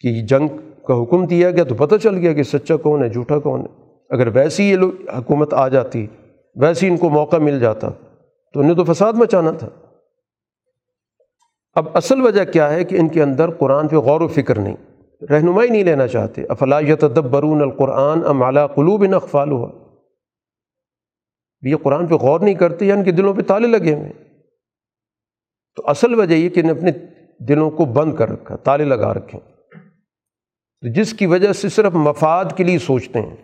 [0.00, 0.48] کہ جنگ
[0.88, 3.94] کا حکم دیا گیا تو پتہ چل گیا کہ سچا کون ہے، جھوٹا کون ہے۔
[4.10, 6.06] اگر ویسی یہ لوگ حکومت آ جاتی
[6.56, 7.88] ویسے ان کو موقع مل جاتا،
[8.52, 9.68] تو انہیں تو فساد مچانا تھا۔
[11.74, 14.76] اب اصل وجہ کیا ہے کہ ان کے اندر قرآن پہ غور و فکر نہیں۔
[15.30, 19.70] رہنمائی نہیں لینا چاہتے۔ افلاۃ برون القرآن ام اعلیٰ قلوب اقفال ہوا
[21.62, 24.12] یہ قرآن پہ غور نہیں کرتے یعنی یا ان کے دلوں پہ تالے لگے ہوئے۔
[25.76, 26.90] تو اصل وجہ یہ کہ انہیں اپنے
[27.44, 29.38] دلوں کو بند کر رکھا، تالے لگا رکھے۔
[30.94, 33.36] جس کی وجہ سے صرف مفاد کے لیے سوچتے ہیں،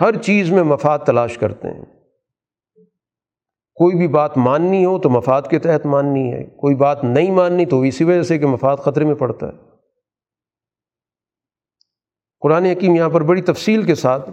[0.00, 1.84] ہر چیز میں مفاد تلاش کرتے ہیں۔
[3.74, 7.66] کوئی بھی بات ماننی ہو تو مفاد کے تحت ماننی ہے، کوئی بات نہیں ماننی
[7.66, 9.71] تو اسی وجہ سے کہ مفاد خطرے میں پڑتا ہے۔
[12.42, 14.30] قرآن حکیم یہاں پر بڑی تفصیل کے ساتھ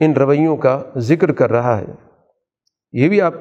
[0.00, 1.84] ان رویوں کا ذکر کر رہا ہے۔
[2.92, 3.32] یہ بھی آپ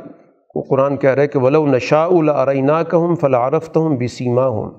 [0.54, 4.48] کو قرآن کہہ رہا ہے کہ ولو نشا العرینہ کا ہم فلاعرف تو ہم بسیما
[4.48, 4.72] ہوں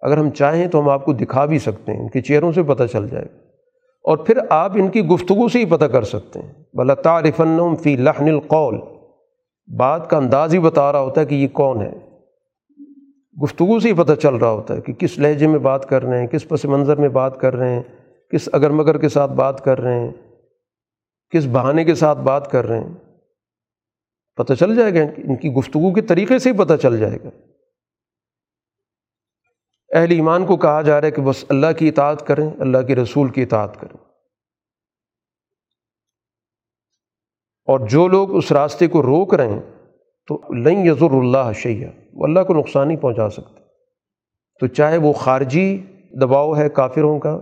[0.00, 2.62] اگر ہم چاہیں تو ہم آپ کو دکھا بھی سکتے ہیں، ان کے چہروں سے
[2.62, 3.24] پتہ چل جائے۔
[4.04, 7.96] اور پھر آپ ان کی گفتگو سے ہی پتہ کر سکتے ہیں۔ بلا تعارفن فی
[7.96, 8.80] لحن القول۔
[9.78, 11.92] بات کا انداز ہی بتا رہا ہوتا ہے کہ یہ کون ہے۔
[13.42, 16.20] گفتگو سے ہی پتہ چل رہا ہوتا ہے کہ کس لہجے میں بات کر رہے
[16.20, 17.82] ہیں، کس پس منظر میں بات کر رہے ہیں۔
[18.30, 20.12] کس اگر مگر کے ساتھ بات کر رہے ہیں،
[21.30, 22.94] کس بہانے کے ساتھ بات کر رہے ہیں،
[24.36, 27.30] پتہ چل جائے گا، ان کی گفتگو کے طریقے سے ہی پتہ چل جائے گا۔
[29.98, 32.96] اہل ایمان کو کہا جا رہا ہے کہ بس اللہ کی اطاعت کریں، اللہ کے
[32.96, 34.04] رسول کی اطاعت کریں۔
[37.66, 39.62] اور جو لوگ اس راستے کو روک رہے ہیں،
[40.28, 43.62] تو لن یضر اللہ شیہ وہ اللہ کو نقصان ہی پہنچا سکتے
[44.60, 45.86] تو چاہے وہ خارجی
[46.20, 47.38] دباؤ ہے کافروں کا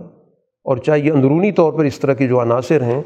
[0.69, 3.01] اور چاہے یہ اندرونی طور پر اس طرح کے جو عناصر ہیں،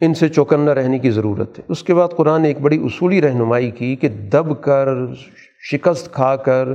[0.00, 3.22] ان سے چوکنا رہنے کی ضرورت ہے۔ اس کے بعد قرآن نے ایک بڑی اصولی
[3.22, 4.88] رہنمائی کی کہ دب کر،
[5.70, 6.68] شکست کھا کر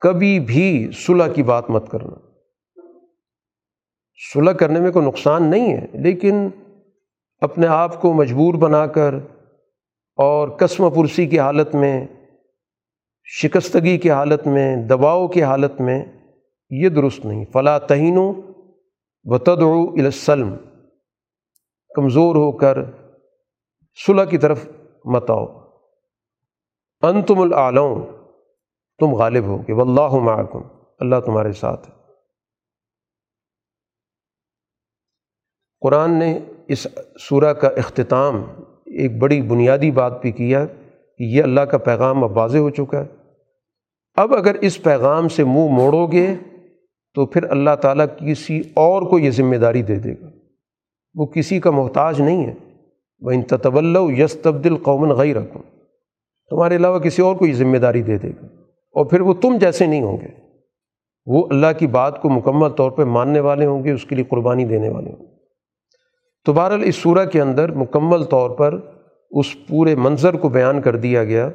[0.00, 2.14] کبھی بھی صلح کی بات مت کرنا۔
[4.34, 6.48] صلح کرنے میں کوئی نقصان نہیں ہے، لیکن
[7.40, 9.14] اپنے آپ کو مجبور بنا کر
[10.16, 12.06] اور قسم پرسی کی حالت میں،
[13.24, 16.04] شکستگی کی حالت میں، دباؤ کی حالت میں
[16.72, 18.18] یہ درست نہیں۔ فلاں تہین
[19.24, 20.56] و تدعو السلم۔
[21.94, 22.78] کمزور ہو کر
[24.06, 24.68] صلح کی طرف
[25.04, 25.46] مت آؤ۔
[27.02, 28.02] انتم العلوم
[28.98, 30.62] تم غالب ہو کہ واللہ معکم
[31.00, 31.94] اللہ تمہارے ساتھ ہے۔
[35.80, 36.38] قرآن نے
[36.68, 36.86] اس
[37.20, 38.42] سورہ کا اختتام،
[38.86, 40.66] ایک بڑی بنیادی بات بھی کیا
[41.18, 43.06] کہ یہ اللہ کا پیغام اب واضح ہو چکا ہے۔
[44.14, 46.34] اب اگر اس پیغام سے منہ مو موڑو گے
[47.14, 50.30] تو پھر اللہ تعالیٰ کسی اور کو یہ ذمہ داری دے دے گا۔
[51.14, 52.54] وہ کسی کا محتاج نہیں ہے۔
[53.20, 55.62] وہ ان تطول یس تبدل قومن غی رکھوں
[56.50, 58.46] تمہارے علاوہ کسی اور کو یہ ذمہ داری دے دے گا۔
[58.92, 60.26] اور پھر وہ تم جیسے نہیں ہوں گے۔
[61.26, 64.24] وہ اللہ کی بات کو مکمل طور پہ ماننے والے ہوں گے، اس کے لیے
[64.24, 65.32] قربانی دینے والے ہوں گے۔
[66.44, 68.80] تو بہرحال اس صورح کے اندر مکمل طور پر
[69.30, 71.50] اس پورے منظر کو بیان کر دیا گیا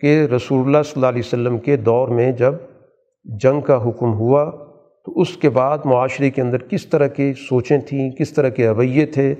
[0.00, 2.54] کہ رسول اللہ صلی اللہ علیہ وسلم کے دور میں جب
[3.24, 4.65] جنگ کا حکم ہوا
[5.06, 8.68] تو اس کے بعد معاشرے کے اندر کس طرح کی سوچیں تھیں، کس طرح کے
[8.68, 9.32] رویے تھے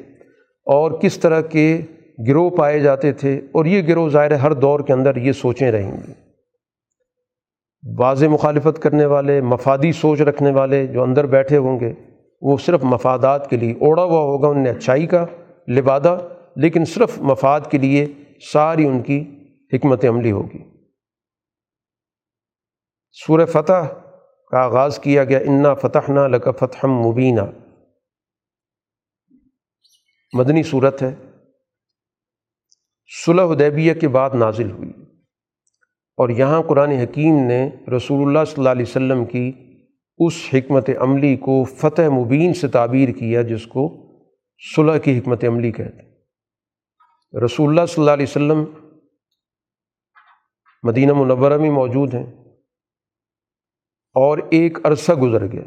[0.67, 1.81] اور کس طرح کے
[2.29, 5.93] گروہ پائے جاتے تھے اور یہ گروہ ظاہر ہر دور کے اندر یہ سوچیں رہیں
[5.93, 6.13] گی۔
[7.99, 11.93] واضح مخالفت کرنے والے، مفادی سوچ رکھنے والے جو اندر بیٹھے ہوں گے،
[12.43, 15.27] وہ صرف مفادات کے لیے اوڑا ہوا ہوگا ان نے اچھائی کا
[15.69, 16.19] لبادہ،
[16.57, 18.07] لیکن صرف مفاد کے لیے
[18.53, 19.25] ساری ان کی
[19.73, 20.59] حکمت عملی ہوگی۔
[23.13, 24.06] سورہ فتح
[24.57, 27.41] کا آغاز کیا گیا، انا فتح نہ لک فتح مبینہ
[30.33, 31.15] مدنی صورت ہے۔
[33.27, 34.93] صلح حدیبیہ کے بعد نازل ہوئی۔
[36.17, 39.53] اور یہاں قرآن حکیم نے رسول اللہ صلی اللہ علیہ وسلم کی
[40.19, 44.07] اس حکمت عملی کو فتح مبین سے تعبیر کیا، جس کو
[44.77, 46.07] صلح کی حکمت عملی کہتے
[47.45, 48.65] رسول اللہ صلی اللہ علیہ وسلم
[50.83, 52.46] مدینہ منورہ میں موجود ہیں۔
[54.17, 55.63] اور ایک عرصہ گزر گیا۔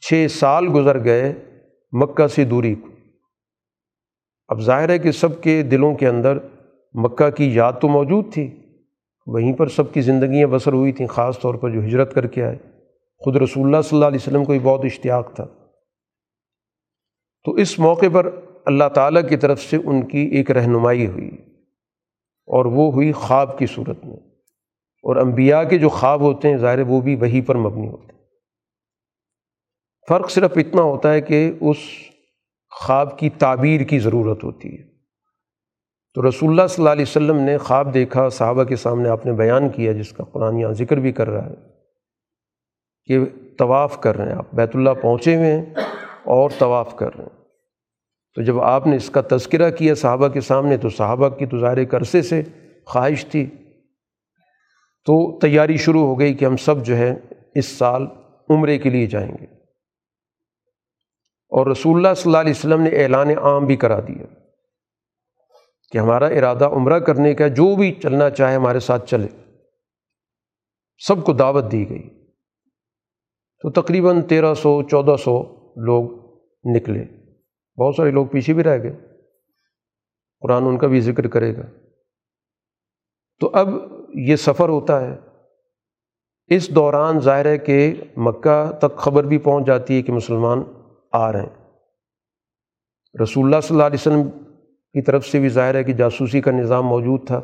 [0.00, 1.34] چھ سال گزر گئے
[1.92, 2.88] مکہ سے دوری کو۔
[4.48, 6.38] اب ظاہر ہے کہ سب کے دلوں کے اندر
[6.94, 8.58] مکہ کی یاد تو موجود تھی۔
[9.26, 12.44] وہیں پر سب کی زندگیاں بسر ہوئی تھیں، خاص طور پر جو ہجرت کر کے
[12.44, 12.56] آئے۔
[13.18, 15.44] خود رسول اللہ صلی اللہ علیہ وسلم کو بھی بہت اشتیاق تھا۔
[17.44, 21.30] تو اس موقع پر اللہ تعالیٰ کی طرف سے ان کی ایک رہنمائی ہوئی
[22.46, 24.31] اور وہ ہوئی خواب کی صورت میں۔
[25.02, 28.22] اور انبیاء کے جو خواب ہوتے ہیں، ظاہر وہ بھی وہی پر مبنی ہوتے ہیں۔
[30.08, 31.76] فرق صرف اتنا ہوتا ہے کہ اس
[32.70, 34.92] خواب کی تعبیر کی ضرورت ہوتی ہے۔
[36.14, 39.32] تو رسول اللہ صلی اللہ علیہ وسلم نے خواب دیکھا، صحابہ کے سامنے آپ نے
[39.32, 41.54] بیان کیا، جس کا قرآن یہاں ذکر بھی کر رہا ہے
[43.04, 43.18] کہ
[43.58, 45.74] طواف کر رہے ہیں آپ۔ بیت اللہ پہنچے ہوئے ہیں
[46.24, 47.44] اور طواف کر رہے ہیں۔
[48.34, 51.58] تو جب آپ نے اس کا تذکرہ کیا صحابہ کے سامنے، تو صحابہ کی تو
[51.58, 52.42] ظاہر عرصے سے
[52.84, 53.46] خواہش تھی
[55.04, 57.14] تو تیاری شروع ہو گئی کہ ہم سب جو ہے
[57.54, 58.06] اس سال
[58.50, 59.44] عمرے کے لیے جائیں گے۔
[61.48, 64.24] اور رسول اللہ صلی اللہ علیہ وسلم نے اعلان عام بھی کرا دیا
[65.92, 69.28] کہ ہمارا ارادہ عمرہ کرنے کا جو بھی چلنا چاہے ہمارے ساتھ چلے۔
[71.06, 72.08] سب کو دعوت دی گئی۔
[73.62, 75.42] تو تقریباً تیرہ سو، چودہ سو
[75.84, 76.32] لوگ
[76.76, 77.04] نکلے۔
[77.80, 78.96] بہت سارے لوگ پیچھے بھی رہ گئے۔
[80.40, 81.62] قرآن ان کا بھی ذکر کرے گا۔
[83.40, 83.68] تو اب
[84.14, 85.16] یہ سفر ہوتا ہے،
[86.46, 90.62] اس دوران ظاہر ہے کہ مکہ تک خبر بھی پہنچ جاتی ہے کہ مسلمان
[91.12, 91.70] آ رہے ہیں۔
[93.22, 94.30] رسول اللہ صلی اللہ علیہ وسلم
[94.92, 97.40] کی طرف سے بھی ظاہر ہے کہ جاسوسی کا نظام موجود تھا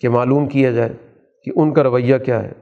[0.00, 0.92] کہ معلوم کیا جائے
[1.42, 2.52] کہ ان کا رویہ کیا ہے۔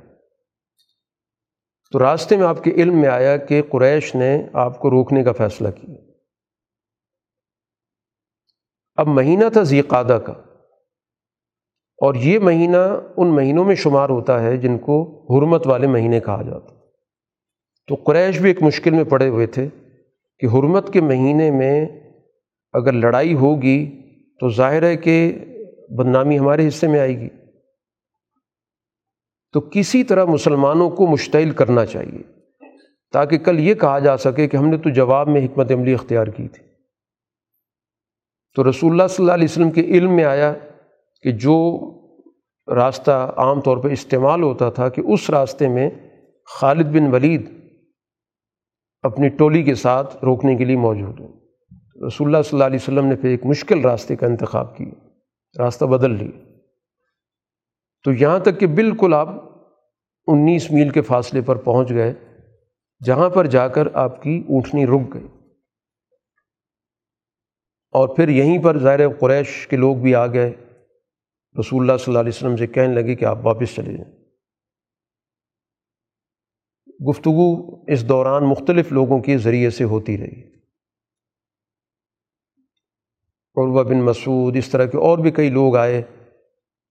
[1.93, 5.33] تو راستے میں آپ کے علم میں آیا کہ قریش نے آپ کو روکنے کا
[5.33, 5.95] فیصلہ کیا۔
[8.95, 10.52] اب مہینہ تھا ذیقادہ کا۔
[12.03, 12.77] اور یہ مہینہ
[13.17, 16.75] ان مہینوں میں شمار ہوتا ہے جن کو حرمت والے مہینے کہا جاتا
[17.87, 19.69] تو قریش بھی ایک مشکل میں پڑے ہوئے تھے
[20.39, 21.87] کہ حرمت کے مہینے میں
[22.73, 24.03] اگر لڑائی ہوگی
[24.41, 25.45] تو ظاہر ہے کہ
[25.91, 27.29] بدنامی ہمارے حصے میں آئے گی۔
[29.53, 32.23] تو کسی طرح مسلمانوں کو مشتعل کرنا چاہیے
[33.13, 36.27] تاکہ کل یہ کہا جا سکے کہ ہم نے تو جواب میں حکمت عملی اختیار
[36.27, 36.65] کی تھی۔
[38.55, 40.55] تو رسول اللہ صلی اللہ علیہ وسلم کے علم میں آیا
[41.23, 41.81] کہ جو
[42.75, 45.91] راستہ عام طور پہ استعمال ہوتا تھا کہ اس راستے میں
[46.47, 47.51] خالد بن ولید
[49.03, 51.33] اپنی ٹولی کے ساتھ روکنے کے لیے موجود ہوں
[52.07, 55.09] رسول اللہ صلی اللہ علیہ وسلم نے پھر ایک مشکل راستے کا انتخاب کیا،
[55.59, 56.45] راستہ بدل لیا۔
[58.05, 59.29] تو یہاں تک کہ بالکل آپ
[60.27, 62.15] انیس میل کے فاصلے پر پہنچ گئے،
[63.05, 65.27] جہاں پر جا کر آپ کی اونٹنی رک گئی۔
[67.93, 70.53] اور پھر یہیں پر ظاہر قریش کے لوگ بھی آ گئے۔
[71.61, 74.23] رسول اللہ صلی اللہ علیہ وسلم سے کہنے لگے کہ آپ واپس چلے جائیں۔
[77.09, 80.53] گفتگو اس دوران مختلف لوگوں کے ذریعے سے ہوتی رہی۔
[83.57, 86.03] عروہ بن مسعود، اس طرح کے اور بھی کئی لوگ آئے۔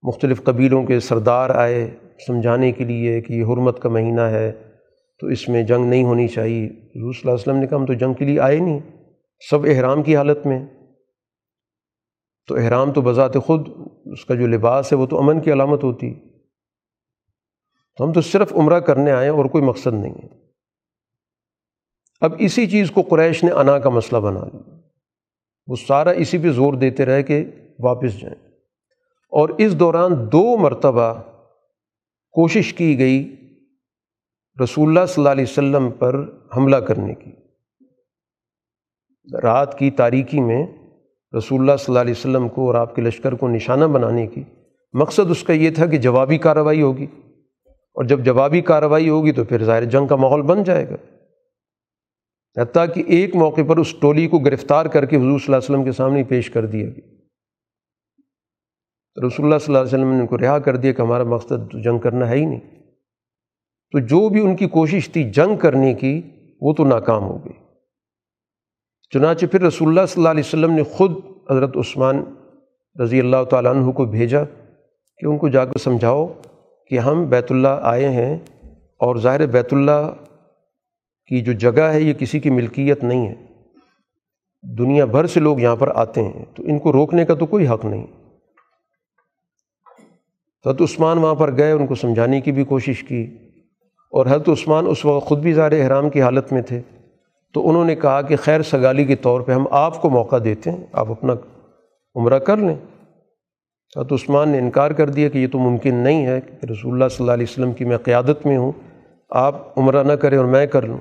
[0.04, 1.98] مختلف قبیلوں کے سردار آئے
[2.28, 4.52] سمجھانے کے لیے کہ یہ حرمت کا مہینہ ہے،
[5.20, 7.86] تو اس میں جنگ نہیں ہونی چاہیے۔ حضور صلی اللہ علیہ وسلم نے کہا، ہم
[7.86, 8.80] تو جنگ کے لیے آئے نہیں،
[9.50, 10.81] سب احرام کی حالت میں۔
[12.52, 13.68] تو احرام تو بذات خود،
[14.06, 16.14] اس کا جو لباس ہے وہ تو امن کی علامت ہوتی۔
[17.98, 20.28] تو ہم تو صرف عمرہ کرنے آئے اور کوئی مقصد نہیں ہے۔
[22.22, 24.80] اب اسی چیز کو قریش نے انا کا مسئلہ بنا لیا۔
[25.68, 27.46] وہ سارا اسی پہ زور دیتے رہے کہ
[27.80, 28.48] واپس جائیں۔
[29.30, 31.14] اور اس دوران دو مرتبہ
[32.32, 33.36] کوشش کی گئی
[34.64, 36.16] رسول اللہ صلی اللہ علیہ وسلم پر
[36.58, 37.32] حملہ کرنے کی۔
[39.44, 40.81] رات کی تاریکی میں
[41.38, 44.44] رسول اللہ صلی اللہ علیہ وسلم کو اور آپ کے لشکر کو نشانہ بنانے کی
[44.94, 47.08] مقصد اس کا یہ تھا کہ جوابی کارروائی ہوگی۔
[47.66, 50.96] اور جب جوابی کارروائی ہوگی تو پھر ظاہر جنگ کا ماحول بن جائے گا۔
[52.62, 55.70] حتیٰ کہ ایک موقع پر اس ٹولی کو گرفتار کر کے حضور صلی اللہ علیہ
[55.70, 57.12] وسلم کے سامنے پیش کر دیا گیا۔
[59.28, 61.84] رسول اللہ صلی اللہ علیہ وسلم نے ان کو رہا کر دیا کہ ہمارا مقصد
[61.84, 62.60] جنگ کرنا ہے ہی نہیں۔
[63.92, 66.22] تو جو بھی ان کی کوشش تھی جنگ کرنے کی
[66.62, 67.71] وہ تو ناکام ہو گئی۔
[69.14, 71.12] چنانچہ پھر رسول اللہ صلی اللہ علیہ وسلم نے خود
[71.50, 72.24] حضرت عثمان
[73.02, 74.44] رضی اللہ تعالیٰ عنہ کو بھیجا
[75.18, 76.28] کہ ان کو جا کر سمجھاؤ
[76.88, 78.38] کہ ہم بیت اللہ آئے ہیں
[78.98, 80.14] اور ظاہر بیت اللہ
[81.28, 83.36] کی جو جگہ ہے یہ کسی کی ملکیت نہیں ہے۔
[84.78, 87.68] دنیا بھر سے لوگ یہاں پر آتے ہیں، تو ان کو روکنے کا تو کوئی
[87.68, 88.08] حق نہیں۔
[90.66, 93.38] حضرت عثمان وہاں پر گئے، ان کو سمجھانے کی بھی کوشش کی
[94.12, 96.82] اور حضرت عثمان اس وقت خود بھی ظاہر احرام کی حالت میں تھے۔
[97.54, 100.72] تو انہوں نے کہا کہ خیر سگالی کے طور پہ ہم آپ کو موقع دیتے
[100.72, 101.34] ہیں، آپ اپنا
[102.16, 102.76] عمرہ کر لیں۔
[103.98, 107.08] حضرت عثمان نے انکار کر دیا کہ یہ تو ممکن نہیں ہے کہ رسول اللہ
[107.08, 108.72] صلی اللہ علیہ وسلم کی میں قیادت میں ہوں،
[109.30, 110.98] آپ عمرہ نہ کریں اور میں کر لوں۔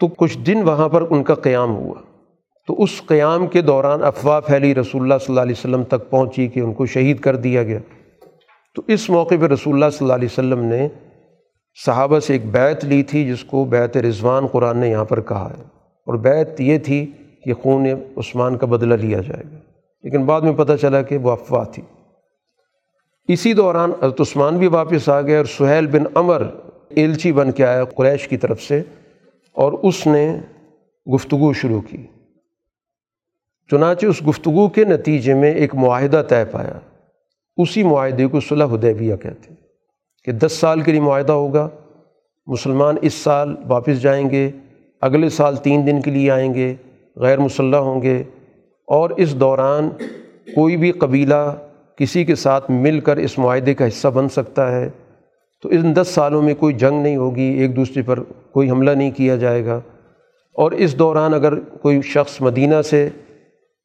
[0.00, 1.94] تو کچھ دن وہاں پر ان کا قیام ہوا۔
[2.66, 6.48] تو اس قیام کے دوران افواہ پھیلی، رسول اللہ صلی اللہ علیہ وسلم تک پہنچی
[6.48, 7.78] کہ ان کو شہید کر دیا گیا۔
[8.74, 10.88] تو اس موقع پہ رسول اللہ صلی اللہ علیہ وسلم نے
[11.86, 15.52] صحابہ سے ایک بیت لی تھی جس کو بیت رضوان قرآن نے یہاں پر کہا
[15.58, 17.10] ہے۔ اور بیت یہ تھی
[17.44, 17.86] کہ خون
[18.16, 19.58] عثمان کا بدلہ لیا جائے گا۔
[20.02, 21.82] لیکن بعد میں پتہ چلا کہ وہ افواہ تھی۔
[23.28, 26.42] اسی دوران حضرت عثمان بھی واپس آ گئے اور سہیل بن امر
[26.88, 28.82] ایلچی بن کے آیا قریش کی طرف سے
[29.52, 30.38] اور اس نے
[31.14, 32.06] گفتگو شروع کی۔
[33.70, 36.78] چنانچہ اس گفتگو کے نتیجے میں ایک معاہدہ طے پایا۔
[37.56, 39.61] اسی معاہدے کو صلح حدیبیہ کہتے ہیں۔
[40.24, 41.68] کہ دس سال کے لیے معاہدہ ہوگا،
[42.46, 44.50] مسلمان اس سال واپس جائیں گے،
[45.00, 46.74] اگلے سال تین دن کے لیے آئیں گے،
[47.16, 48.22] غیر مسلح ہوں گے،
[48.86, 49.90] اور اس دوران
[50.54, 51.56] کوئی بھی قبیلہ
[51.96, 54.88] کسی کے ساتھ مل کر اس معاہدے کا حصہ بن سکتا ہے۔
[55.62, 58.18] تو ان دس سالوں میں کوئی جنگ نہیں ہوگی، ایک دوسرے پر
[58.52, 59.80] کوئی حملہ نہیں کیا جائے گا۔
[60.54, 63.08] اور اس دوران اگر کوئی شخص مدینہ سے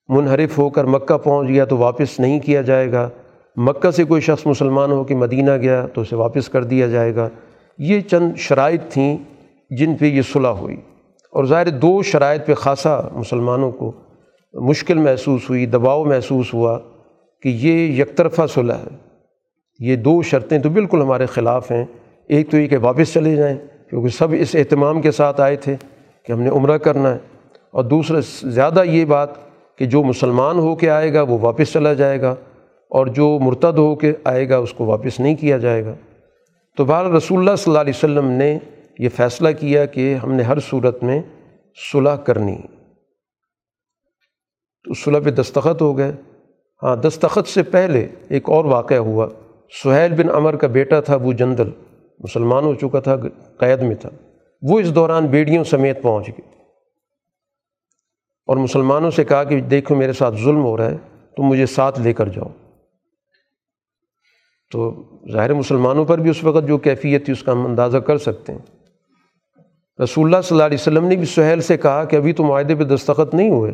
[0.07, 3.09] منحرف ہو کر مکہ پہنچ گیا تو واپس نہیں کیا جائے گا۔
[3.57, 7.15] مکہ سے کوئی شخص مسلمان ہو کہ مدینہ گیا تو اسے واپس کر دیا جائے
[7.15, 7.29] گا۔
[7.77, 9.17] یہ چند شرائط تھیں
[9.69, 10.75] جن پہ یہ صلح ہوئی۔
[11.31, 13.91] اور ظاہر دو شرائط پہ خاصا مسلمانوں کو
[14.53, 16.79] مشکل محسوس ہوئی، دباؤ محسوس ہوا
[17.41, 18.95] کہ یہ یک طرفہ صلح ہے۔
[19.79, 21.85] یہ دو شرطیں تو بالکل ہمارے خلاف ہیں۔
[22.29, 23.57] ایک تو یہ کہ واپس چلے جائیں،
[23.89, 25.75] کیونکہ سب اس اہتمام کے ساتھ آئے تھے
[26.23, 27.19] کہ ہم نے عمرہ کرنا ہے۔
[27.71, 29.29] اور دوسرا، زیادہ یہ بات
[29.77, 32.35] کہ جو مسلمان ہو کے آئے گا وہ واپس چلا جائے گا۔
[32.89, 35.95] اور جو مرتد ہو کے آئے گا، اس کو واپس نہیں کیا جائے گا۔
[36.77, 38.59] تو بہر رسول اللہ صلی اللہ علیہ وسلم نے
[38.99, 41.21] یہ فیصلہ کیا کہ ہم نے ہر صورت میں
[41.91, 42.57] صلح کرنی۔
[44.83, 46.11] تو صلح پہ دستخط ہو گئے۔
[46.83, 49.27] ہاں دستخط سے پہلے ایک اور واقعہ ہوا۔
[49.83, 51.69] سہیل بن عمر کا بیٹا تھا، وہ جندل،
[52.19, 53.15] مسلمان ہو چکا تھا،
[53.57, 54.09] قید میں تھا۔
[54.61, 56.47] وہ اس دوران بیڑیوں سمیت پہنچ گئے۔
[58.47, 60.97] اور مسلمانوں سے کہا کہ دیکھو، میرے ساتھ ظلم ہو رہا ہے،
[61.37, 62.66] تم مجھے ساتھ لے کر جاؤ۔
[64.71, 68.17] تو ظاہر مسلمانوں پر بھی اس وقت جو کیفیت تھی اس کا ہم اندازہ کر
[68.17, 68.59] سکتے ہیں۔
[70.03, 72.75] رسول اللہ صلی اللہ علیہ وسلم نے بھی سہیل سے کہا کہ ابھی تو معاہدے
[72.75, 73.73] پہ دستخط نہیں ہوئے۔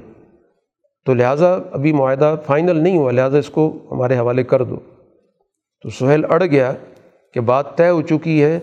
[1.06, 4.78] تو لہٰذا ابھی معاہدہ فائنل نہیں ہوا، لہٰذا اس کو ہمارے حوالے کر دو۔
[5.82, 6.74] تو سہیل اڑ گیا
[7.34, 8.60] کہ بات طے ہو چکی ہے،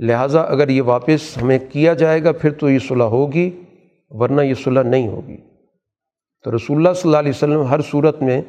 [0.00, 3.50] لہٰذا اگر یہ واپس ہمیں کیا جائے گا، پھر تو یہ صلح ہوگی،
[4.10, 5.36] ورنہ یہ صلح نہیں ہوگی۔
[6.44, 8.42] تو رسول اللہ صلی اللہ علیہ وسلم ہر صورت میں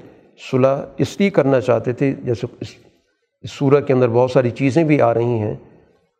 [0.51, 2.67] صلح اس لیے کرنا چاہتے تھے، جیسے اس
[3.45, 5.55] اس صورح کے اندر بہت ساری چیزیں بھی آ رہی ہیں۔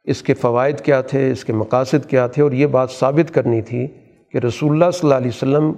[0.04, 3.62] اس کے فوائد کیا تھے؟ اس کے مقاصد کیا تھے؟ اور یہ بات ثابت کرنی
[3.62, 3.88] تھی
[4.32, 5.74] کہ رسول اللہ صلی اللہ علیہ وسلم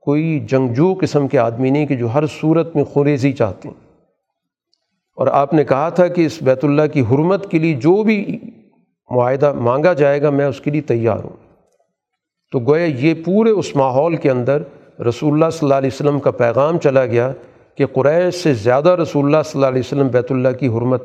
[0.00, 3.80] کوئی جنگجو قسم کے آدمی نہیں کہ جو ہر صورت میں خوریزی چاہتے ہیں۔
[5.16, 8.38] اور آپ نے کہا تھا کہ اس بیت اللہ کی حرمت کے لیے جو بھی
[9.10, 11.54] معاہدہ مانگا جائے گا، میں اس کے لیے تیار ہوں۔
[12.52, 14.62] تو گویا یہ پورے اس ماحول کے اندر
[15.02, 17.32] رسول اللہ صلی اللہ علیہ وسلم کا پیغام چلا گیا
[17.78, 21.02] کہ قریش سے زیادہ رسول اللہ صلی اللہ علیہ وسلم بیت اللہ کی حرمت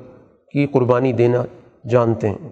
[0.53, 1.45] کی قربانی دینا
[1.89, 2.49] جانتے ہیں۔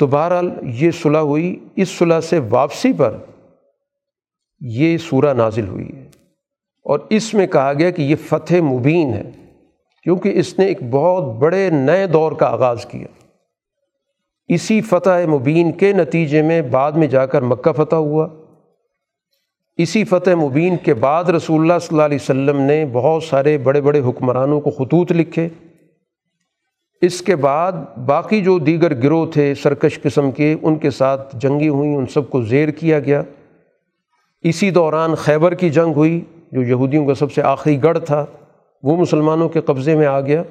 [0.00, 3.16] تو بہرحال یہ صلح ہوئی۔ اس صلح سے واپسی پر
[4.60, 6.08] یہ سورہ نازل ہوئی ہے۔
[6.84, 9.30] اور اس میں کہا گیا کہ یہ فتح مبین ہے۔
[10.02, 13.06] کیونکہ اس نے ایک بہت بڑے نئے دور کا آغاز کیا۔
[14.48, 18.45] اسی فتح مبین کے نتیجے میں بعد میں جا کر مکہ فتح ہوا۔
[19.76, 23.80] اسی فتح مبین کے بعد رسول اللہ صلی اللہ علیہ وسلم نے بہت سارے بڑے
[23.80, 25.48] بڑے حکمرانوں کو خطوط لکھے۔
[27.02, 27.72] اس کے بعد
[28.06, 32.30] باقی جو دیگر گروہ تھے سرکش قسم کے، ان کے ساتھ جنگیں ہوئیں، ان سب
[32.30, 33.22] کو زیر کیا گیا۔
[34.42, 36.20] اسی دوران خیبر کی جنگ ہوئی،
[36.52, 38.26] جو یہودیوں کا سب سے آخری گڑھ تھا،
[38.82, 40.42] وہ مسلمانوں کے قبضے میں آ گیا۔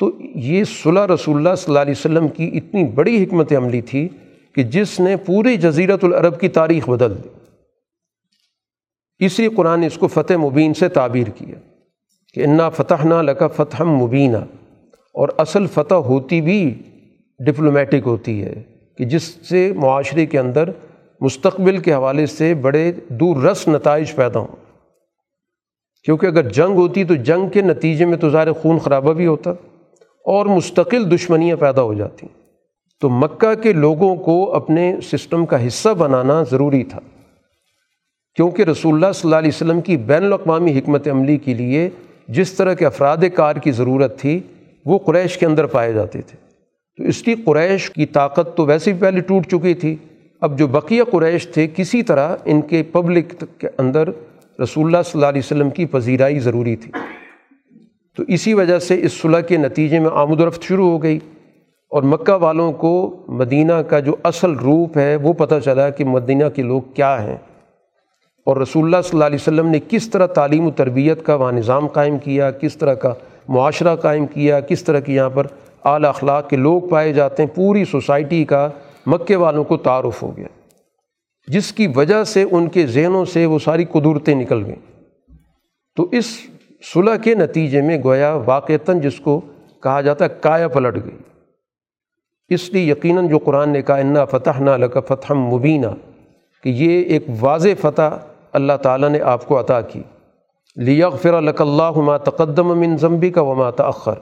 [0.00, 4.08] تو یہ صلح رسول اللہ صلی اللہ علیہ وسلم کی اتنی بڑی حکمت عملی تھی
[4.54, 7.43] کہ جس نے پوری جزیرت العرب کی تاریخ بدل دی۔
[9.18, 11.54] اسی قرآن نے اس کو فتح مبین سے تعبیر کیا
[12.34, 14.36] کہ انا فتح نہ لکا فتح مبینہ
[15.14, 16.82] اور اصل فتح ہوتی بھی
[17.38, 18.62] ڈپلومیٹک ہوتی ہے
[18.98, 20.68] کہ جس سے معاشرے کے اندر
[21.20, 24.56] مستقبل کے حوالے سے بڑے دور رس نتائج پیدا ہوں۔
[26.04, 29.50] کیونکہ اگر جنگ ہوتی تو جنگ کے نتیجے میں تو ظاہر خون خرابہ بھی ہوتا
[30.24, 32.26] اور مستقل دشمنیاں پیدا ہو جاتی۔
[33.00, 37.00] تو مکہ کے لوگوں کو اپنے سسٹم کا حصہ بنانا ضروری تھا۔
[38.34, 41.90] کیونکہ رسول اللہ صلی اللہ علیہ وسلم کی بین الاقوامی حکمت عملی کے لیے
[42.28, 44.40] جس طرح کے افراد کار کی ضرورت تھی،
[44.86, 46.36] وہ قریش کے اندر پائے جاتے تھے۔
[46.96, 49.96] تو اس کی قریش کی طاقت تو ویسے ہی پہلے ٹوٹ چکی تھی۔
[50.40, 54.08] اب جو بقیہ قریش تھے، کسی طرح ان کے پبلک کے اندر
[54.62, 56.92] رسول اللہ صلی اللہ علیہ وسلم کی پذیرائی ضروری تھی۔
[58.16, 61.18] تو اسی وجہ سے اس صلح کے نتیجے میں آمد و رفت شروع ہو گئی۔
[61.90, 66.44] اور مکہ والوں کو مدینہ کا جو اصل روپ ہے، وہ پتہ چلا کہ مدینہ
[66.54, 67.36] کے لوگ کیا ہیں۔
[68.44, 71.52] اور رسول اللہ صلی اللہ علیہ وسلم نے کس طرح تعلیم و تربیت کا وہاں
[71.52, 73.12] نظام قائم کیا، کس طرح کا
[73.48, 75.46] معاشرہ قائم کیا، کس طرح کی یہاں پر
[75.84, 78.68] اعلیٰ اخلاق کے لوگ پائے جاتے ہیں، پوری سوسائٹی کا
[79.06, 80.46] مکے والوں کو تعارف ہو گیا۔
[81.48, 85.00] جس کی وجہ سے ان کے ذہنوں سے وہ ساری قدرتیں نکل گئیں۔
[85.96, 86.24] تو اس
[86.94, 89.40] صلح کے نتیجے میں گویا واقعتاً جس کو
[89.82, 91.18] کہا جاتا ہے کایا پلٹ گئی۔
[92.48, 95.86] اس لیے یقیناً جو قرآن نے کہا، انا فتح نہ لک فتح مبینہ
[96.62, 98.18] کہ یہ ایک واضح فتح
[98.54, 100.02] اللہ تعالیٰ نے آپ کو عطا کی۔
[100.76, 104.14] لیغفر لک اللہ ما تقدم من ضمبی کا وما تأخر۔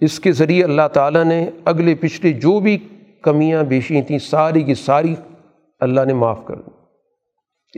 [0.00, 2.78] اس کے ذریعے اللہ تعالیٰ نے اگلے پچھلے جو بھی
[3.22, 5.14] کمیاں بیشی تھیں، ساری کی ساری
[5.80, 6.70] اللہ نے معاف کر دی۔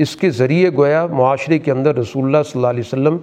[0.03, 3.17] اس کے ذریعے گویا معاشرے کے اندر رسول اللہ صلی اللہ علیہ وسلم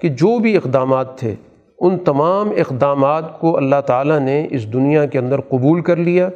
[0.00, 1.34] کہ جو بھی اقدامات تھے،
[1.78, 6.28] ان تمام اقدامات کو اللہ تعالیٰ نے اس دنیا کے اندر قبول کر لیا۔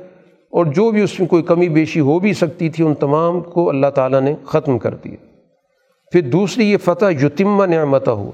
[0.50, 3.68] اور جو بھی اس میں کوئی کمی بیشی ہو بھی سکتی تھی، ان تمام کو
[3.68, 5.16] اللہ تعالیٰ نے ختم کر دیا۔
[6.12, 8.30] پھر دوسری، یہ فتح یتمہ نعمتہ ہو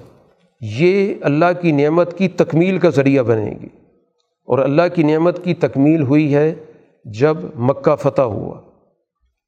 [0.60, 3.68] یہ اللہ کی نعمت کی تکمیل کا ذریعہ بنے گی۔
[4.46, 6.54] اور اللہ کی نعمت کی تکمیل ہوئی ہے
[7.04, 8.60] جب مکہ فتح ہوا۔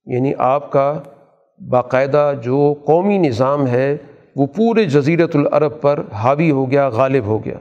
[0.07, 1.01] یعنی آپ کا
[1.71, 3.97] باقاعدہ جو قومی نظام ہے،
[4.37, 7.59] وہ پورے جزیرت العرب پر حاوی ہو گیا، غالب ہو گیا۔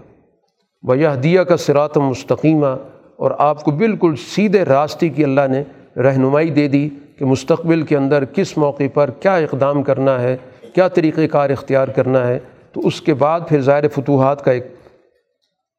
[0.82, 2.68] بہدیہ کا سرات مستقیمہ
[3.15, 5.64] اور آپ کو بالکل سیدھے راستے کی اللہ نے
[5.99, 10.38] رہنمائی دے دی کہ مستقبل کے اندر کس موقع پر کیا اقدام کرنا ہے،
[10.76, 12.40] کیا طریقۂ کار اختیار کرنا ہے۔
[12.72, 14.68] تو اس کے بعد پھر ظاہر فتوحات کا ایک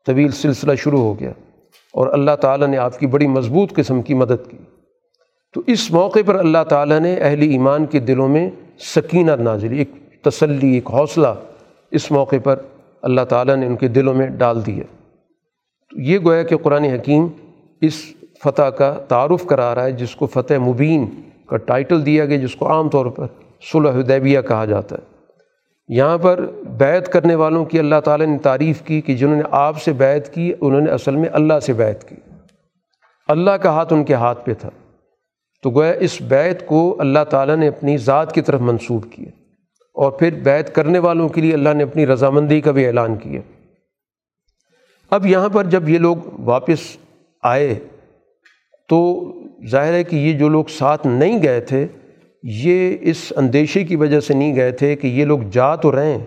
[0.06, 1.30] طویل سلسلہ شروع ہو گیا
[1.92, 4.56] اور اللہ تعالیٰ نے آپ کی بڑی مضبوط قسم کی مدد کی۔
[5.54, 9.90] تو اس موقع پر اللہ تعالیٰ نے اہل ایمان کے دلوں میں سکینہ نازلی ایک
[10.22, 11.26] تسلی، ایک حوصلہ
[11.90, 12.56] اس موقع پر
[13.02, 14.84] اللہ تعالیٰ نے ان کے دلوں میں ڈال دیا
[15.94, 17.26] تو یہ گویا کہ قرآن حکیم
[17.80, 17.94] اس
[18.44, 21.06] فتح کا تعارف کرا رہا ہے، جس کو فتح مبین
[21.46, 23.26] کا ٹائٹل دیا گیا، جس کو عام طور پر
[23.72, 25.14] صلح حدیبیہ کہا جاتا ہے۔
[25.88, 26.46] یہاں پر
[26.78, 30.34] بیت کرنے والوں کی اللہ تعالیٰ نے تعریف کی کہ جنہوں نے آپ سے بیت
[30.34, 32.16] کی، انہوں نے اصل میں اللہ سے بیت کی۔
[33.28, 34.70] اللہ کا ہاتھ ان کے ہاتھ پہ تھا۔
[35.62, 39.28] تو گویا اس بیت کو اللہ تعالیٰ نے اپنی ذات کی طرف منسوخ کیا۔
[39.94, 43.40] اور پھر بیت کرنے والوں کے لیے اللہ نے اپنی رضامندی کا بھی اعلان کیا۔
[45.14, 46.96] اب یہاں پر جب یہ لوگ واپس
[47.42, 47.74] آئے،
[48.88, 49.30] تو
[49.70, 51.86] ظاہر ہے کہ یہ جو لوگ ساتھ نہیں گئے تھے،
[52.42, 56.18] یہ اس اندیشے کی وجہ سے نہیں گئے تھے کہ یہ لوگ جا تو رہے
[56.18, 56.26] ہیں۔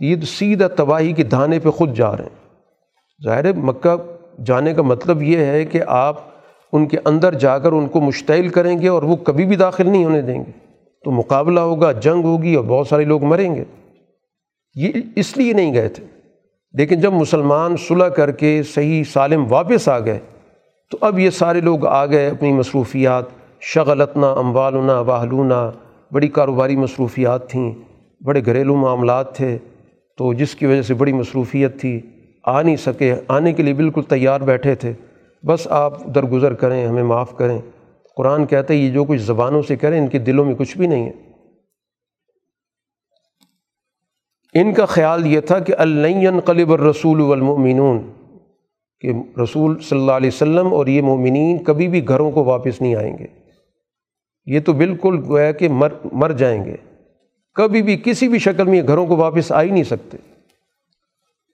[0.00, 2.48] یہ تو سیدھا تباہی کے دھانے پہ خود جا رہے ہیں۔
[3.24, 3.96] ظاہر ہے، مکہ
[4.46, 6.16] جانے کا مطلب یہ ہے کہ آپ
[6.72, 9.90] ان کے اندر جا کر ان کو مشتعل کریں گے اور وہ کبھی بھی داخل
[9.90, 10.52] نہیں ہونے دیں گے۔
[11.04, 13.64] تو مقابلہ ہوگا، جنگ ہوگی اور بہت سارے لوگ مریں گے۔
[14.74, 16.17] یہ اس لیے نہیں گئے تھے۔
[16.72, 20.18] لیکن جب مسلمان صلح کر کے صحیح سالم واپس آ گئے،
[20.90, 23.24] تو اب یہ سارے لوگ آ گئے اپنی مصروفیات،
[23.60, 25.70] شغلتنا، اموالنا، واہلونا،
[26.12, 27.74] بڑی کاروباری مصروفیات تھیں،
[28.24, 29.58] بڑے گھریلو معاملات تھے،
[30.18, 32.00] تو جس کی وجہ سے بڑی مصروفیت تھی،
[32.44, 34.92] آ نہیں سکے، آنے کے لیے بالکل تیار بیٹھے تھے۔
[35.46, 37.58] بس آپ درگزر کریں، ہمیں معاف کریں۔
[38.16, 40.86] قرآن کہتا ہے یہ جو کچھ زبانوں سے کریں، ان کے دلوں میں کچھ بھی
[40.86, 41.27] نہیں ہے۔
[44.54, 48.12] ان کا خیال یہ تھا کہ الین قلب الرسول والمؤمنون،
[49.00, 49.12] کہ
[49.42, 53.18] رسول صلی اللہ علیہ وسلم اور یہ مومنین کبھی بھی گھروں کو واپس نہیں آئیں
[53.18, 53.26] گے۔
[54.46, 56.76] یہ تو بالکل گویا کہ مر مر جائیں گے۔
[57.54, 60.16] کبھی بھی کسی بھی شکل میں یہ گھروں کو واپس آ ہی نہیں سکتے۔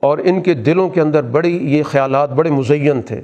[0.03, 3.21] اور ان کے دلوں کے اندر بڑی یہ خیالات بڑے مزین تھے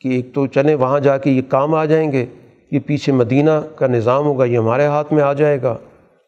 [0.00, 2.26] کہ ایک تو چلیں وہاں جا کے یہ کام آ جائیں گے،
[2.70, 5.78] یہ پیچھے مدینہ کا نظام ہوگا، یہ ہمارے ہاتھ میں آ جائے گا۔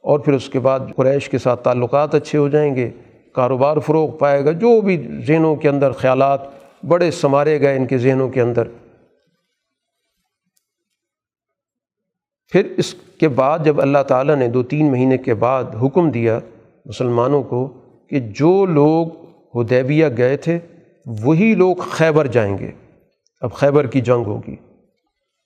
[0.03, 2.91] اور پھر اس کے بعد قریش کے ساتھ تعلقات اچھے ہو جائیں گے،
[3.35, 6.41] کاروبار فروغ پائے گا، جو بھی ذہنوں کے اندر خیالات
[6.87, 8.69] بڑے سنوارے گئے ان کے ذہنوں کے اندر۔
[12.53, 16.39] پھر اس کے بعد جب اللہ تعالیٰ نے دو تین مہینے کے بعد حکم دیا
[16.87, 17.73] مسلمانوں کو
[18.11, 19.07] کہ جو لوگ
[19.61, 20.59] ہدیبیہ گئے تھے،
[21.07, 22.71] وہی لوگ خیبر جائیں گے۔
[23.41, 24.57] اب خیبر کی جنگ ہوگی۔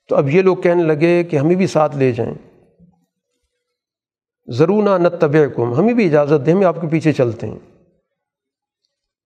[0.09, 2.35] تو اب یہ لوگ کہنے لگے کہ ہمیں بھی ساتھ لے جائیں۔
[4.49, 5.31] ضرور نہ نت طب
[5.79, 7.59] ہمیں بھی اجازت دیں ہمیں آپ کے پیچھے چلتے ہیں۔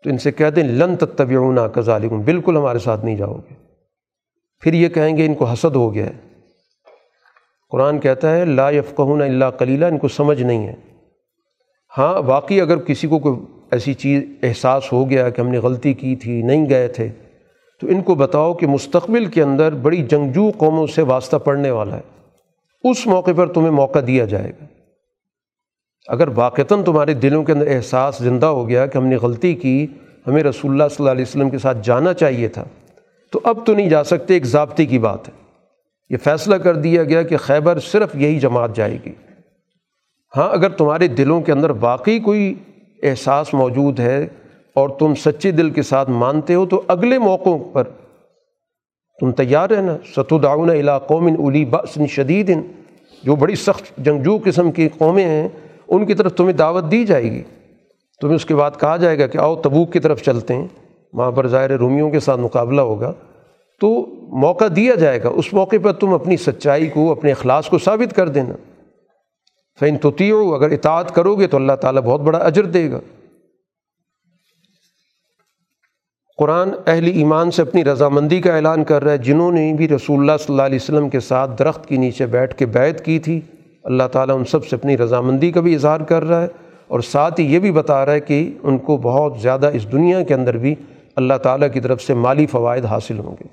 [0.04, 3.54] تو ان سے کہہ دیں، لن تتبعونا کذالکم، بالکل ہمارے ساتھ نہیں جاؤ گے۔
[4.60, 6.12] پھر یہ کہیں گے، ان کو حسد ہو گیا ہے۔
[7.70, 10.74] قرآن کہتا ہے، لا یفقہون اللہ کلیلہ ان کو سمجھ نہیں ہے۔
[11.98, 13.36] ہاں واقعی اگر کسی کو کوئی
[13.70, 17.08] ایسی چیز احساس ہو گیا کہ ہم نے غلطی کی تھی، نہیں گئے تھے،
[17.80, 21.96] تو ان کو بتاؤ کہ مستقبل کے اندر بڑی جنگجو قوموں سے واسطہ پڑنے والا
[21.96, 22.28] ہے۔
[22.90, 24.64] اس موقع پر تمہیں موقع دیا جائے گا۔
[26.08, 29.86] اگر واقعتاً تمہارے دلوں کے اندر احساس زندہ ہو گیا کہ ہم نے غلطی کی،
[30.26, 32.64] ہمیں رسول اللہ صلی اللہ علیہ وسلم کے ساتھ جانا چاہیے تھا،
[33.32, 35.32] تو اب تو نہیں جا سکتے، ایک ضابطے کی بات ہے۔
[36.10, 39.12] یہ فیصلہ کر دیا گیا کہ خیبر صرف یہی جماعت جائے گی۔
[40.36, 42.54] ہاں اگر تمہارے دلوں کے اندر واقعی کوئی
[43.02, 44.26] احساس موجود ہے
[44.74, 47.84] اور تم سچے دل کے ساتھ مانتے ہو، تو اگلے موقعوں پر
[49.20, 52.50] تم تیار رہنا۔ ستوداؤن علا قومن الی بسن شدید،
[53.24, 55.48] جو بڑی سخت جنگجو قسم کی قومیں ہیں۔
[55.90, 57.42] ان کی طرف تمہیں دعوت دی جائے گی۔
[58.20, 60.68] تمہیں اس کے بعد کہا جائے گا کہ آؤ تبوک کی طرف چلتے ہیں،
[61.12, 63.12] وہاں پر ظاہر رومیوں کے ساتھ مقابلہ ہوگا۔
[63.80, 64.06] تو
[64.38, 68.16] موقع دیا جائے گا، اس موقع پر تم اپنی سچائی کو، اپنے اخلاص کو ثابت
[68.16, 68.54] کر دینا۔
[69.80, 73.00] فین توتیو اگر اطاعت کرو گے تو اللہ تعالیٰ بہت بڑا اجر دے گا۔
[76.36, 80.20] قرآن اہل ایمان سے اپنی رضامندی کا اعلان کر رہا ہے، جنہوں نے بھی رسول
[80.20, 83.40] اللہ صلی اللہ علیہ وسلم کے ساتھ درخت کے نیچے بیٹھ کے بیت کی تھی۔
[83.84, 86.48] اللہ تعالیٰ ان سب سے اپنی رضامندی کا بھی اظہار کر رہا ہے
[86.88, 90.22] اور ساتھ ہی یہ بھی بتا رہا ہے کہ ان کو بہت زیادہ اس دنیا
[90.22, 90.74] کے اندر بھی
[91.16, 93.48] اللہ تعالیٰ کی طرف سے مالی فوائد حاصل ہوں گے۔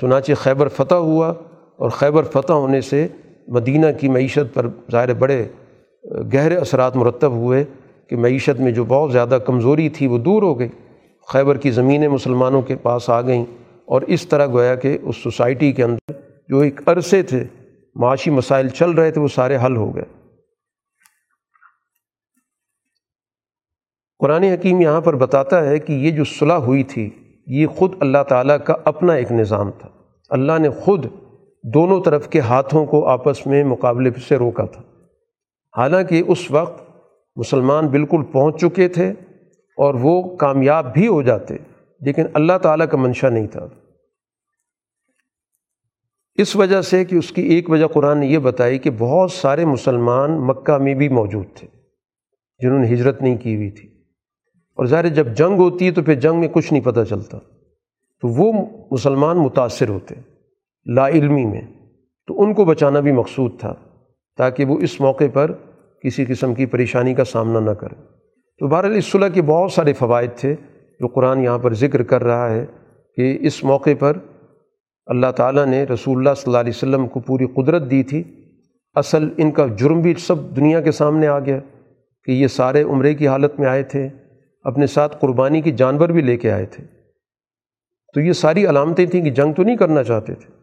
[0.00, 1.32] چنانچہ خیبر فتح ہوا
[1.76, 3.08] اور خیبر فتح ہونے سے
[3.48, 5.48] مدینہ کی معیشت پر ظاہر بڑے
[6.34, 7.64] گہرے اثرات مرتب ہوئے
[8.10, 10.68] کہ معیشت میں جو بہت زیادہ کمزوری تھی وہ دور ہو گئی۔
[11.28, 13.44] خیبر کی زمینیں مسلمانوں کے پاس آ گئیں
[13.84, 16.12] اور اس طرح گویا کہ اس سوسائٹی کے اندر
[16.48, 17.44] جو ایک عرصے تھے
[17.94, 20.04] معاشی مسائل چل رہے تھے، وہ سارے حل ہو گئے۔
[24.18, 27.10] قرآن حکیم یہاں پر بتاتا ہے کہ یہ جو صلح ہوئی تھی،
[27.46, 29.88] یہ خود اللہ تعالیٰ کا اپنا ایک نظام تھا۔
[30.30, 31.06] اللہ نے خود
[31.74, 34.82] دونوں طرف کے ہاتھوں کو آپس میں مقابلے سے روکا تھا۔
[35.76, 36.82] حالانکہ اس وقت
[37.36, 39.10] مسلمان بالکل پہنچ چکے تھے
[39.76, 41.56] اور وہ کامیاب بھی ہو جاتے،
[42.00, 43.66] لیکن اللہ تعالیٰ کا منشا نہیں تھا۔
[46.34, 49.64] اس وجہ سے کہ اس کی ایک وجہ قرآن نے یہ بتائی کہ بہت سارے
[49.64, 51.68] مسلمان مکہ میں بھی موجود تھے،
[52.58, 53.88] جنہوں نے ہجرت نہیں کی ہوئی تھی۔
[54.74, 57.38] اور ظاہر جب جنگ ہوتی ہے تو پھر جنگ میں کچھ نہیں پتہ چلتا۔
[58.20, 58.52] تو وہ
[58.90, 60.14] مسلمان متاثر ہوتے
[60.94, 61.60] لا علمی میں،
[62.26, 63.74] تو ان کو بچانا بھی مقصود تھا
[64.36, 65.52] تاکہ وہ اس موقع پر
[66.02, 68.02] کسی قسم کی پریشانی کا سامنا نہ کریں۔
[68.58, 70.54] تو بہرحال اس صلح کے بہت سارے فوائد تھے
[71.00, 72.66] جو قرآن یہاں پر ذکر کر رہا ہے
[73.16, 74.16] کہ اس موقع پر
[75.06, 78.22] اللہ تعالیٰ نے رسول اللہ صلی اللہ علیہ وسلم کو پوری قدرت دی تھی۔
[78.94, 81.58] اصل ان کا جرم بھی سب دنیا کے سامنے آ گیا
[82.24, 84.08] کہ یہ سارے عمرے کی حالت میں آئے تھے،
[84.62, 86.84] اپنے ساتھ قربانی کی جانور بھی لے کے آئے تھے۔
[88.14, 90.54] تو یہ ساری علامتیں تھیں کہ جنگ تو نہیں کرنا چاہتے تھے۔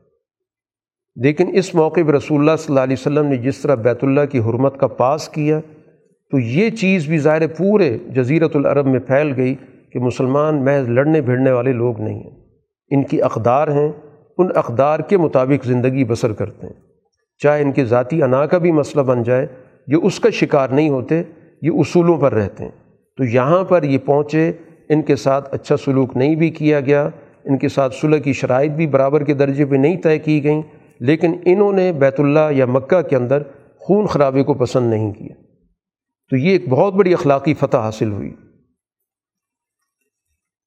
[1.16, 4.22] لیکن اس موقع پہ رسول اللہ صلی اللہ علیہ وسلم نے جس طرح بیت اللہ
[4.32, 5.60] کی حرمت کا پاس کیا،
[6.32, 9.56] تو یہ چیز بھی ظاہر پورے جزیرت العرب میں پھیل گئی
[9.91, 12.41] کہ مسلمان محض لڑنے بھیڑنے والے لوگ نہیں ہیں۔
[12.90, 13.91] ان کی اقدار ہیں
[14.40, 16.74] ان اقدار کے مطابق زندگی بسر کرتے ہیں۔
[17.38, 19.48] چاہے ان کے ذاتی انا کا بھی مسئلہ بن جائے
[19.88, 21.22] یہ اس کا شکار نہیں ہوتے،
[21.61, 22.72] یہ اصولوں پر رہتے ہیں۔
[23.18, 24.52] تو یہاں پر یہ پہنچے،
[24.90, 27.10] ان کے ساتھ اچھا سلوک نہیں بھی کیا گیا،
[27.44, 30.61] ان کے ساتھ صلح کی شرائط بھی برابر کے درجے پہ نہیں طے کی گئیں،
[30.99, 33.44] لیکن انہوں نے بیت اللہ یا مکہ کے اندر
[33.80, 35.36] خون خرابے کو پسند نہیں کیا۔
[36.30, 38.36] تو یہ ایک بہت بڑی اخلاقی فتح حاصل ہوئی۔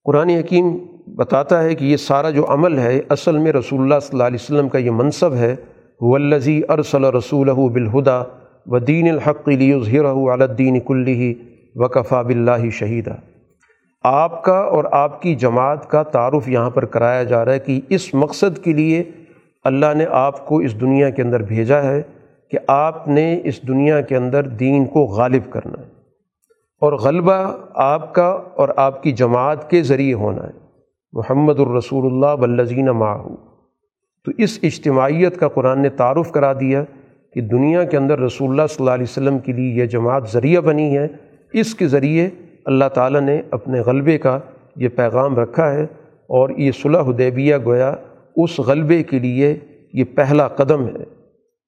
[0.04, 4.08] قرآن حکیم بتاتا ہے کہ یہ سارا جو عمل ہے، اصل میں رسول اللہ صلی
[4.12, 5.56] اللہ علیہ وسلم کا یہ منصب ہے
[6.00, 8.22] ولزی ارسل رسول بالہدا
[8.66, 11.34] و دین الحق لیظہرہ علی الدین کلی
[11.74, 13.14] وکفا بلّہ شہیدہ
[14.02, 17.80] آپ کا اور آپ کی جماعت کا تعارف یہاں پر کرایا جا رہا ہے کہ
[17.88, 19.02] اس مقصد کے لیے
[19.64, 22.02] اللہ نے آپ کو اس دنیا کے اندر بھیجا ہے
[22.50, 25.86] کہ آپ نے اس دنیا کے اندر دین کو غالب کرنا ہے۔
[26.80, 30.61] اور غلبہ آپ کا اور آپ کی جماعت کے ذریعے ہونا ہے۔
[31.14, 33.36] محمد الرسول اللہ بلزین ماہو
[34.24, 36.84] تو اس اجتماعیت کا قرآن نے تعارف کرا دیا
[37.32, 40.60] کہ دنیا کے اندر رسول اللہ صلی اللہ علیہ وسلم کے لیے یہ جماعت ذریعہ
[40.60, 41.08] بنی ہے۔
[41.52, 42.28] اس کے ذریعے
[42.64, 44.38] اللہ تعالیٰ نے اپنے غلبے کا
[44.76, 45.82] یہ پیغام رکھا ہے
[46.26, 47.94] اور یہ صلح حدیبیہ گویا
[48.36, 49.56] اس غلبے کے لیے
[49.92, 51.04] یہ پہلا قدم ہے۔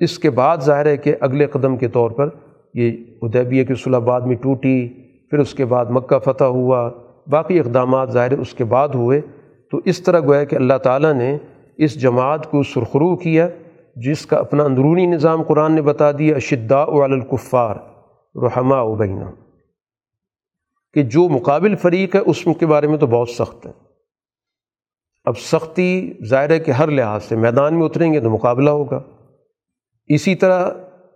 [0.00, 2.28] اس کے بعد ظاہر ہے کہ اگلے قدم کے طور پر
[2.74, 2.92] یہ
[3.22, 4.88] حدیبیہ کی صلح بعد میں ٹوٹی،
[5.30, 6.90] پھر اس کے بعد مکہ فتح ہوا،
[7.26, 9.20] باقی اقدامات ظاہر اس کے بعد ہوئے۔
[9.70, 11.38] تو اس طرح گویا کہ اللہ تعالیٰ نے
[11.76, 13.48] اس جماعت کو سرخرو کیا،
[13.96, 17.76] جس کا اپنا اندرونی نظام قرآن نے بتا دیا، اشداء علی الکفار،
[18.36, 19.24] رحماء ابینہ
[20.94, 23.72] کہ جو مقابل فریق ہے، اس کے بارے میں تو بہت سخت ہے۔
[25.24, 29.02] اب سختی ظاہر ہے کہ ہر لحاظ سے، میدان میں اتریں گے تو مقابلہ ہوگا۔
[30.06, 30.70] اسی طرح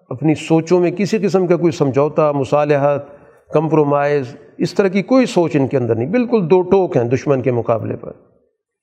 [0.08, 3.04] اپنی سوچوں میں کسی قسم کا کوئی سمجھوتا، مصالحت،
[3.52, 7.42] کمپرومائز، اس طرح کی کوئی سوچ ان کے اندر نہیں۔ بالکل دو ٹوک ہیں دشمن
[7.42, 8.12] کے مقابلے پر۔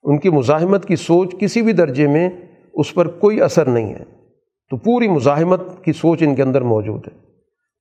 [0.06, 2.30] ان کی مزاحمت کی سوچ کسی بھی درجے میں
[2.74, 4.04] اس پر کوئی اثر نہیں ہے۔
[4.70, 7.18] تو پوری مزاحمت کی سوچ ان کے اندر موجود ہے۔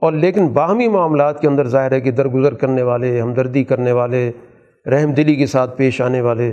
[0.01, 4.33] اور لیکن باہمی معاملات کے اندر ظاہر ہے کہ درگزر کرنے والے، ہمدردی کرنے والے،
[4.87, 6.53] رحم دلی کے ساتھ پیش آنے والے،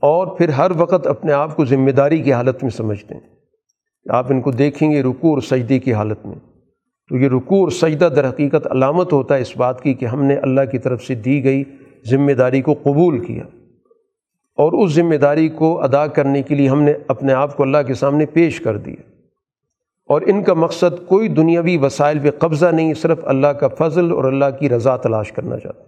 [0.00, 3.20] اور پھر ہر وقت اپنے آپ کو ذمہ داری کی حالت میں سمجھتے ہیں۔
[4.10, 6.36] آپ ان کو دیکھیں گے رکوع اور سجدے کی حالت میں۔
[7.08, 10.24] تو یہ رکوع اور سجدہ در حقیقت علامت ہوتا ہے اس بات کی کہ ہم
[10.24, 11.64] نے اللہ کی طرف سے دی گئی
[12.10, 13.44] ذمہ داری کو قبول کیا۔
[14.56, 17.78] اور اس ذمہ داری کو ادا کرنے کے لیے ہم نے اپنے آپ کو اللہ
[17.86, 19.02] کے سامنے پیش کر دیا۔
[20.06, 24.24] اور ان کا مقصد کوئی دنیاوی وسائل پہ قبضہ نہیں، صرف اللہ کا فضل اور
[24.24, 25.82] اللہ کی رضا تلاش کرنا چاہتا۔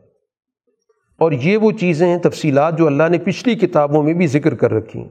[1.18, 4.72] اور یہ وہ چیزیں ہیں، تفصیلات جو اللہ نے پچھلی کتابوں میں بھی ذکر کر
[4.72, 5.08] رکھی ہیں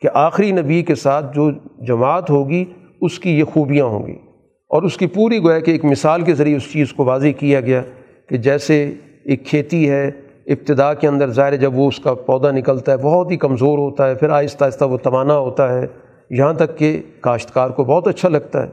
[0.00, 1.50] کہ آخری نبی کے ساتھ جو
[1.88, 2.64] جماعت ہوگی،
[3.00, 4.16] اس کی یہ خوبیاں ہوں گی۔
[4.68, 7.60] اور اس کی پوری گویا کہ ایک مثال کے ذریعے اس چیز کو واضح کیا
[7.60, 7.82] گیا
[8.28, 8.94] کہ جیسے
[9.24, 10.10] ایک کھیتی ہے
[10.46, 14.08] ابتدا کے اندر ظاہر جب وہ اس کا پودا نکلتا ہے، بہت ہی کمزور ہوتا
[14.08, 15.86] ہے، پھر آہستہ آہستہ وہ توانا ہوتا ہے۔
[16.30, 18.68] یہاں تک کہ کاشتکار کو بہت اچھا لگتا ہے۔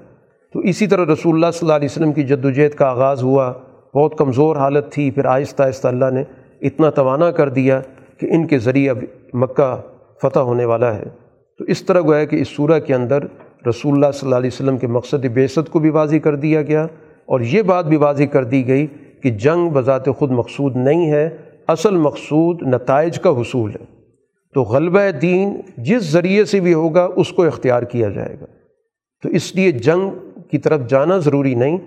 [0.53, 3.53] تو اسی طرح رسول اللہ صلی اللہ علیہ وسلم کی جد وجہد کا آغاز ہوا۔
[3.95, 6.23] بہت کمزور حالت تھی، پھر آہستہ آہستہ اللہ نے
[6.61, 7.81] اتنا توانا کر دیا
[8.19, 8.97] کہ ان کے ذریعے اب
[9.33, 9.81] مکہ
[10.21, 11.03] فتح ہونے والا ہے۔
[11.57, 13.23] تو اس طرح گویا کہ اس سورہ کے اندر
[13.69, 16.83] رسول اللہ صلی اللہ علیہ وسلم کے مقصد بیست کو بھی واضح کر دیا گیا۔
[17.25, 18.87] اور یہ بات بھی واضح کر دی گئی
[19.21, 21.29] کہ جنگ بذات خود مقصود نہیں ہے۔
[21.67, 23.85] اصل مقصود نتائج کا حصول ہے۔
[24.53, 28.45] تو غلبہ دین جس ذریعے سے بھی ہوگا، اس کو اختیار کیا جائے گا۔
[29.23, 30.09] تو اس لیے جنگ
[30.51, 31.77] کی طرف جانا ضروری نہیں۔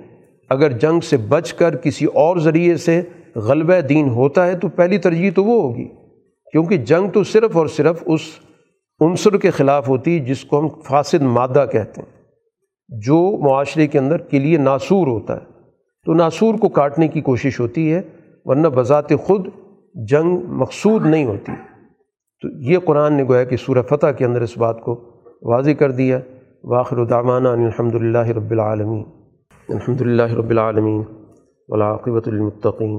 [0.49, 3.03] اگر جنگ سے بچ کر کسی اور ذریعے سے
[3.37, 5.89] غلبہ دین ہوتا ہے، تو پہلی ترجیح تو وہ ہوگی۔
[6.53, 8.21] کیونکہ جنگ تو صرف اور صرف اس
[9.01, 12.23] عنصر کے خلاف ہوتی، جس کو ہم فاسد مادہ کہتے ہیں۔
[12.89, 15.47] جو معاشرے کے اندر کے لیے ناسور ہوتا ہے۔
[16.07, 18.03] تو ناسور کو کاٹنے کی کوشش ہوتی ہے،
[18.45, 19.49] ورنہ بذات خود
[20.05, 21.53] جنگ مقصود نہیں ہوتی۔
[22.43, 25.01] تو یہ قرآن نے گویا کہ سورہ فتح کے اندر اس بات کو
[25.43, 26.21] واضح کر دیا۔
[26.65, 29.05] واخر الدامانہ الحمد للہ رب العالمین۔
[29.69, 31.03] الحمد للہ رب العالمین
[31.69, 32.95] ولاقبۃ المطقین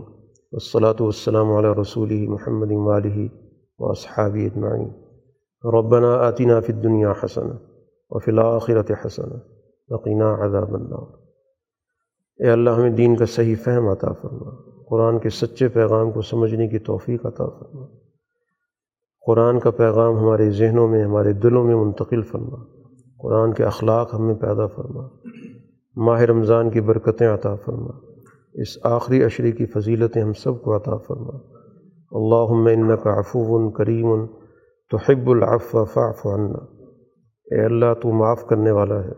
[0.52, 3.30] والصلاة والسلام علی رسول محمد علیہ
[3.80, 4.90] و صحابی اجمعین۔
[5.64, 7.48] ربنا آتنا فی الدنیا حسن
[8.10, 9.32] و فی الآخرت حسن
[10.22, 11.18] عذاب النار۔
[12.44, 16.68] اے اللہ، ہمیں دین کا صحیح فہم عطا فرما۔ قرآن کے سچے پیغام کو سمجھنے
[16.68, 17.86] کی توفیق عطا فرما۔
[19.28, 22.58] قرآن کا پیغام ہمارے ذہنوں میں، ہمارے دلوں میں منتقل فرما۔
[23.20, 25.08] قرآن کے اخلاق ہمیں پیدا فرما۔
[25.96, 27.92] ماہ رمضان کی برکتیں عطا فرما۔
[28.54, 31.38] اس آخری عشرے کی فضیلتیں ہم سب کو عطا فرما۔
[32.12, 34.26] اللہ کا عفو کریم
[34.90, 36.82] تو العفو فاف عنا۔
[37.52, 39.12] اے اللہ، تو معاف کرنے والا ہے،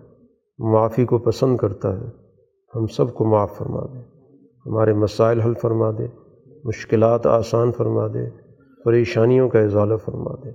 [0.60, 2.06] معافی کو پسند کرتا ہے۔
[2.76, 4.09] ہم سب کو معاف فرما دے۔
[4.70, 6.08] ہمارے مسائل حل فرما دے،
[6.64, 8.30] مشکلات آسان فرما دے،
[8.86, 10.50] پریشانیوں کا اضالہ فرما دے،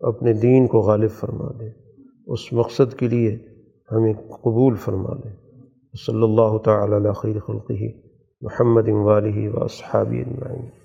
[0.00, 1.68] اپنے دین کو غالب فرما دے۔
[2.26, 3.38] اس مقصد کے لیے
[3.92, 5.28] ہمیں قبول فرما دے
[6.06, 7.92] صلی اللہ تعالی خیر خلقی
[8.40, 10.77] محمد والی و اصحابی اجمعین۔